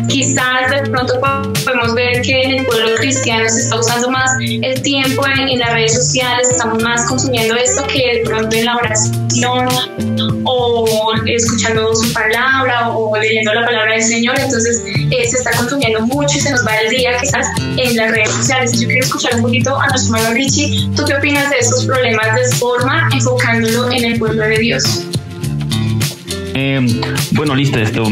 quizás 0.08 0.72
de 0.72 0.90
pronto 0.90 1.20
podemos 1.20 1.94
ver 1.94 2.22
que 2.22 2.42
en 2.42 2.52
el 2.60 2.66
pueblo 2.66 2.96
cristiano 2.98 3.48
se 3.50 3.62
está 3.62 3.80
usando 3.80 4.10
más 4.10 4.30
el 4.40 4.82
tiempo 4.82 5.26
en, 5.28 5.60
las 5.60 5.74
redes 5.74 5.94
sociales, 5.94 6.50
estamos 6.50 6.82
más 6.82 7.06
consumiendo 7.06 7.56
esto 7.56 7.86
que 7.88 8.20
de 8.20 8.22
pronto 8.26 8.56
en 8.56 8.66
la 8.66 8.78
oración 8.78 9.68
o 10.46 11.12
escuchando 11.26 11.94
su 11.96 12.14
palabra 12.14 12.90
o 12.90 13.18
leyendo 13.18 13.54
la 13.54 13.66
palabra 13.66 13.94
del 13.94 14.04
Señor, 14.04 14.40
entonces 14.40 14.84
eh, 14.86 15.28
se 15.28 15.38
está 15.38 15.52
consumiendo 15.58 16.02
mucho 16.02 16.38
y 16.38 16.42
se 16.42 16.52
nos 16.52 16.66
va 16.66 16.76
el 16.78 16.90
día 16.90 17.18
quizás 17.20 17.48
en 17.78 17.96
las 17.96 18.12
redes 18.12 18.30
sociales. 18.32 18.80
Yo 18.80 18.88
quiero 18.88 19.06
escuchar 19.06 19.36
un 19.36 19.42
poquito 19.42 19.80
a 19.80 19.88
nuestro 19.88 20.16
hermano 20.16 20.36
Richie, 20.36 20.90
¿tú 20.96 21.04
qué 21.06 21.16
opinas 21.16 21.50
de 21.50 21.58
estos 21.58 21.86
problemas 21.86 22.36
de 22.36 22.56
forma 22.58 23.10
enfocándolo 23.14 23.92
en 23.92 24.06
el 24.06 24.20
pueblo 24.20 24.44
de 24.44 24.58
Dios? 24.60 25.04
Eh, 26.54 26.80
bueno, 27.32 27.54
listo, 27.54 27.80
esto 27.80 28.08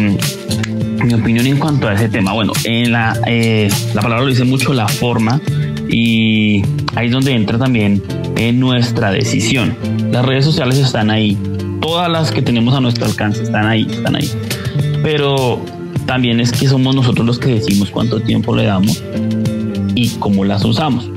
mi 1.04 1.14
opinión 1.14 1.46
en 1.46 1.58
cuanto 1.58 1.88
a 1.88 1.94
ese 1.94 2.10
tema. 2.10 2.34
Bueno, 2.34 2.54
en 2.64 2.92
la, 2.92 3.20
eh, 3.28 3.70
la 3.94 4.02
palabra 4.02 4.24
lo 4.24 4.30
dice 4.30 4.46
mucho 4.46 4.74
la 4.74 4.88
forma 4.88 5.40
y 5.90 6.64
ahí 6.96 7.08
es 7.08 7.12
donde 7.12 7.34
entra 7.34 7.58
también 7.58 8.02
en 8.38 8.60
nuestra 8.60 9.12
decisión. 9.12 9.76
Las 10.12 10.26
redes 10.26 10.46
sociales 10.46 10.78
están 10.78 11.12
ahí, 11.12 11.38
todas 11.82 12.10
las 12.10 12.32
que 12.32 12.42
tenemos 12.42 12.74
a 12.74 12.80
nuestro 12.80 13.06
alcance 13.06 13.44
están 13.44 13.68
ahí, 13.68 13.86
están 13.90 14.16
ahí. 14.16 14.30
Pero 15.04 15.62
también 16.06 16.40
es 16.40 16.52
que 16.52 16.68
somos 16.68 16.96
nosotros 16.96 17.26
los 17.26 17.40
que 17.40 17.56
decimos 17.56 17.90
cuánto 17.92 18.22
tiempo 18.22 18.56
le 18.56 18.66
damos 18.66 19.04
y 19.96 20.10
cómo 20.20 20.46
las 20.46 20.64
usamos. 20.64 21.10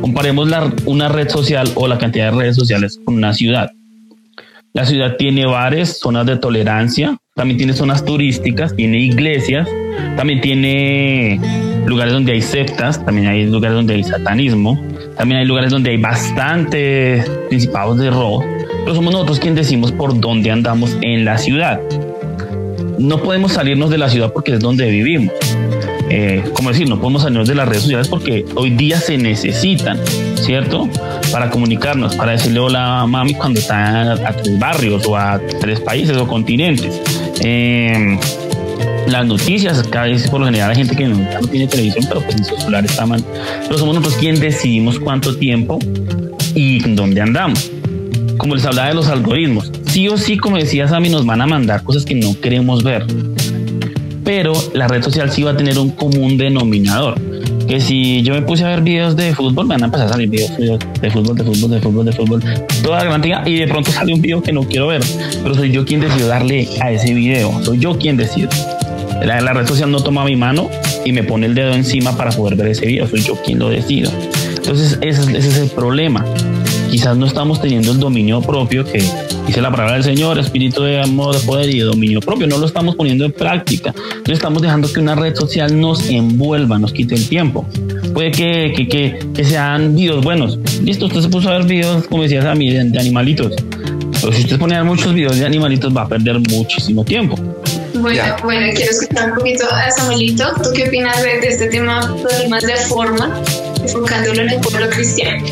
Comparemos 0.00 0.48
la, 0.48 0.72
una 0.84 1.08
red 1.08 1.28
social 1.28 1.70
o 1.74 1.88
la 1.88 1.98
cantidad 1.98 2.30
de 2.30 2.38
redes 2.38 2.56
sociales 2.56 3.00
con 3.04 3.16
una 3.16 3.32
ciudad. 3.32 3.72
La 4.72 4.84
ciudad 4.84 5.16
tiene 5.16 5.46
bares, 5.46 5.98
zonas 5.98 6.26
de 6.26 6.36
tolerancia, 6.36 7.18
también 7.36 7.58
tiene 7.58 7.74
zonas 7.74 8.02
turísticas, 8.02 8.74
tiene 8.74 8.98
iglesias, 8.98 9.68
también 10.16 10.40
tiene 10.40 11.38
lugares 11.84 12.14
donde 12.14 12.32
hay 12.32 12.40
septas, 12.40 13.04
también 13.04 13.26
hay 13.26 13.44
lugares 13.44 13.76
donde 13.76 13.92
hay 13.92 14.04
satanismo, 14.04 14.82
también 15.18 15.42
hay 15.42 15.46
lugares 15.46 15.70
donde 15.70 15.90
hay 15.90 15.98
bastantes 15.98 17.28
principados 17.50 17.98
de 17.98 18.08
robo, 18.08 18.42
pero 18.84 18.94
somos 18.94 19.12
nosotros 19.12 19.38
quienes 19.38 19.66
decimos 19.66 19.92
por 19.92 20.18
dónde 20.18 20.50
andamos 20.50 20.96
en 21.02 21.26
la 21.26 21.36
ciudad. 21.36 21.78
No 22.98 23.22
podemos 23.22 23.52
salirnos 23.52 23.90
de 23.90 23.98
la 23.98 24.08
ciudad 24.08 24.32
porque 24.32 24.54
es 24.54 24.60
donde 24.60 24.88
vivimos. 24.88 25.34
Eh, 26.08 26.42
como 26.54 26.70
decir, 26.70 26.88
no 26.88 26.98
podemos 26.98 27.22
salirnos 27.22 27.48
de 27.48 27.54
las 27.54 27.68
redes 27.68 27.82
sociales 27.82 28.08
porque 28.08 28.46
hoy 28.54 28.70
día 28.70 28.98
se 28.98 29.18
necesitan, 29.18 29.98
¿cierto? 30.36 30.88
Para 31.32 31.50
comunicarnos, 31.50 32.14
para 32.14 32.32
decirle 32.32 32.60
hola 32.60 33.04
mami 33.06 33.34
cuando 33.34 33.60
está 33.60 34.12
a 34.12 34.32
tres 34.32 34.58
barrios 34.58 35.04
o 35.06 35.16
a 35.16 35.38
tres 35.60 35.80
países 35.80 36.16
o 36.16 36.26
continentes. 36.26 37.02
Eh, 37.40 38.18
las 39.08 39.24
noticias, 39.24 39.82
cada 39.88 40.06
vez 40.06 40.28
por 40.28 40.40
lo 40.40 40.46
general 40.46 40.70
hay 40.70 40.76
gente 40.76 40.96
que 40.96 41.06
no, 41.06 41.16
tiene 41.48 41.66
televisión, 41.68 42.04
pero 42.08 42.20
pues 42.22 42.36
en 42.36 42.44
su 42.44 42.56
celular 42.56 42.84
está 42.84 43.06
mal. 43.06 43.22
Pero 43.62 43.78
somos 43.78 43.94
nosotros 43.94 44.18
quienes 44.18 44.40
decidimos 44.40 44.98
cuánto 44.98 45.36
tiempo 45.36 45.78
y 46.54 46.80
dónde 46.94 47.20
andamos. 47.20 47.70
Como 48.36 48.56
les 48.56 48.64
hablaba 48.64 48.88
de 48.88 48.94
los 48.94 49.08
algoritmos, 49.08 49.70
sí 49.86 50.08
o 50.08 50.16
sí, 50.16 50.36
como 50.36 50.56
decía 50.56 50.88
Sammy, 50.88 51.08
nos 51.08 51.24
van 51.24 51.40
a 51.40 51.46
mandar 51.46 51.82
cosas 51.84 52.04
que 52.04 52.14
no 52.14 52.38
queremos 52.40 52.82
ver. 52.82 53.06
Pero 54.24 54.52
la 54.74 54.88
red 54.88 55.02
social 55.02 55.30
sí 55.30 55.42
va 55.42 55.52
a 55.52 55.56
tener 55.56 55.78
un 55.78 55.90
común 55.90 56.36
denominador. 56.36 57.14
Que 57.68 57.80
si 57.80 58.22
yo 58.22 58.34
me 58.34 58.42
puse 58.42 58.64
a 58.64 58.68
ver 58.68 58.80
videos 58.80 59.16
de 59.16 59.34
fútbol, 59.34 59.66
me 59.66 59.74
van 59.74 59.82
a 59.82 59.86
empezar 59.86 60.06
a 60.06 60.10
salir 60.10 60.28
videos, 60.28 60.56
de 60.56 61.10
fútbol, 61.10 61.36
de 61.36 61.44
fútbol, 61.44 61.70
de 61.70 61.80
fútbol, 61.80 62.06
de 62.06 62.12
fútbol, 62.12 62.44
toda 62.82 62.98
la 62.98 63.04
garantía 63.04 63.42
y 63.44 63.56
de 63.56 63.66
pronto 63.66 63.90
sale 63.90 64.14
un 64.14 64.20
video 64.20 64.42
que 64.42 64.52
no 64.52 64.62
quiero 64.62 64.86
ver. 64.86 65.02
Pero 65.42 65.54
soy 65.54 65.72
yo 65.72 65.84
quien 65.84 66.00
decidió 66.00 66.28
darle 66.28 66.68
a 66.80 66.92
ese 66.92 67.12
video. 67.12 67.52
Soy 67.64 67.78
yo 67.78 67.98
quien 67.98 68.16
decide. 68.16 68.48
La, 69.24 69.40
la, 69.40 69.52
red 69.52 69.66
social 69.66 69.90
no 69.90 70.00
toma 70.00 70.24
mi 70.24 70.36
mano 70.36 70.68
y 71.04 71.12
me 71.12 71.24
pone 71.24 71.46
el 71.46 71.54
dedo 71.54 71.72
encima 71.72 72.16
para 72.16 72.30
poder 72.30 72.56
ver 72.56 72.68
ese 72.68 72.86
video. 72.86 73.08
Soy 73.08 73.22
yo 73.22 73.34
quien 73.42 73.58
lo 73.58 73.68
decido. 73.70 74.12
Entonces, 74.56 74.98
ese 75.00 75.36
es 75.36 75.58
el 75.58 75.68
problema. 75.70 76.24
Quizás 76.90 77.16
no 77.16 77.26
estamos 77.26 77.60
teniendo 77.60 77.92
el 77.92 77.98
dominio 77.98 78.40
propio 78.42 78.84
que 78.84 79.02
dice 79.46 79.60
la 79.60 79.70
palabra 79.70 79.94
del 79.94 80.04
Señor, 80.04 80.38
espíritu 80.38 80.82
de 80.82 81.00
amor, 81.00 81.38
de 81.38 81.46
poder 81.46 81.70
y 81.70 81.78
de 81.78 81.84
dominio 81.84 82.20
propio. 82.20 82.46
No 82.46 82.58
lo 82.58 82.66
estamos 82.66 82.96
poniendo 82.96 83.24
en 83.24 83.32
práctica. 83.32 83.94
No 84.26 84.32
estamos 84.32 84.60
dejando 84.62 84.92
que 84.92 85.00
una 85.00 85.14
red 85.14 85.34
social 85.34 85.78
nos 85.80 86.08
envuelva, 86.08 86.78
nos 86.78 86.92
quite 86.92 87.14
el 87.14 87.28
tiempo. 87.28 87.66
Puede 88.12 88.30
que, 88.30 88.72
que, 88.76 88.88
que, 88.88 89.18
que 89.34 89.44
sean 89.44 89.94
videos 89.94 90.24
buenos. 90.24 90.58
Listo, 90.82 91.06
usted 91.06 91.20
se 91.20 91.28
puso 91.28 91.48
a 91.48 91.58
ver 91.58 91.66
videos, 91.66 92.06
como 92.06 92.22
decías 92.22 92.44
a 92.44 92.54
mí, 92.54 92.70
de, 92.70 92.84
de 92.84 92.98
animalitos. 92.98 93.54
Pero 94.20 94.32
si 94.32 94.42
usted 94.42 94.58
pone 94.58 94.82
muchos 94.82 95.14
videos 95.14 95.38
de 95.38 95.46
animalitos, 95.46 95.94
va 95.96 96.02
a 96.02 96.08
perder 96.08 96.38
muchísimo 96.50 97.04
tiempo. 97.04 97.36
Bueno, 97.94 98.22
bueno, 98.42 98.66
quiero 98.74 98.90
escuchar 98.90 99.30
un 99.30 99.38
poquito 99.38 99.64
a 99.70 99.90
Samuelito. 99.90 100.44
¿Tú 100.62 100.70
qué 100.74 100.88
opinas 100.88 101.22
de, 101.22 101.40
de 101.40 101.48
este 101.48 101.68
tema, 101.68 102.00
problemas 102.22 102.62
de 102.62 102.76
forma, 102.88 103.42
enfocándolo 103.82 104.42
en 104.42 104.50
el 104.50 104.60
pueblo 104.60 104.90
cristiano? 104.90 105.44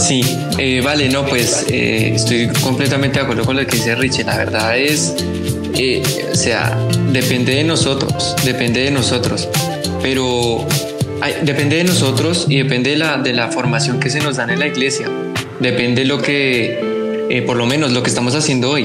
Sí, 0.00 0.22
eh, 0.58 0.80
vale, 0.82 1.08
no, 1.08 1.24
pues 1.24 1.64
eh, 1.68 2.12
estoy 2.14 2.48
completamente 2.60 3.18
de 3.18 3.24
acuerdo 3.24 3.44
con 3.44 3.56
lo 3.56 3.66
que 3.66 3.76
dice 3.76 3.94
Richie. 3.94 4.24
La 4.24 4.36
verdad 4.36 4.76
es, 4.76 5.14
eh, 5.78 6.02
o 6.30 6.34
sea, 6.34 6.76
depende 7.12 7.54
de 7.54 7.64
nosotros, 7.64 8.34
depende 8.44 8.82
de 8.82 8.90
nosotros, 8.90 9.48
pero 10.02 10.66
depende 11.44 11.76
de 11.76 11.84
nosotros 11.84 12.46
y 12.48 12.58
depende 12.58 12.90
de 12.90 12.96
la, 12.96 13.16
de 13.16 13.32
la 13.32 13.48
formación 13.48 14.00
que 14.00 14.10
se 14.10 14.20
nos 14.20 14.36
da 14.36 14.52
en 14.52 14.58
la 14.58 14.66
iglesia. 14.66 15.08
Depende 15.60 16.04
lo 16.04 16.20
que, 16.20 17.42
por 17.46 17.56
lo 17.56 17.64
menos 17.64 17.92
lo 17.92 18.02
que 18.02 18.08
estamos 18.08 18.34
haciendo 18.34 18.70
hoy. 18.70 18.84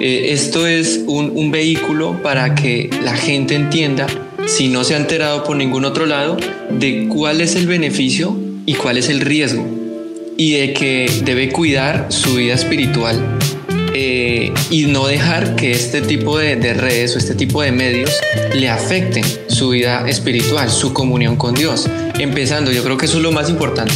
esto 0.00 0.66
es 0.66 1.00
un, 1.06 1.32
un 1.34 1.50
vehículo 1.50 2.20
para 2.22 2.54
que 2.54 2.90
la 3.04 3.16
gente 3.16 3.54
entienda, 3.54 4.06
si 4.46 4.68
no 4.68 4.82
se 4.82 4.94
ha 4.94 4.98
enterado 4.98 5.44
por 5.44 5.56
ningún 5.56 5.84
otro 5.84 6.04
lado, 6.04 6.36
de 6.70 7.06
cuál 7.08 7.40
es 7.40 7.54
el 7.54 7.66
beneficio 7.66 8.36
y 8.66 8.74
cuál 8.74 8.98
es 8.98 9.08
el 9.08 9.20
riesgo 9.20 9.77
y 10.38 10.52
de 10.52 10.72
que 10.72 11.10
debe 11.24 11.50
cuidar 11.50 12.06
su 12.10 12.36
vida 12.36 12.54
espiritual 12.54 13.38
eh, 13.92 14.54
y 14.70 14.84
no 14.84 15.08
dejar 15.08 15.56
que 15.56 15.72
este 15.72 16.00
tipo 16.00 16.38
de, 16.38 16.54
de, 16.54 16.74
redes 16.74 17.16
o 17.16 17.18
este 17.18 17.34
tipo 17.34 17.60
de 17.60 17.72
medios 17.72 18.12
le 18.54 18.68
afecten 18.68 19.24
su 19.48 19.70
vida 19.70 20.08
espiritual, 20.08 20.70
su 20.70 20.92
comunión 20.92 21.34
con 21.34 21.54
Dios. 21.54 21.90
Empezando, 22.20 22.70
yo 22.70 22.84
creo 22.84 22.96
que 22.96 23.06
eso 23.06 23.16
es 23.16 23.24
lo 23.24 23.32
más 23.32 23.50
importante. 23.50 23.94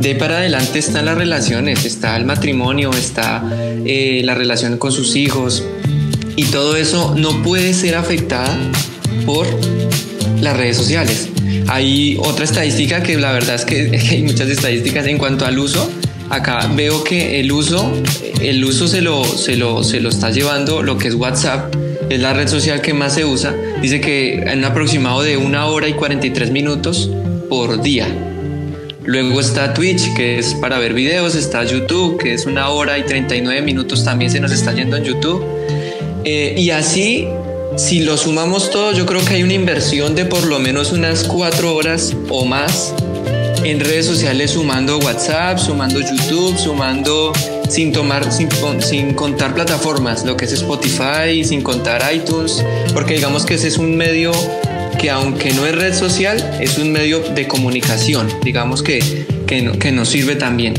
De 0.00 0.14
para 0.14 0.38
adelante 0.38 0.78
están 0.78 1.04
las 1.04 1.18
relaciones, 1.18 1.84
está 1.84 2.16
el 2.16 2.24
matrimonio, 2.24 2.90
está 2.92 3.44
eh, 3.84 4.22
la 4.24 4.34
relación 4.34 4.78
con 4.78 4.92
sus 4.92 5.14
hijos 5.14 5.62
y 6.36 6.44
todo 6.44 6.76
eso 6.76 7.14
no 7.14 7.42
puede 7.42 7.74
ser 7.74 7.96
afectada 7.96 8.56
por 9.26 9.46
las 10.40 10.56
redes 10.56 10.78
sociales. 10.78 11.28
Hay 11.68 12.16
otra 12.20 12.44
estadística 12.44 13.02
que 13.02 13.16
la 13.16 13.32
verdad 13.32 13.54
es 13.54 13.64
que 13.64 13.98
hay 14.10 14.22
muchas 14.22 14.48
estadísticas 14.48 15.06
en 15.06 15.18
cuanto 15.18 15.46
al 15.46 15.58
uso. 15.58 15.90
Acá 16.30 16.70
veo 16.74 17.04
que 17.04 17.40
el 17.40 17.52
uso, 17.52 17.92
el 18.40 18.64
uso 18.64 18.88
se 18.88 19.02
lo, 19.02 19.24
se 19.24 19.56
lo, 19.56 19.84
se 19.84 20.00
lo 20.00 20.08
está 20.08 20.30
llevando 20.30 20.82
lo 20.82 20.96
que 20.96 21.08
es 21.08 21.14
WhatsApp. 21.14 21.74
es 22.08 22.20
la 22.20 22.32
red 22.32 22.48
social 22.48 22.80
que 22.80 22.94
más 22.94 23.14
se 23.14 23.24
usa, 23.24 23.54
dice 23.82 24.00
que 24.00 24.34
en 24.34 24.58
un 24.58 24.64
aproximado 24.64 25.22
de 25.22 25.36
una 25.36 25.66
hora 25.66 25.88
y 25.88 25.92
43 25.92 26.50
minutos 26.50 27.10
por 27.50 27.82
día. 27.82 28.08
Luego 29.04 29.40
está 29.40 29.74
Twitch, 29.74 30.14
que 30.14 30.38
es 30.38 30.54
para 30.54 30.78
ver 30.78 30.94
videos, 30.94 31.34
está 31.34 31.64
YouTube, 31.64 32.18
que 32.18 32.34
es 32.34 32.46
una 32.46 32.68
hora 32.68 32.98
y 32.98 33.02
39 33.02 33.60
minutos, 33.62 34.04
también 34.04 34.30
se 34.30 34.40
nos 34.40 34.52
está 34.52 34.72
yendo 34.72 34.96
en 34.96 35.04
YouTube. 35.04 35.44
Eh, 36.24 36.54
y 36.56 36.70
así, 36.70 37.26
si 37.82 37.98
lo 37.98 38.16
sumamos 38.16 38.70
todo, 38.70 38.92
yo 38.92 39.06
creo 39.06 39.24
que 39.24 39.34
hay 39.34 39.42
una 39.42 39.54
inversión 39.54 40.14
de 40.14 40.24
por 40.24 40.44
lo 40.44 40.60
menos 40.60 40.92
unas 40.92 41.24
cuatro 41.24 41.74
horas 41.74 42.14
o 42.28 42.44
más 42.44 42.94
en 43.64 43.80
redes 43.80 44.06
sociales 44.06 44.52
sumando 44.52 44.98
WhatsApp, 44.98 45.58
sumando 45.58 45.98
YouTube, 45.98 46.56
sumando 46.56 47.32
sin 47.68 47.90
tomar, 47.90 48.32
sin, 48.32 48.48
sin, 48.80 49.14
contar 49.14 49.52
plataformas, 49.52 50.24
lo 50.24 50.36
que 50.36 50.44
es 50.44 50.52
Spotify, 50.52 51.42
sin 51.44 51.62
contar 51.62 52.02
iTunes, 52.14 52.64
porque 52.94 53.14
digamos 53.14 53.44
que 53.44 53.54
ese 53.54 53.66
es 53.66 53.78
un 53.78 53.96
medio 53.96 54.30
que 55.00 55.10
aunque 55.10 55.52
no 55.52 55.66
es 55.66 55.74
red 55.74 55.92
social, 55.92 56.58
es 56.60 56.78
un 56.78 56.92
medio 56.92 57.18
de 57.18 57.48
comunicación, 57.48 58.28
digamos 58.44 58.84
que, 58.84 59.26
que, 59.48 59.72
que 59.78 59.90
nos 59.90 60.08
sirve 60.08 60.36
también. 60.36 60.74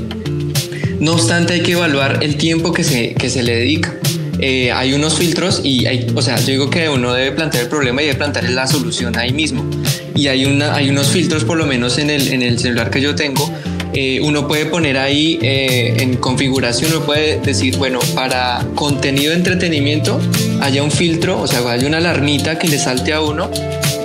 No 1.01 1.13
obstante, 1.13 1.53
hay 1.53 1.63
que 1.63 1.73
evaluar 1.73 2.19
el 2.21 2.37
tiempo 2.37 2.71
que 2.71 2.85
se, 2.85 3.13
que 3.13 3.29
se 3.29 3.43
le 3.43 3.55
dedica. 3.55 3.93
Eh, 4.45 4.73
hay 4.73 4.91
unos 4.91 5.15
filtros 5.15 5.61
y 5.63 5.85
hay, 5.85 6.05
o 6.13 6.21
sea, 6.21 6.37
yo 6.37 6.47
digo 6.47 6.69
que 6.69 6.89
uno 6.89 7.13
debe 7.13 7.31
plantear 7.31 7.63
el 7.63 7.69
problema 7.69 8.01
y 8.01 8.07
debe 8.07 8.17
plantear 8.17 8.49
la 8.49 8.67
solución 8.67 9.17
ahí 9.17 9.31
mismo. 9.31 9.65
Y 10.15 10.27
hay, 10.27 10.43
una, 10.43 10.75
hay 10.75 10.89
unos 10.89 11.07
filtros, 11.07 11.45
por 11.45 11.57
lo 11.57 11.65
menos 11.65 11.97
en 11.97 12.09
el, 12.09 12.27
en 12.27 12.41
el 12.41 12.59
celular 12.59 12.89
que 12.89 12.99
yo 12.99 13.15
tengo, 13.15 13.49
eh, 13.93 14.19
uno 14.21 14.45
puede 14.45 14.65
poner 14.65 14.97
ahí 14.97 15.39
eh, 15.41 15.95
en 15.97 16.17
configuración, 16.17 16.91
uno 16.91 17.05
puede 17.05 17.39
decir, 17.39 17.77
bueno, 17.77 17.99
para 18.15 18.65
contenido 18.75 19.31
de 19.31 19.37
entretenimiento 19.37 20.19
haya 20.59 20.83
un 20.83 20.91
filtro, 20.91 21.39
o 21.39 21.47
sea, 21.47 21.61
hay 21.71 21.85
una 21.85 21.99
alarmita 21.99 22.59
que 22.59 22.67
le 22.67 22.77
salte 22.79 23.13
a 23.13 23.21
uno, 23.21 23.49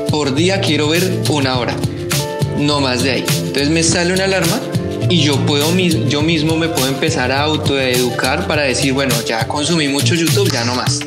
por 0.08 0.36
día 0.36 0.60
quiero 0.60 0.88
ver 0.88 1.02
una 1.30 1.58
hora, 1.58 1.74
no 2.60 2.80
más 2.80 3.02
de 3.02 3.10
ahí. 3.10 3.24
Entonces 3.40 3.70
me 3.70 3.82
sale 3.82 4.14
una 4.14 4.22
alarma 4.22 4.60
y 5.10 5.22
yo 5.22 5.36
puedo 5.46 5.74
yo 6.08 6.22
mismo 6.22 6.56
me 6.56 6.68
puedo 6.68 6.88
empezar 6.88 7.32
a 7.32 7.42
autoeducar 7.42 8.46
para 8.46 8.62
decir, 8.62 8.92
bueno, 8.92 9.14
ya 9.26 9.46
consumí 9.46 9.88
mucho 9.88 10.14
YouTube, 10.14 10.50
ya 10.52 10.64
no 10.64 10.74
más. 10.74 11.00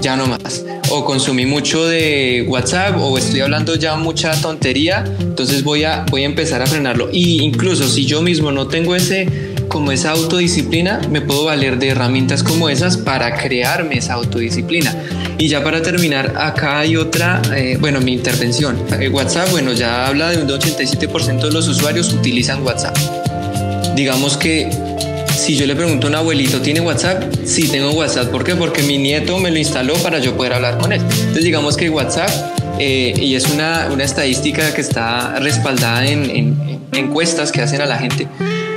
Ya 0.00 0.16
no 0.16 0.26
más. 0.26 0.64
O 0.88 1.04
consumí 1.04 1.46
mucho 1.46 1.86
de 1.86 2.44
WhatsApp 2.48 2.96
o 2.98 3.16
estoy 3.18 3.40
hablando 3.40 3.76
ya 3.76 3.96
mucha 3.96 4.32
tontería, 4.40 5.04
entonces 5.20 5.62
voy 5.62 5.84
a 5.84 6.04
voy 6.10 6.22
a 6.22 6.26
empezar 6.26 6.62
a 6.62 6.66
frenarlo. 6.66 7.10
Y 7.12 7.42
incluso 7.42 7.86
si 7.88 8.06
yo 8.06 8.22
mismo 8.22 8.50
no 8.50 8.66
tengo 8.66 8.96
ese 8.96 9.28
como 9.68 9.92
esa 9.92 10.10
autodisciplina, 10.10 11.00
me 11.10 11.20
puedo 11.20 11.44
valer 11.44 11.78
de 11.78 11.88
herramientas 11.88 12.42
como 12.42 12.68
esas 12.68 12.96
para 12.96 13.36
crearme 13.36 13.98
esa 13.98 14.14
autodisciplina. 14.14 14.96
Y 15.38 15.46
ya 15.46 15.62
para 15.62 15.80
terminar, 15.80 16.34
acá 16.36 16.80
hay 16.80 16.96
otra, 16.96 17.40
eh, 17.54 17.76
bueno, 17.80 18.00
mi 18.00 18.12
intervención. 18.12 18.76
Eh, 18.98 19.08
WhatsApp, 19.08 19.50
bueno, 19.50 19.72
ya 19.72 20.08
habla 20.08 20.30
de 20.30 20.42
un 20.42 20.48
87% 20.48 21.40
de 21.40 21.52
los 21.52 21.68
usuarios 21.68 22.12
utilizan 22.12 22.64
WhatsApp. 22.64 23.19
Digamos 24.00 24.38
que 24.38 24.66
si 25.36 25.56
yo 25.56 25.66
le 25.66 25.76
pregunto 25.76 26.06
a 26.06 26.08
un 26.10 26.16
abuelito, 26.16 26.62
¿tiene 26.62 26.80
WhatsApp? 26.80 27.22
Sí, 27.44 27.68
tengo 27.68 27.90
WhatsApp. 27.90 28.30
¿Por 28.30 28.44
qué? 28.44 28.54
Porque 28.56 28.82
mi 28.82 28.96
nieto 28.96 29.38
me 29.38 29.50
lo 29.50 29.58
instaló 29.58 29.92
para 29.96 30.20
yo 30.20 30.34
poder 30.38 30.54
hablar 30.54 30.78
con 30.78 30.90
él. 30.90 31.02
Entonces 31.02 31.44
digamos 31.44 31.76
que 31.76 31.90
WhatsApp, 31.90 32.30
eh, 32.78 33.12
y 33.14 33.34
es 33.34 33.46
una, 33.50 33.90
una, 33.92 34.02
estadística 34.02 34.72
que 34.72 34.80
está 34.80 35.38
respaldada 35.38 36.06
en, 36.06 36.30
en 36.30 36.80
encuestas 36.94 37.52
que 37.52 37.60
hacen 37.60 37.82
a 37.82 37.84
la 37.84 37.98
gente, 37.98 38.26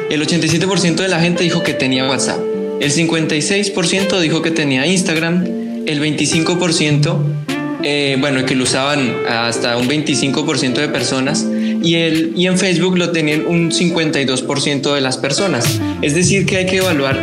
el 0.10 0.22
87% 0.28 0.96
de 0.96 1.08
la 1.08 1.22
gente 1.22 1.46
dijo 1.46 1.64
que 1.64 1.74
tenía 1.74 2.06
WhatsApp. 2.06 2.40
El 2.82 2.92
56% 2.92 4.20
dijo 4.20 4.42
que 4.42 4.52
tenía 4.52 4.86
Instagram. 4.86 5.46
El 5.86 6.02
25%, 6.02 7.18
eh, 7.84 8.18
bueno, 8.20 8.46
que 8.46 8.56
lo 8.56 8.66
usaban 8.66 9.16
hasta 9.30 9.78
un 9.78 9.88
25% 9.88 10.74
de 10.74 10.90
personas. 10.90 11.46
Y, 11.84 11.96
en 11.96 12.58
Facebook 12.58 12.98
lo 12.98 13.12
tenían 13.12 13.46
un 13.46 13.72
52% 13.72 14.96
de 14.96 15.02
las 15.02 15.18
personas. 15.18 15.80
Es 16.02 16.16
decir, 16.16 16.46
que 16.46 16.58
hay 16.58 16.66
que 16.66 16.78
evaluar 16.78 17.20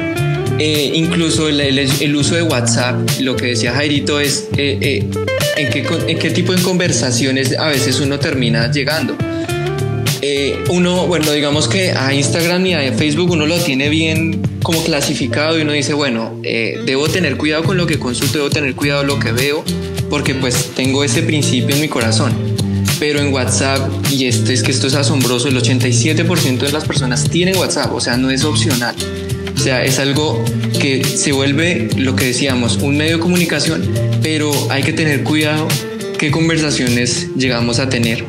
eh, 0.58 0.92
incluso 0.94 1.48
el, 1.48 2.16
uso 2.16 2.34
de 2.34 2.42
WhatsApp. 2.42 3.08
Lo 3.20 3.36
que 3.36 3.46
decía 3.46 3.72
Jairito 3.72 4.20
es 4.20 4.48
eh, 4.56 5.08
en, 5.56 5.70
qué, 5.70 5.86
en 6.06 6.18
qué 6.18 6.30
tipo 6.30 6.54
de 6.54 6.62
conversaciones 6.62 7.58
a 7.58 7.68
veces 7.68 7.98
uno 8.00 8.18
termina 8.18 8.70
llegando. 8.70 9.16
Eh, 10.22 10.64
uno, 10.68 11.06
bueno, 11.06 11.32
digamos 11.32 11.66
que 11.66 11.92
a 11.92 12.12
Instagram 12.12 12.66
y 12.66 12.74
a 12.74 12.92
Facebook 12.92 13.30
uno 13.30 13.46
lo 13.46 13.58
tiene 13.58 13.88
bien 13.88 14.42
como 14.62 14.82
clasificado 14.84 15.58
y 15.58 15.62
uno 15.62 15.72
dice, 15.72 15.94
bueno, 15.94 16.38
eh, 16.42 16.78
debo 16.84 17.08
tener 17.08 17.38
cuidado 17.38 17.64
con 17.64 17.78
lo 17.78 17.86
que 17.86 17.98
consulto, 17.98 18.38
debo 18.38 18.50
tener 18.50 18.74
cuidado 18.74 19.00
con 19.00 19.06
lo 19.08 19.18
que 19.18 19.32
veo, 19.32 19.64
porque 20.10 20.34
pues 20.34 20.72
tengo 20.74 21.04
ese 21.04 21.22
principio 21.22 21.74
en 21.74 21.80
mi 21.80 21.88
corazón. 21.88 22.49
Pero 23.00 23.18
en 23.18 23.32
WhatsApp, 23.32 23.90
y 24.12 24.26
este 24.26 24.52
es 24.52 24.62
que 24.62 24.70
esto 24.70 24.86
es 24.86 24.94
asombroso, 24.94 25.48
el 25.48 25.56
87% 25.56 26.58
de 26.58 26.70
las 26.70 26.84
personas 26.84 27.24
tienen 27.28 27.56
WhatsApp, 27.56 27.92
o 27.92 28.00
sea, 28.00 28.16
no 28.16 28.30
es 28.30 28.44
opcional. 28.44 28.94
O 29.56 29.58
sea, 29.58 29.82
es 29.82 29.98
algo 29.98 30.44
que 30.78 31.02
se 31.04 31.32
vuelve, 31.32 31.88
lo 31.96 32.14
que 32.14 32.26
decíamos, 32.26 32.76
un 32.76 32.98
medio 32.98 33.16
de 33.16 33.22
comunicación, 33.22 33.90
pero 34.22 34.52
hay 34.70 34.82
que 34.82 34.92
tener 34.92 35.24
cuidado 35.24 35.66
qué 36.18 36.30
conversaciones 36.30 37.28
llegamos 37.36 37.78
a 37.78 37.88
tener 37.88 38.24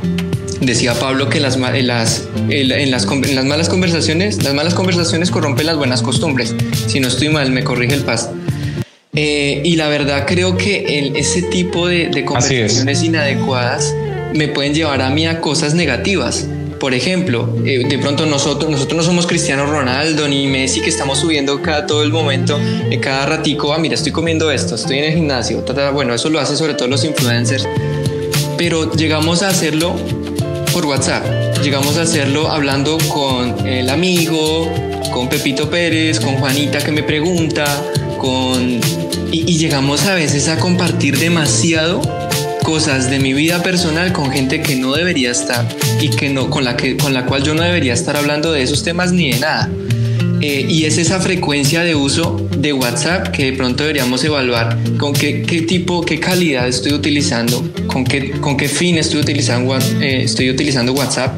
decía 0.62 0.94
Pablo 0.94 1.28
que 1.28 1.40
las, 1.40 1.56
en, 1.56 1.88
las, 1.88 2.28
en, 2.50 2.92
las, 2.92 3.06
las, 3.06 3.46
malas 3.46 3.68
conversaciones, 3.68 4.44
las 4.44 4.54
malas 4.54 4.74
conversaciones 4.74 5.32
corrompen 5.32 5.66
las 5.66 5.76
buenas 5.76 6.02
costumbres. 6.02 6.56
Si 6.88 7.00
no 7.00 7.08
estoy 7.08 7.30
mal, 7.30 7.52
me 7.52 7.64
corrige 7.64 7.96
el 7.96 8.04
paz. 8.04 8.30
Eh, 9.14 9.62
y 9.66 9.76
la 9.76 9.90
verdad 9.90 10.26
creo 10.26 10.56
que 10.56 11.12
ese 11.16 11.42
tipo 11.42 11.88
de, 11.88 12.08
de 12.10 12.24
conversaciones 12.24 13.04
inadecuadas 13.04 13.94
me 14.34 14.48
pueden 14.48 14.74
llevar 14.74 15.02
a 15.02 15.10
mí 15.10 15.28
a 15.28 15.42
cosas 15.42 15.74
negativas. 15.74 16.48
Por 16.80 16.96
ejemplo, 16.96 17.56
eh, 17.64 17.86
de 17.88 18.00
pronto 18.00 18.26
nosotros, 18.26 18.72
nosotros 18.72 18.98
no 18.98 19.04
somos 19.04 19.28
Cristiano 19.28 19.68
Ronaldo 19.68 20.28
ni 20.28 20.48
Messi 20.48 20.82
que 20.82 20.90
estamos 20.90 21.20
subiendo 21.20 21.62
cada 21.62 21.86
todo 21.86 22.02
el 22.02 22.12
momento, 22.12 22.60
eh, 22.90 23.00
cada 23.00 23.28
ratico, 23.28 23.72
ah, 23.74 23.78
mira, 23.78 23.94
estoy 23.94 24.12
comiendo 24.12 24.50
esto, 24.50 24.74
estoy 24.76 24.98
en 24.98 25.04
el 25.06 25.14
gimnasio, 25.14 25.64
bueno, 25.94 26.16
eso 26.16 26.30
lo 26.32 26.40
hacen 26.40 26.58
sobre 26.58 26.74
todo 26.74 26.88
los 26.88 27.04
influencers, 27.06 27.68
pero 28.58 28.92
llegamos 28.96 29.44
a 29.44 29.50
hacerlo 29.50 29.96
por 30.74 30.86
WhatsApp. 30.86 31.26
Llegamos 31.64 31.98
a 31.98 32.04
hacerlo 32.04 32.50
hablando 32.50 32.98
con 33.10 33.68
el 33.68 33.90
amigo, 33.90 34.72
con 35.12 35.30
Pepito 35.30 35.70
Pérez, 35.70 36.20
con 36.20 36.38
Juanita 36.38 36.80
que 36.80 36.92
me 36.92 37.04
pregunta, 37.04 37.66
con... 38.18 38.80
Y, 39.32 39.58
llegamos 39.58 40.06
a 40.08 40.16
veces 40.16 40.50
a 40.50 40.58
compartir 40.58 41.18
demasiado 41.18 42.02
cosas 42.72 43.10
de 43.10 43.20
mi 43.20 43.34
vida 43.34 43.62
personal 43.62 44.14
con 44.14 44.32
gente 44.32 44.62
que 44.62 44.78
no 44.78 44.94
debería 44.94 45.32
estar 45.32 45.68
y 46.00 46.08
que 46.08 46.30
no, 46.30 46.50
con, 46.50 46.64
la 46.64 46.78
que, 46.78 46.96
con 46.96 47.14
la 47.14 47.26
cual 47.26 47.44
yo 47.44 47.54
no 47.54 47.64
debería 47.64 47.92
estar 47.92 48.16
hablando 48.16 48.54
de 48.54 48.64
esos 48.64 48.82
temas 48.82 49.12
ni 49.12 49.30
de 49.30 49.40
nada. 49.42 49.70
Eh, 50.40 50.68
y 50.70 50.86
es 50.86 50.98
esa 50.98 51.20
frecuencia 51.20 51.82
de 51.82 51.96
uso 51.96 52.48
de 52.58 52.72
WhatsApp 52.72 53.28
que 53.32 53.52
de 53.52 53.54
pronto 53.58 53.84
deberíamos 53.84 54.24
evaluar 54.24 54.78
con 54.98 55.12
qué, 55.12 55.42
qué 55.42 55.64
tipo, 55.64 56.06
qué 56.06 56.22
calidad 56.22 56.66
estoy 56.66 56.94
utilizando, 56.94 57.62
con 57.88 58.06
qué, 58.06 58.32
con 58.40 58.56
qué 58.56 58.70
fin 58.70 58.98
estoy 58.98 59.20
utilizando, 59.20 59.78
eh, 60.00 60.22
estoy 60.24 60.50
utilizando 60.50 60.94
WhatsApp 60.94 61.34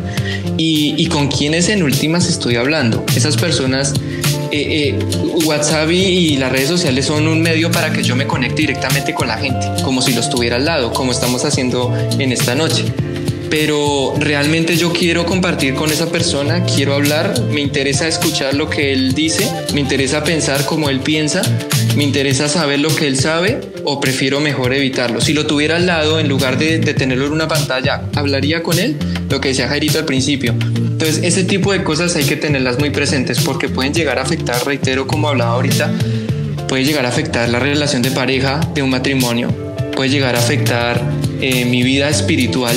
y, 0.60 0.94
y, 1.00 1.08
con 1.08 1.30
quiénes 1.30 1.68
en 1.70 1.82
últimas 1.82 2.30
estoy 2.30 2.58
hablando. 2.58 3.04
Esas 3.16 3.38
personas, 3.38 3.96
eh, 4.54 5.00
WhatsApp 5.46 5.90
y, 5.90 6.38
las 6.38 6.52
redes 6.52 6.70
sociales 6.70 7.06
son 7.06 7.28
un 7.28 7.42
medio 7.42 7.72
para 7.72 7.92
que 7.92 8.04
yo 8.04 8.16
me 8.16 8.28
conecte 8.28 8.62
directamente 8.62 9.14
con 9.14 9.28
la 9.28 9.38
gente, 9.38 9.66
como 9.84 10.02
si 10.02 10.14
lo 10.14 10.22
estuviera 10.22 10.58
al 10.58 10.66
lado, 10.66 10.94
como 10.94 11.12
estamos 11.12 11.44
haciendo 11.44 11.94
en 12.20 12.32
esta 12.32 12.54
noche 12.54 12.86
pero 13.54 14.16
realmente 14.18 14.78
yo 14.78 14.92
quiero 14.92 15.28
compartir 15.28 15.76
con 15.76 15.92
esa 15.92 16.12
persona, 16.12 16.64
quiero 16.64 16.96
hablar, 16.96 17.40
me 17.52 17.62
interesa 17.62 18.08
escuchar 18.08 18.56
lo 18.56 18.68
que 18.68 18.92
él 18.94 19.14
dice, 19.14 19.48
me 19.76 19.80
interesa 19.80 20.24
pensar 20.24 20.66
como 20.66 20.90
él 20.90 21.02
piensa, 21.02 21.44
me 21.96 22.04
interesa 22.04 22.50
saber 22.50 22.80
lo 22.80 22.90
que 22.96 23.06
él 23.06 23.16
sabe 23.16 23.62
o 23.84 24.00
prefiero 24.00 24.40
mejor 24.40 24.74
evitarlo. 24.74 25.22
Si 25.22 25.34
lo 25.34 25.46
tuviera 25.46 25.76
al 25.76 25.86
lado, 25.86 26.20
en 26.20 26.30
lugar 26.30 26.58
de, 26.58 26.80
tenerlo 26.80 27.28
en 27.28 27.34
una 27.34 27.48
pantalla, 27.48 28.02
hablaría 28.16 28.64
con 28.64 28.80
él, 28.80 28.98
lo 29.30 29.40
que 29.40 29.50
decía 29.50 29.68
Jairito 29.68 30.00
al 30.00 30.06
principio. 30.06 30.54
Entonces, 30.54 31.20
ese 31.22 31.44
tipo 31.44 31.74
de 31.74 31.84
cosas 31.84 32.16
hay 32.16 32.24
que 32.24 32.38
tenerlas 32.38 32.80
muy 32.80 32.90
presentes 32.90 33.40
porque 33.42 33.70
pueden 33.70 33.94
llegar 33.94 34.18
a 34.18 34.24
afectar, 34.24 34.66
reitero, 34.66 35.06
como 35.06 35.30
hablaba 35.30 35.54
ahorita, 35.54 35.94
puede 36.68 36.86
llegar 36.86 37.06
a 37.06 37.10
afectar 37.10 37.48
la 37.50 37.60
relación 37.60 38.02
de 38.02 38.10
pareja, 38.10 38.62
de 38.74 38.82
un 38.82 38.90
matrimonio, 38.90 39.50
puede 39.96 40.10
llegar 40.10 40.36
a 40.36 40.40
afectar 40.40 41.00
eh, 41.40 41.66
mi 41.66 41.84
vida 41.84 42.10
espiritual, 42.10 42.76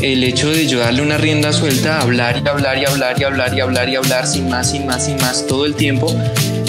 el 0.00 0.24
hecho 0.24 0.50
de 0.50 0.66
yo 0.66 0.78
darle 0.78 1.02
una 1.02 1.18
rienda 1.18 1.52
suelta, 1.52 2.00
hablar 2.00 2.42
y 2.44 2.48
hablar 2.48 2.78
y 2.78 2.84
hablar 2.84 3.20
y 3.20 3.24
hablar 3.24 3.54
y 3.54 3.60
hablar 3.60 3.88
y 3.88 3.96
hablar 3.96 4.26
sin 4.26 4.48
más, 4.48 4.70
sin 4.70 4.86
más, 4.86 5.04
sin 5.04 5.16
más 5.18 5.46
todo 5.46 5.66
el 5.66 5.74
tiempo 5.74 6.14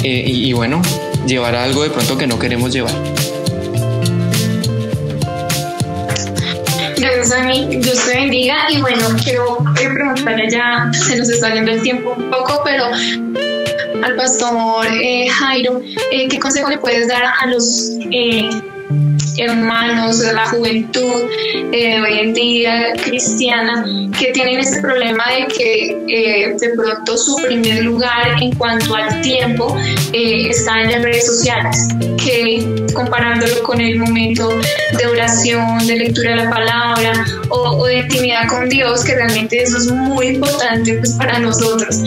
eh, 0.03 0.23
y, 0.25 0.51
bueno, 0.53 0.81
llevar 1.25 1.55
algo 1.55 1.83
de 1.83 1.89
pronto 1.89 2.17
que 2.17 2.27
no 2.27 2.37
queremos 2.37 2.73
llevar. 2.73 2.93
Gracias 6.97 7.31
a 7.31 7.43
mí, 7.43 7.67
Dios 7.77 8.05
te 8.05 8.15
bendiga 8.15 8.69
y 8.69 8.81
bueno, 8.81 9.07
quiero 9.23 9.57
preguntarle 9.75 10.49
ya, 10.49 10.91
se 10.93 11.17
nos 11.17 11.29
está 11.29 11.53
yendo 11.53 11.71
el 11.71 11.81
tiempo 11.81 12.13
un 12.17 12.29
poco, 12.29 12.61
pero 12.63 12.85
al 14.03 14.15
pastor 14.15 14.87
eh, 14.87 15.27
Jairo, 15.29 15.81
eh, 16.11 16.27
¿qué 16.27 16.39
consejo 16.39 16.69
le 16.69 16.77
puedes 16.77 17.07
dar 17.07 17.23
a 17.41 17.47
los 17.47 17.91
hermanos 19.37 20.19
la 20.19 20.45
juventud 20.47 21.23
eh, 21.71 21.99
hoy 22.01 22.19
en 22.19 22.33
día 22.33 22.93
cristiana 23.03 23.85
que 24.17 24.31
tienen 24.31 24.59
este 24.59 24.79
problema 24.81 25.23
de 25.31 25.47
que 25.47 25.97
eh, 26.07 26.55
de 26.59 26.69
pronto 26.75 27.17
su 27.17 27.35
primer 27.37 27.83
lugar 27.83 28.41
en 28.41 28.53
cuanto 28.55 28.95
al 28.95 29.21
tiempo 29.21 29.75
eh, 30.11 30.49
está 30.49 30.81
en 30.81 30.91
las 30.91 31.01
redes 31.01 31.25
sociales, 31.25 31.87
que 32.23 32.85
comparándolo 32.93 33.63
con 33.63 33.81
el 33.81 33.97
momento 33.97 34.49
de 34.97 35.05
oración, 35.07 35.85
de 35.87 35.95
lectura 35.95 36.31
de 36.31 36.35
la 36.37 36.49
palabra 36.49 37.25
o, 37.49 37.85
de 37.85 37.99
intimidad 37.99 38.47
con 38.47 38.69
Dios, 38.69 39.03
que 39.03 39.15
realmente 39.15 39.61
eso 39.61 39.77
es 39.77 39.91
muy 39.91 40.27
importante 40.27 40.93
pues, 40.93 41.13
para 41.13 41.39
nosotros, 41.39 41.97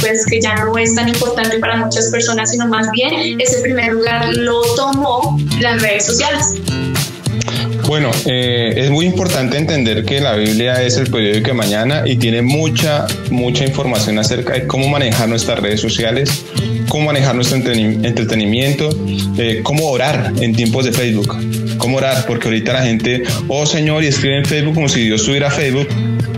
pues 0.00 0.26
que 0.26 0.40
ya 0.40 0.54
no 0.56 0.76
es 0.76 0.94
tan 0.94 1.08
importante 1.08 1.58
para 1.58 1.76
muchas 1.76 2.10
personas, 2.10 2.50
sino 2.50 2.66
más 2.66 2.90
bien 2.92 3.40
ese 3.40 3.60
primer 3.62 3.92
lugar 3.94 4.34
lo 4.34 4.62
tomó 4.74 5.38
las 5.60 5.80
redes 5.80 6.06
sociales. 6.06 6.41
Bueno, 7.92 8.10
eh, 8.24 8.72
es 8.76 8.90
muy 8.90 9.04
importante 9.04 9.58
entender 9.58 10.06
que 10.06 10.18
la 10.18 10.34
Biblia 10.34 10.82
es 10.82 10.96
el 10.96 11.10
periódico 11.10 11.48
de 11.48 11.52
mañana 11.52 12.04
y 12.06 12.16
tiene 12.16 12.40
mucha, 12.40 13.06
mucha 13.30 13.66
información 13.66 14.18
acerca 14.18 14.54
de 14.54 14.66
cómo 14.66 14.88
manejar 14.88 15.28
nuestras 15.28 15.58
redes 15.58 15.82
sociales, 15.82 16.44
cómo 16.88 17.04
manejar 17.04 17.34
nuestro 17.34 17.58
entretenimiento, 17.58 18.88
eh, 19.36 19.60
cómo 19.62 19.90
orar 19.90 20.32
en 20.40 20.54
tiempos 20.54 20.86
de 20.86 20.92
Facebook, 20.92 21.36
cómo 21.76 21.98
orar, 21.98 22.24
porque 22.26 22.48
ahorita 22.48 22.72
la 22.72 22.82
gente, 22.82 23.24
oh 23.48 23.66
Señor, 23.66 24.02
y 24.04 24.06
escribe 24.06 24.38
en 24.38 24.46
Facebook 24.46 24.74
como 24.74 24.88
si 24.88 25.02
Dios 25.02 25.22
tuviera 25.24 25.50
Facebook. 25.50 25.88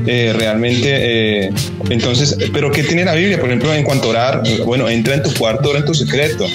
Eh, 0.06 0.34
realmente, 0.36 1.52
entonces, 1.88 2.36
pero 2.52 2.72
¿qué 2.72 2.82
tiene 2.82 3.04
la 3.04 3.14
Biblia? 3.14 3.38
Por 3.38 3.48
ejemplo, 3.48 3.72
en 3.72 3.84
cuanto 3.84 4.08
a 4.08 4.10
orar, 4.10 4.42
bueno, 4.66 4.88
entra 4.88 5.14
en 5.14 5.22
tu 5.22 5.32
cuarto, 5.32 5.70
ora 5.70 5.78
en 5.78 5.84
tu 5.84 5.94
secreto 5.94 6.46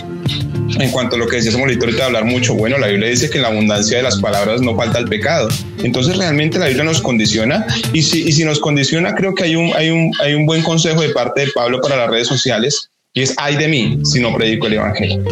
en 0.80 0.92
cuanto 0.92 1.16
a 1.16 1.20
lo 1.20 1.28
que 1.28 1.38
decía 1.38 1.52
Samuelito 1.52 1.86
ahorita 1.86 2.04
de 2.04 2.06
hablar 2.08 2.26
mucho, 2.26 2.56
bueno, 2.56 2.78
la 2.78 2.88
Biblia 2.88 3.10
dice 3.10 3.30
que 3.30 3.38
en 3.38 3.44
la 3.44 3.50
abundancia 3.50 3.98
de 3.98 4.04
las 4.04 4.20
palabras 4.20 4.62
no 4.62 4.76
falta 4.76 4.98
el 5.00 5.06
pecado. 5.06 5.50
Entonces 5.84 6.18
realmente 6.18 6.58
la 6.58 6.68
Biblia 6.68 6.86
nos 6.86 7.02
condiciona 7.02 7.66
y 7.94 8.02
si, 8.02 8.24
y 8.24 8.32
si 8.32 8.46
nos 8.46 8.60
condiciona 8.60 9.14
creo 9.14 9.36
que 9.36 9.44
hay 9.44 9.56
un, 9.56 9.72
hay, 9.76 9.90
un, 9.90 10.12
hay 10.22 10.34
un 10.34 10.46
buen 10.46 10.64
consejo 10.64 11.02
de 11.02 11.10
parte 11.10 11.42
de 11.42 11.52
Pablo 11.52 11.82
para 11.82 11.98
las 11.98 12.10
redes 12.10 12.28
sociales 12.28 12.90
y 13.14 13.22
es 13.22 13.34
ay 13.38 13.58
de 13.58 13.68
mí 13.68 14.00
si 14.04 14.20
no 14.20 14.34
predico 14.36 14.68
el 14.68 14.74
Evangelio. 14.74 15.24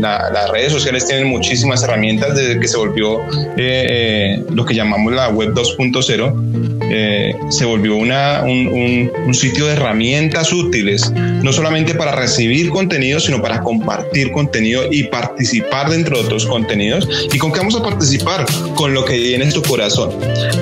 las 0.00 0.50
redes 0.50 0.72
sociales 0.72 1.06
tienen 1.06 1.28
muchísimas 1.28 1.82
herramientas 1.82 2.34
desde 2.34 2.58
que 2.58 2.66
se 2.66 2.76
volvió 2.76 3.20
eh, 3.56 3.86
eh, 3.88 4.44
lo 4.50 4.64
que 4.64 4.74
llamamos 4.74 5.12
la 5.12 5.28
web 5.28 5.52
2.0 5.52 6.75
eh, 6.90 7.34
se 7.50 7.64
volvió 7.64 7.96
una, 7.96 8.42
un, 8.42 9.34
sitio 9.34 9.66
de 9.66 9.74
herramientas 9.74 10.52
útiles, 10.52 11.10
no 11.12 11.52
solamente 11.52 11.94
para 11.94 12.12
recibir 12.12 12.70
contenido, 12.70 13.20
sino 13.20 13.42
para 13.42 13.60
compartir 13.60 14.32
contenido 14.32 14.84
y 14.90 15.04
participar 15.04 15.90
dentro 15.90 16.16
de 16.16 16.24
otros 16.24 16.46
contenidos. 16.46 17.08
¿Y 17.32 17.38
con 17.38 17.52
qué 17.52 17.58
vamos 17.58 17.76
a 17.76 17.82
participar? 17.82 18.46
Con 18.74 18.94
lo 18.94 19.04
que 19.04 19.18
llene 19.18 19.52
tu 19.52 19.62
corazón. 19.62 20.10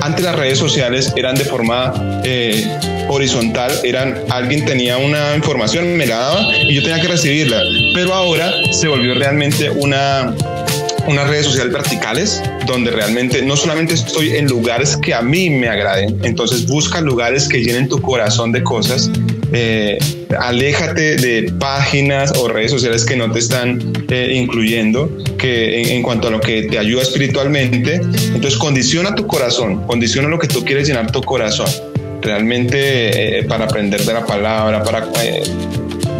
Antes 0.01 0.25
las 0.25 0.35
redes 0.35 0.57
sociales 0.57 1.13
eran 1.15 1.35
de 1.35 1.45
forma 1.45 2.21
eh, 2.23 2.65
horizontal, 3.07 3.71
eran 3.83 4.17
alguien 4.29 4.65
tenía 4.65 4.97
una 4.97 5.35
información, 5.35 5.95
me 5.95 6.05
la 6.05 6.17
daba 6.17 6.57
y 6.57 6.73
yo 6.73 6.81
tenía 6.81 7.01
que 7.01 7.07
recibirla, 7.07 7.61
pero 7.93 8.13
ahora 8.13 8.51
se 8.71 8.87
volvió 8.87 9.13
realmente 9.13 9.69
una 9.69 10.33
unas 11.07 11.29
redes 11.29 11.45
sociales 11.45 11.71
verticales 11.71 12.41
donde 12.65 12.91
realmente 12.91 13.41
no 13.41 13.55
solamente 13.55 13.93
estoy 13.93 14.35
en 14.35 14.47
lugares 14.47 14.97
que 14.97 15.13
a 15.13 15.21
mí 15.21 15.49
me 15.49 15.67
agraden, 15.67 16.19
entonces 16.23 16.65
busca 16.67 17.01
lugares 17.01 17.47
que 17.47 17.63
llenen 17.63 17.87
tu 17.87 18.01
corazón 18.01 18.51
de 18.51 18.63
cosas. 18.63 19.09
Eh, 19.53 19.97
aléjate 20.39 21.15
de 21.15 21.51
páginas 21.59 22.33
o 22.37 22.47
redes 22.47 22.71
sociales 22.71 23.05
que 23.05 23.15
no 23.15 23.31
te 23.31 23.39
están 23.39 23.93
eh, 24.09 24.31
incluyendo, 24.33 25.09
que 25.37 25.93
en, 25.93 26.03
cuanto 26.03 26.27
a 26.27 26.31
lo 26.31 26.41
que 26.41 26.63
te 26.63 26.77
ayuda 26.77 27.03
espiritualmente, 27.03 27.95
entonces 27.95 28.57
condiciona 28.57 29.15
tu 29.15 29.27
corazón, 29.27 29.85
condiciona 29.85 30.27
lo 30.27 30.39
que 30.39 30.47
tú 30.47 30.65
quieres 30.65 30.87
llenar 30.87 31.11
tu 31.11 31.21
corazón 31.21 31.69
realmente 32.21 33.39
eh, 33.39 33.43
para 33.43 33.65
aprender 33.65 34.01
de 34.03 34.13
la 34.13 34.25
palabra, 34.25 34.83
para 34.83 35.05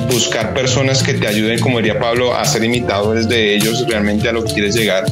buscar 0.10 0.54
personas 0.54 1.04
que 1.04 1.14
te 1.14 1.28
ayuden, 1.28 1.60
como 1.60 1.78
diría 1.78 2.00
Pablo, 2.00 2.36
a 2.36 2.46
ser 2.46 2.64
imitadores 2.64 3.28
de 3.28 3.56
ellos 3.56 3.86
realmente 3.88 4.28
a 4.30 4.32
lo 4.32 4.44
que 4.44 4.54
quieres 4.54 4.76
llegar, 4.76 5.06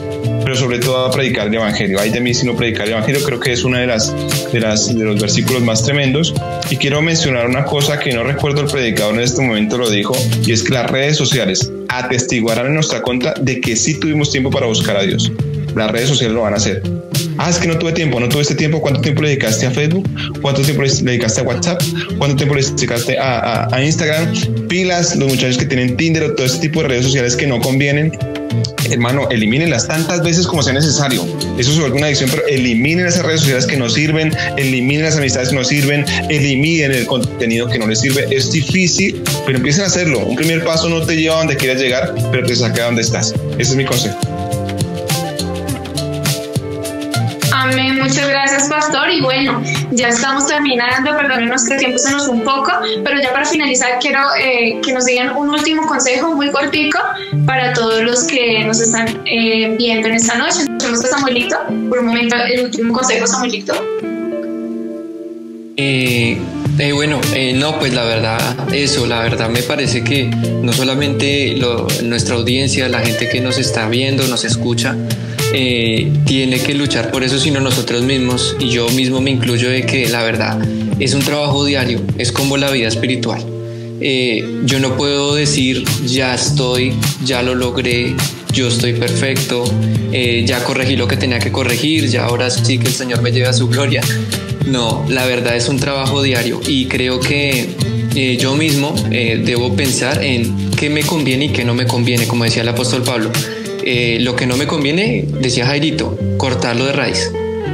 pero 0.43 0.55
sobre 0.55 0.79
todo 0.79 1.05
a 1.05 1.11
predicar 1.11 1.47
el 1.47 1.55
Evangelio. 1.55 1.99
Ay 1.99 2.09
de 2.09 2.21
mí 2.21 2.33
si 2.33 2.45
no 2.45 2.55
predicar 2.55 2.87
el 2.87 2.93
Evangelio, 2.93 3.23
creo 3.23 3.39
que 3.39 3.53
es 3.53 3.63
uno 3.63 3.77
de, 3.77 3.87
las, 3.87 4.13
de, 4.51 4.59
las, 4.59 4.93
de 4.93 5.03
los 5.03 5.19
versículos 5.19 5.61
más 5.61 5.83
tremendos. 5.83 6.33
Y 6.69 6.77
quiero 6.77 7.01
mencionar 7.01 7.47
una 7.47 7.65
cosa 7.65 7.99
que 7.99 8.13
no 8.13 8.23
recuerdo 8.23 8.61
el 8.61 8.67
predicador 8.67 9.15
en 9.15 9.21
este 9.21 9.41
momento 9.41 9.77
lo 9.77 9.89
dijo, 9.89 10.15
y 10.45 10.51
es 10.51 10.63
que 10.63 10.73
las 10.73 10.89
redes 10.89 11.17
sociales 11.17 11.71
atestiguarán 11.89 12.67
en 12.67 12.75
nuestra 12.75 13.01
contra 13.01 13.33
de 13.39 13.61
que 13.61 13.75
sí 13.75 13.99
tuvimos 13.99 14.31
tiempo 14.31 14.49
para 14.49 14.65
buscar 14.65 14.97
a 14.97 15.03
Dios. 15.03 15.31
Las 15.75 15.91
redes 15.91 16.09
sociales 16.09 16.35
lo 16.35 16.41
van 16.41 16.53
a 16.53 16.57
hacer. 16.57 16.81
Ah, 17.45 17.49
es 17.49 17.57
que 17.57 17.67
no 17.67 17.77
tuve 17.77 17.91
tiempo, 17.91 18.21
no 18.21 18.29
tuve 18.29 18.43
este 18.43 18.55
tiempo. 18.55 18.79
¿Cuánto 18.79 19.01
tiempo 19.01 19.21
le 19.21 19.31
dedicaste 19.31 19.65
a 19.65 19.71
Facebook? 19.71 20.09
¿Cuánto 20.41 20.61
tiempo 20.61 20.81
le 20.81 20.89
dedicaste 20.89 21.41
a 21.41 21.43
WhatsApp? 21.43 21.81
¿Cuánto 22.17 22.37
tiempo 22.37 22.55
le 22.55 22.61
dedicaste 22.63 23.19
a, 23.19 23.67
a, 23.69 23.83
Instagram? 23.83 24.33
Pilas, 24.69 25.17
los 25.17 25.27
muchachos 25.27 25.57
que 25.57 25.65
tienen 25.65 25.97
Tinder 25.97 26.23
o 26.23 26.35
todo 26.35 26.45
este 26.45 26.59
tipo 26.59 26.81
de 26.81 26.87
redes 26.87 27.03
sociales 27.03 27.35
que 27.35 27.45
no 27.45 27.59
convienen. 27.59 28.17
Hermano, 28.89 29.27
elimínenlas 29.29 29.89
tantas 29.89 30.23
veces 30.23 30.47
como 30.47 30.63
sea 30.63 30.71
necesario. 30.71 31.25
Eso 31.57 31.77
vuelve 31.81 31.97
una 31.97 32.05
adicción, 32.05 32.29
pero 32.29 32.47
eliminen 32.47 33.07
esas 33.07 33.25
redes 33.25 33.41
sociales 33.41 33.65
que 33.65 33.75
no 33.75 33.89
sirven, 33.89 34.33
eliminen 34.55 35.03
las 35.03 35.17
amistades 35.17 35.49
que 35.49 35.55
no 35.55 35.65
sirven, 35.65 36.05
eliminen 36.29 36.93
el 36.93 37.05
contenido 37.05 37.67
que 37.67 37.77
no 37.77 37.87
les 37.87 37.99
sirve. 37.99 38.25
Es 38.31 38.53
difícil, 38.53 39.21
pero 39.45 39.57
empiecen 39.57 39.83
a 39.83 39.87
hacerlo. 39.87 40.19
Un 40.19 40.37
primer 40.37 40.63
paso 40.63 40.87
no 40.87 41.01
te 41.01 41.17
lleva 41.17 41.35
a 41.35 41.37
donde 41.39 41.57
quieras 41.57 41.81
llegar, 41.81 42.15
pero 42.31 42.47
te 42.47 42.55
saca 42.55 42.83
a 42.83 42.85
donde 42.85 43.01
estás. 43.01 43.33
Ese 43.57 43.71
es 43.71 43.75
mi 43.75 43.83
consejo. 43.83 44.17
Muchas 48.13 48.29
gracias, 48.29 48.69
Pastor. 48.69 49.09
Y 49.11 49.21
bueno, 49.21 49.63
ya 49.91 50.09
estamos 50.09 50.45
terminando, 50.45 51.17
perdónenos 51.17 51.65
que 51.65 51.73
el 51.73 51.79
tiempo 51.79 51.97
se 51.97 52.11
nos 52.11 52.27
un 52.27 52.43
poco, 52.43 52.71
pero 53.03 53.19
ya 53.19 53.33
para 53.33 53.43
finalizar 53.43 53.97
quiero 53.99 54.19
eh, 54.39 54.79
que 54.83 54.93
nos 54.93 55.05
digan 55.05 55.35
un 55.35 55.49
último 55.49 55.87
consejo 55.87 56.35
muy 56.35 56.51
cortico 56.51 56.99
para 57.47 57.73
todos 57.73 58.03
los 58.03 58.23
que 58.25 58.63
nos 58.65 58.79
están 58.79 59.07
eh, 59.25 59.75
viendo 59.79 60.09
en 60.09 60.15
esta 60.15 60.35
noche. 60.35 60.59
Tenemos 60.77 61.03
a 61.03 61.07
Samuelito, 61.07 61.57
por 61.89 61.99
un 61.99 62.05
momento 62.05 62.35
el 62.35 62.65
último 62.65 62.93
consejo, 62.93 63.25
Samuelito. 63.25 63.73
Eh, 65.75 66.37
bueno, 66.93 67.19
no, 67.55 67.79
pues 67.79 67.93
la 67.95 68.03
verdad, 68.03 68.39
eso, 68.71 69.07
la 69.07 69.21
verdad 69.21 69.49
me 69.49 69.63
parece 69.63 70.03
que 70.03 70.25
no 70.25 70.71
solamente 70.71 71.55
nuestra 72.03 72.35
audiencia, 72.35 72.87
la 72.89 72.99
gente 72.99 73.27
que 73.27 73.41
nos 73.41 73.57
está 73.57 73.87
viendo, 73.87 74.27
nos 74.27 74.45
escucha, 74.45 74.95
eh, 75.53 76.11
tiene 76.25 76.59
que 76.59 76.73
luchar 76.73 77.11
por 77.11 77.23
eso, 77.23 77.39
sino 77.39 77.59
nosotros 77.59 78.01
mismos, 78.01 78.55
y 78.59 78.69
yo 78.69 78.89
mismo 78.89 79.21
me 79.21 79.31
incluyo 79.31 79.69
de 79.69 79.85
que 79.85 80.09
la 80.09 80.23
verdad 80.23 80.59
es 80.99 81.13
un 81.13 81.21
trabajo 81.21 81.63
diario, 81.63 82.01
es 82.17 82.31
como 82.31 82.57
la 82.57 82.71
vida 82.71 82.87
espiritual. 82.87 83.45
Eh, 84.01 84.43
yo 84.65 84.79
no 84.79 84.97
puedo 84.97 85.35
decir 85.35 85.85
ya 86.05 86.33
estoy, 86.33 86.93
ya 87.23 87.43
lo 87.43 87.53
logré, 87.55 88.15
yo 88.51 88.67
estoy 88.67 88.93
perfecto, 88.93 89.63
eh, 90.11 90.43
ya 90.45 90.63
corregí 90.63 90.95
lo 90.95 91.07
que 91.07 91.17
tenía 91.17 91.39
que 91.39 91.51
corregir, 91.51 92.09
ya 92.09 92.25
ahora 92.25 92.49
sí 92.49 92.79
que 92.79 92.87
el 92.87 92.93
Señor 92.93 93.21
me 93.21 93.31
lleva 93.31 93.49
a 93.49 93.53
su 93.53 93.67
gloria. 93.67 94.01
No, 94.65 95.05
la 95.07 95.25
verdad 95.25 95.55
es 95.55 95.69
un 95.69 95.77
trabajo 95.77 96.23
diario 96.23 96.61
y 96.67 96.85
creo 96.85 97.19
que 97.19 97.69
yo 98.39 98.55
mismo 98.55 98.93
debo 99.09 99.75
pensar 99.75 100.23
en 100.23 100.71
qué 100.71 100.89
me 100.89 101.01
conviene 101.01 101.45
y 101.45 101.49
qué 101.49 101.65
no 101.65 101.73
me 101.73 101.85
conviene, 101.85 102.27
como 102.27 102.43
decía 102.43 102.61
el 102.61 102.69
apóstol 102.69 103.03
Pablo. 103.03 103.31
Eh, 103.85 104.17
lo 104.21 104.35
que 104.35 104.45
no 104.45 104.57
me 104.57 104.67
conviene, 104.67 105.25
decía 105.41 105.65
Jairito, 105.65 106.17
cortarlo 106.37 106.85
de 106.85 106.93
raíz. 106.93 107.31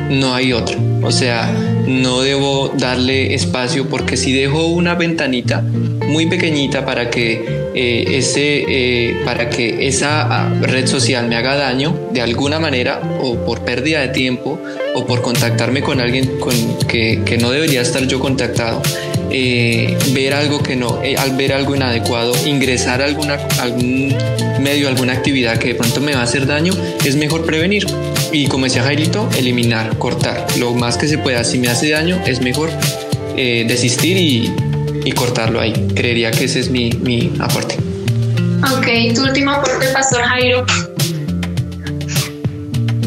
No 0.10 0.34
hay 0.34 0.54
otro. 0.54 0.78
O 1.04 1.12
sea, 1.12 1.52
no 1.88 2.22
debo 2.22 2.70
darle 2.78 3.34
espacio 3.34 3.88
porque 3.88 4.18
si 4.18 4.34
dejo 4.34 4.68
una 4.68 4.96
ventanita 4.96 5.62
muy 5.62 6.26
pequeñita 6.26 6.86
para 6.86 7.10
que 7.10 7.70
eh, 7.74 8.18
ese 8.18 8.66
eh, 8.68 9.22
para 9.24 9.50
que 9.50 9.88
esa 9.88 10.22
ah, 10.24 10.54
red 10.62 10.88
social 10.88 11.28
me 11.28 11.36
haga 11.36 11.56
daño 11.56 11.96
de 12.12 12.22
alguna 12.22 12.60
manera 12.60 13.00
o 13.22 13.36
por 13.46 13.62
pérdida 13.62 14.02
de 14.02 14.10
tiempo 14.10 14.60
o 14.96 15.06
por 15.06 15.22
contactarme 15.22 15.82
con 15.82 16.02
alguien 16.02 16.40
con 16.40 16.54
que, 16.88 17.22
que 17.26 17.38
no 17.38 17.52
debería 17.52 17.82
estar 17.82 18.06
yo 18.08 18.20
contactado 18.20 18.82
eh, 19.32 19.98
ver 20.12 20.34
algo 20.34 20.62
que 20.64 20.76
no, 20.76 21.02
eh, 21.04 21.16
al 21.18 21.36
ver 21.36 21.54
algo 21.54 21.76
inadecuado, 21.76 22.34
ingresar 22.46 23.02
a 23.02 23.06
algún 23.06 24.16
medio, 24.60 24.88
alguna 24.88 25.14
actividad 25.14 25.58
que 25.58 25.70
de 25.70 25.76
pronto 25.76 26.02
me 26.02 26.14
va 26.14 26.22
a 26.22 26.24
hacer 26.24 26.46
daño, 26.46 26.74
es 27.06 27.16
mejor 27.16 27.46
prevenir. 27.46 27.86
Y 28.32 28.48
como 28.48 28.66
decía 28.66 28.84
Jairito, 28.84 29.30
eliminar, 29.38 29.98
cortar. 29.98 30.46
Lo 30.58 30.74
más 30.74 30.98
que 30.98 31.08
se 31.08 31.18
pueda, 31.18 31.44
si 31.44 31.58
me 31.58 31.68
hace 31.70 31.90
daño, 31.90 32.22
es 32.26 32.42
mejor 32.42 32.70
eh, 33.38 33.66
desistir 33.68 34.18
y, 34.18 34.54
y, 35.06 35.12
cortarlo 35.14 35.60
ahí. 35.60 35.74
Creería 35.96 36.32
que 36.32 36.46
ese 36.46 36.60
es 36.60 36.70
mi, 36.70 36.92
mi 36.92 37.32
aporte. 37.40 37.76
Ok, 38.76 39.16
tu 39.16 39.24
último 39.24 39.52
aporte, 39.52 39.88
Pastor 39.94 40.22
Jairo. 40.24 40.66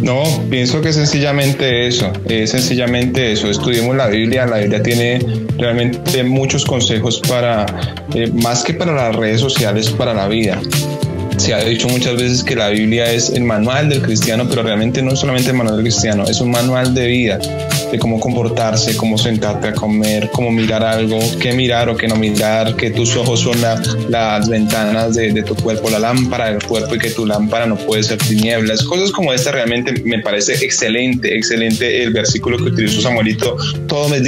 No, 0.03 0.25
pienso 0.51 0.81
que 0.81 0.93
sencillamente 0.93 1.87
eso, 1.87 2.13
es 2.29 2.51
sencillamente 2.51 3.33
eso. 3.33 3.49
Estudiemos 3.49 3.95
la 3.95 4.09
Biblia, 4.09 4.47
la 4.47 4.59
Biblia 4.59 4.83
tiene 4.83 5.21
realmente 5.57 6.25
muchos 6.25 6.65
consejos 6.65 7.21
para, 7.29 7.67
eh, 8.13 8.29
más 8.33 8.65
que 8.65 8.75
para 8.75 8.93
las 8.93 9.15
redes 9.15 9.41
sociales, 9.41 9.91
para 9.91 10.13
la 10.13 10.27
vida. 10.27 10.61
se 11.37 11.55
ha 11.55 11.65
dicho 11.65 11.89
muchas 11.89 12.17
veces 12.17 12.45
que 12.45 12.55
la 12.57 12.69
Biblia 12.69 13.11
es 13.13 13.31
el 13.31 13.45
manual 13.45 13.89
del 13.89 14.03
cristiano, 14.03 14.47
pero 14.49 14.63
realmente 14.63 15.03
no 15.03 15.13
es 15.13 15.21
solamente 15.21 15.51
el 15.51 15.57
manual 15.57 15.77
del 15.77 15.85
cristiano, 15.85 16.25
es 16.25 16.41
un 16.41 16.51
manual 16.51 16.95
de 16.95 17.07
vida, 17.07 17.39
de 17.93 17.99
cómo 17.99 18.19
comportarse, 18.19 18.97
cómo 18.97 19.19
sentarte 19.19 19.69
a 19.69 19.75
comer, 19.75 20.31
cómo 20.33 20.51
mirar 20.51 20.83
algo, 20.83 21.19
qué 21.39 21.53
mirar 21.53 21.91
o 21.91 21.97
qué 21.97 22.09
no 22.09 22.17
mirar, 22.17 22.75
que 22.75 22.91
tus 22.91 23.15
ojos 23.17 23.41
son 23.41 23.61
las 23.61 24.49
ventanas 24.49 25.15
de, 25.15 25.43
tu 25.43 25.55
cuerpo, 25.55 25.91
la 25.91 25.99
lámpara 25.99 26.47
del 26.47 26.63
cuerpo 26.63 26.95
y 26.95 26.99
que 26.99 27.11
tu 27.11 27.27
lámpara 27.27 27.67
no 27.67 27.77
puede 27.77 28.03
ser 28.03 28.19
tinieblas. 28.19 28.83
Cosas 28.83 29.13
como 29.13 29.33
esta 29.33 29.53
realmente 29.53 29.93
me 30.05 30.21
parece 30.21 30.55
excelente, 30.65 31.37
excelente 31.37 32.03
el 32.03 32.13
versículo 32.13 32.57
que 32.57 32.65
utilizó 32.65 33.03
Samuelito, 33.03 33.57
todo 33.87 34.09
me 34.09 34.17
es 34.17 34.25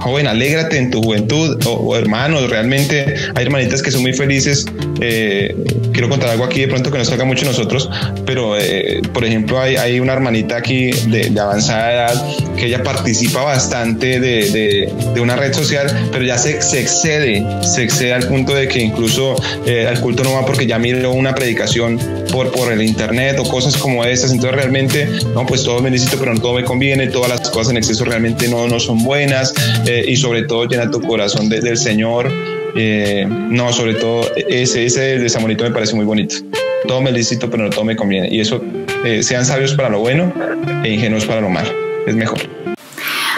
joven, 0.00 0.26
alégrate 0.26 0.78
en 0.78 0.90
tu 0.90 1.02
juventud, 1.02 1.58
o, 1.66 1.96
hermanos, 1.96 2.48
realmente 2.50 3.14
hay 3.34 3.44
hermanitas 3.44 3.82
que 3.82 3.90
son 3.90 4.02
muy 4.02 4.12
felices. 4.12 4.66
Eh, 5.00 5.54
quiero 5.92 6.08
contar 6.08 6.30
algo 6.30 6.44
aquí 6.44 6.60
de 6.60 6.68
pronto 6.68 6.90
que 6.90 6.98
nos 6.98 7.08
toca 7.08 7.24
mucho 7.24 7.44
a 7.44 7.48
nosotros, 7.48 7.88
pero 8.26 8.56
eh, 8.58 9.02
por 9.12 9.24
ejemplo 9.24 9.60
hay, 9.60 9.76
hay, 9.76 10.00
una 10.00 10.12
hermanita 10.12 10.56
aquí 10.56 10.90
de, 10.90 11.38
avanzada 11.38 11.92
edad 11.92 12.26
que 12.56 12.66
ella 12.66 12.82
participa 12.82 13.42
bastante 13.42 14.20
de, 14.20 14.90
de, 15.14 15.20
una 15.20 15.36
red 15.36 15.52
social, 15.52 16.08
pero 16.12 16.24
ya 16.24 16.38
se, 16.38 16.60
se, 16.62 16.80
excede, 16.80 17.44
se 17.62 17.82
excede 17.82 18.12
al 18.12 18.26
punto 18.26 18.54
de 18.54 18.68
que 18.68 18.80
incluso 18.80 19.36
eh, 19.66 19.86
al 19.86 20.00
culto 20.00 20.22
no 20.24 20.32
va 20.32 20.46
porque 20.46 20.66
ya 20.66 20.78
miró 20.78 21.12
una 21.12 21.34
predicación 21.34 21.98
por, 22.32 22.50
por 22.50 22.72
el 22.72 22.82
internet 22.82 23.38
o 23.38 23.44
cosas 23.44 23.76
como 23.76 24.04
esas, 24.04 24.32
entonces 24.32 24.56
realmente, 24.56 25.08
no, 25.34 25.46
pues 25.46 25.64
todo 25.64 25.80
me 25.80 25.90
necesito, 25.90 26.18
pero 26.18 26.34
no 26.34 26.40
todo 26.40 26.54
me 26.54 26.64
conviene, 26.64 27.08
todas 27.08 27.28
las 27.28 27.50
cosas 27.50 27.72
en 27.72 27.78
exceso 27.78 28.04
realmente 28.04 28.48
no, 28.48 28.66
no 28.68 28.80
son 28.80 29.02
buenas, 29.02 29.52
eh, 29.90 30.04
y 30.06 30.16
sobre 30.16 30.44
todo 30.44 30.66
llena 30.66 30.88
tu 30.88 31.00
corazón 31.00 31.48
del 31.48 31.76
Señor. 31.76 32.30
Eh, 32.76 33.26
no, 33.28 33.72
sobre 33.72 33.94
todo 33.94 34.22
ese, 34.36 34.86
ese 34.86 35.18
de 35.18 35.28
Samuelito 35.28 35.64
me 35.64 35.72
parece 35.72 35.96
muy 35.96 36.04
bonito. 36.04 36.36
Todo 36.86 37.00
me 37.00 37.10
licito, 37.10 37.50
pero 37.50 37.64
no 37.64 37.70
todo 37.70 37.84
me 37.84 37.96
conviene. 37.96 38.28
Y 38.30 38.40
eso, 38.40 38.62
eh, 39.04 39.22
sean 39.22 39.44
sabios 39.44 39.74
para 39.74 39.88
lo 39.88 39.98
bueno 39.98 40.32
e 40.84 40.92
ingenuos 40.92 41.24
para 41.24 41.40
lo 41.40 41.50
malo. 41.50 41.70
Es 42.06 42.14
mejor. 42.14 42.38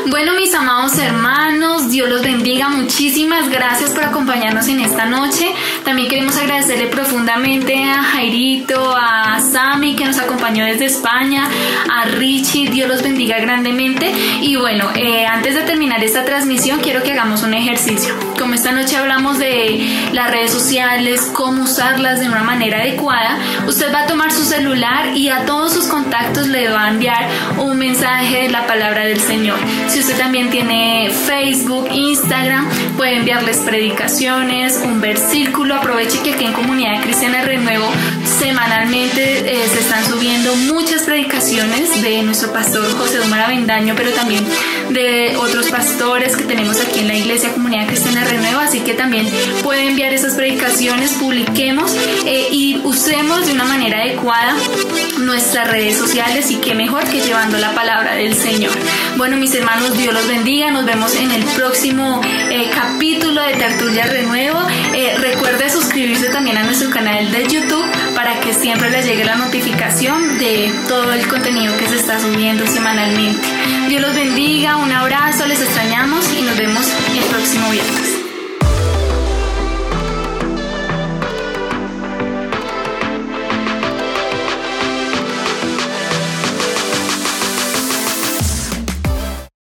Bueno, 0.06 0.32
mis 0.34 0.52
amados 0.52 0.98
hermanos, 0.98 1.88
Dios 1.88 2.08
los 2.08 2.22
bendiga. 2.22 2.68
Muchísimas 2.68 3.48
gracias 3.48 3.90
por 3.90 4.02
acompañarnos 4.04 4.66
en 4.66 4.80
esta 4.80 5.06
noche. 5.06 5.46
También 5.84 6.08
queremos 6.08 6.36
agradecerle 6.36 6.88
profundamente 6.88 7.84
a 7.84 8.02
Jairito, 8.02 8.94
a 8.96 9.40
Sami 9.40 9.94
que 9.94 10.04
nos 10.04 10.18
acompañó 10.18 10.64
desde 10.64 10.86
España, 10.86 11.48
a 11.88 12.06
Richie. 12.06 12.68
Dios 12.68 12.88
los 12.88 13.02
bendiga 13.02 13.38
grandemente. 13.38 14.12
Y 14.40 14.56
bueno, 14.56 14.90
eh, 14.96 15.24
antes 15.24 15.54
de 15.54 15.62
terminar 15.62 16.02
esta 16.02 16.24
transmisión, 16.24 16.80
quiero 16.80 17.04
que 17.04 17.12
hagamos 17.12 17.44
un 17.44 17.54
ejercicio. 17.54 18.12
Como 18.38 18.54
esta 18.54 18.72
noche 18.72 18.96
hablamos 18.96 19.38
de 19.38 20.10
las 20.12 20.32
redes 20.32 20.50
sociales, 20.50 21.30
cómo 21.32 21.62
usarlas 21.62 22.18
de 22.18 22.28
una 22.28 22.42
manera 22.42 22.78
adecuada, 22.78 23.38
usted 23.68 23.94
va 23.94 24.00
a 24.00 24.06
tomar 24.06 24.32
su 24.32 24.44
celular 24.44 25.16
y 25.16 25.28
a 25.28 25.44
todos 25.46 25.72
sus 25.72 25.86
contactos 25.86 26.48
le 26.48 26.68
va 26.68 26.86
a 26.86 26.88
enviar 26.88 27.28
un 27.58 27.78
mensaje 27.78 28.42
de 28.42 28.48
la 28.48 28.66
palabra 28.66 29.04
del 29.04 29.20
Señor. 29.20 29.58
Si 29.92 30.00
usted 30.00 30.16
también 30.16 30.48
tiene 30.48 31.10
Facebook, 31.10 31.86
Instagram, 31.92 32.66
puede 32.96 33.16
enviarles 33.16 33.58
predicaciones, 33.58 34.80
un 34.82 35.02
versículo. 35.02 35.74
Aproveche 35.74 36.22
que 36.22 36.32
aquí 36.32 36.46
en 36.46 36.54
Comunidad 36.54 37.02
Cristiana 37.02 37.42
Renuevo 37.42 37.84
semanalmente 38.24 39.40
eh, 39.40 39.68
se 39.68 39.80
están 39.80 40.02
subiendo 40.06 40.56
muchas 40.56 41.02
predicaciones 41.02 42.00
de 42.00 42.22
nuestro 42.22 42.54
pastor 42.54 42.90
José 42.96 43.18
Dumar 43.18 43.42
Avendaño, 43.42 43.92
pero 43.94 44.12
también 44.12 44.42
de 44.90 45.36
otros 45.36 45.68
pastores 45.68 46.36
que 46.36 46.44
tenemos 46.44 46.80
aquí 46.80 47.00
en 47.00 47.08
la 47.08 47.14
Iglesia 47.14 47.52
Comunidad 47.52 47.86
Cristiana 47.86 48.24
Renuevo. 48.24 48.60
Así 48.60 48.80
que 48.80 48.94
también 48.94 49.28
puede 49.62 49.88
enviar 49.88 50.12
esas 50.12 50.34
predicaciones, 50.34 51.12
publiquemos 51.12 51.94
eh, 52.26 52.48
y 52.50 52.80
usemos 52.84 53.46
de 53.46 53.52
una 53.52 53.64
manera 53.64 53.98
adecuada 53.98 54.54
nuestras 55.18 55.70
redes 55.70 55.96
sociales 55.96 56.50
y 56.50 56.56
qué 56.56 56.74
mejor 56.74 57.04
que 57.04 57.20
llevando 57.20 57.58
la 57.58 57.74
palabra 57.74 58.14
del 58.14 58.34
Señor. 58.34 58.72
Bueno, 59.16 59.36
mis 59.36 59.54
hermanos, 59.54 59.96
Dios 59.96 60.12
los 60.12 60.26
bendiga. 60.28 60.70
Nos 60.70 60.84
vemos 60.84 61.14
en 61.16 61.30
el 61.30 61.44
próximo 61.44 62.20
eh, 62.50 62.70
capítulo 62.74 63.42
de 63.42 63.54
Tertulia 63.54 64.06
Renuevo. 64.06 64.58
Eh, 64.94 65.14
recuerde 65.18 65.70
suscribirse 65.70 66.28
también 66.28 66.56
a 66.56 66.64
nuestro 66.64 66.90
canal 66.90 67.30
de 67.30 67.46
YouTube 67.48 67.84
para 68.14 68.40
que 68.40 68.52
siempre 68.52 68.90
les 68.90 69.06
llegue 69.06 69.24
la 69.24 69.36
notificación 69.36 70.38
de 70.38 70.72
todo 70.88 71.12
el 71.12 71.26
contenido 71.26 71.76
que 71.76 71.86
se 71.88 71.96
está 71.96 72.20
subiendo 72.20 72.66
semanalmente. 72.66 73.46
Dios 73.92 74.00
los 74.00 74.14
bendiga, 74.14 74.76
un 74.76 74.90
abrazo, 74.90 75.46
les 75.46 75.60
extrañamos 75.60 76.24
y 76.32 76.40
nos 76.40 76.56
vemos 76.56 76.86
el 77.14 77.24
próximo 77.24 77.68
viernes. 77.68 78.01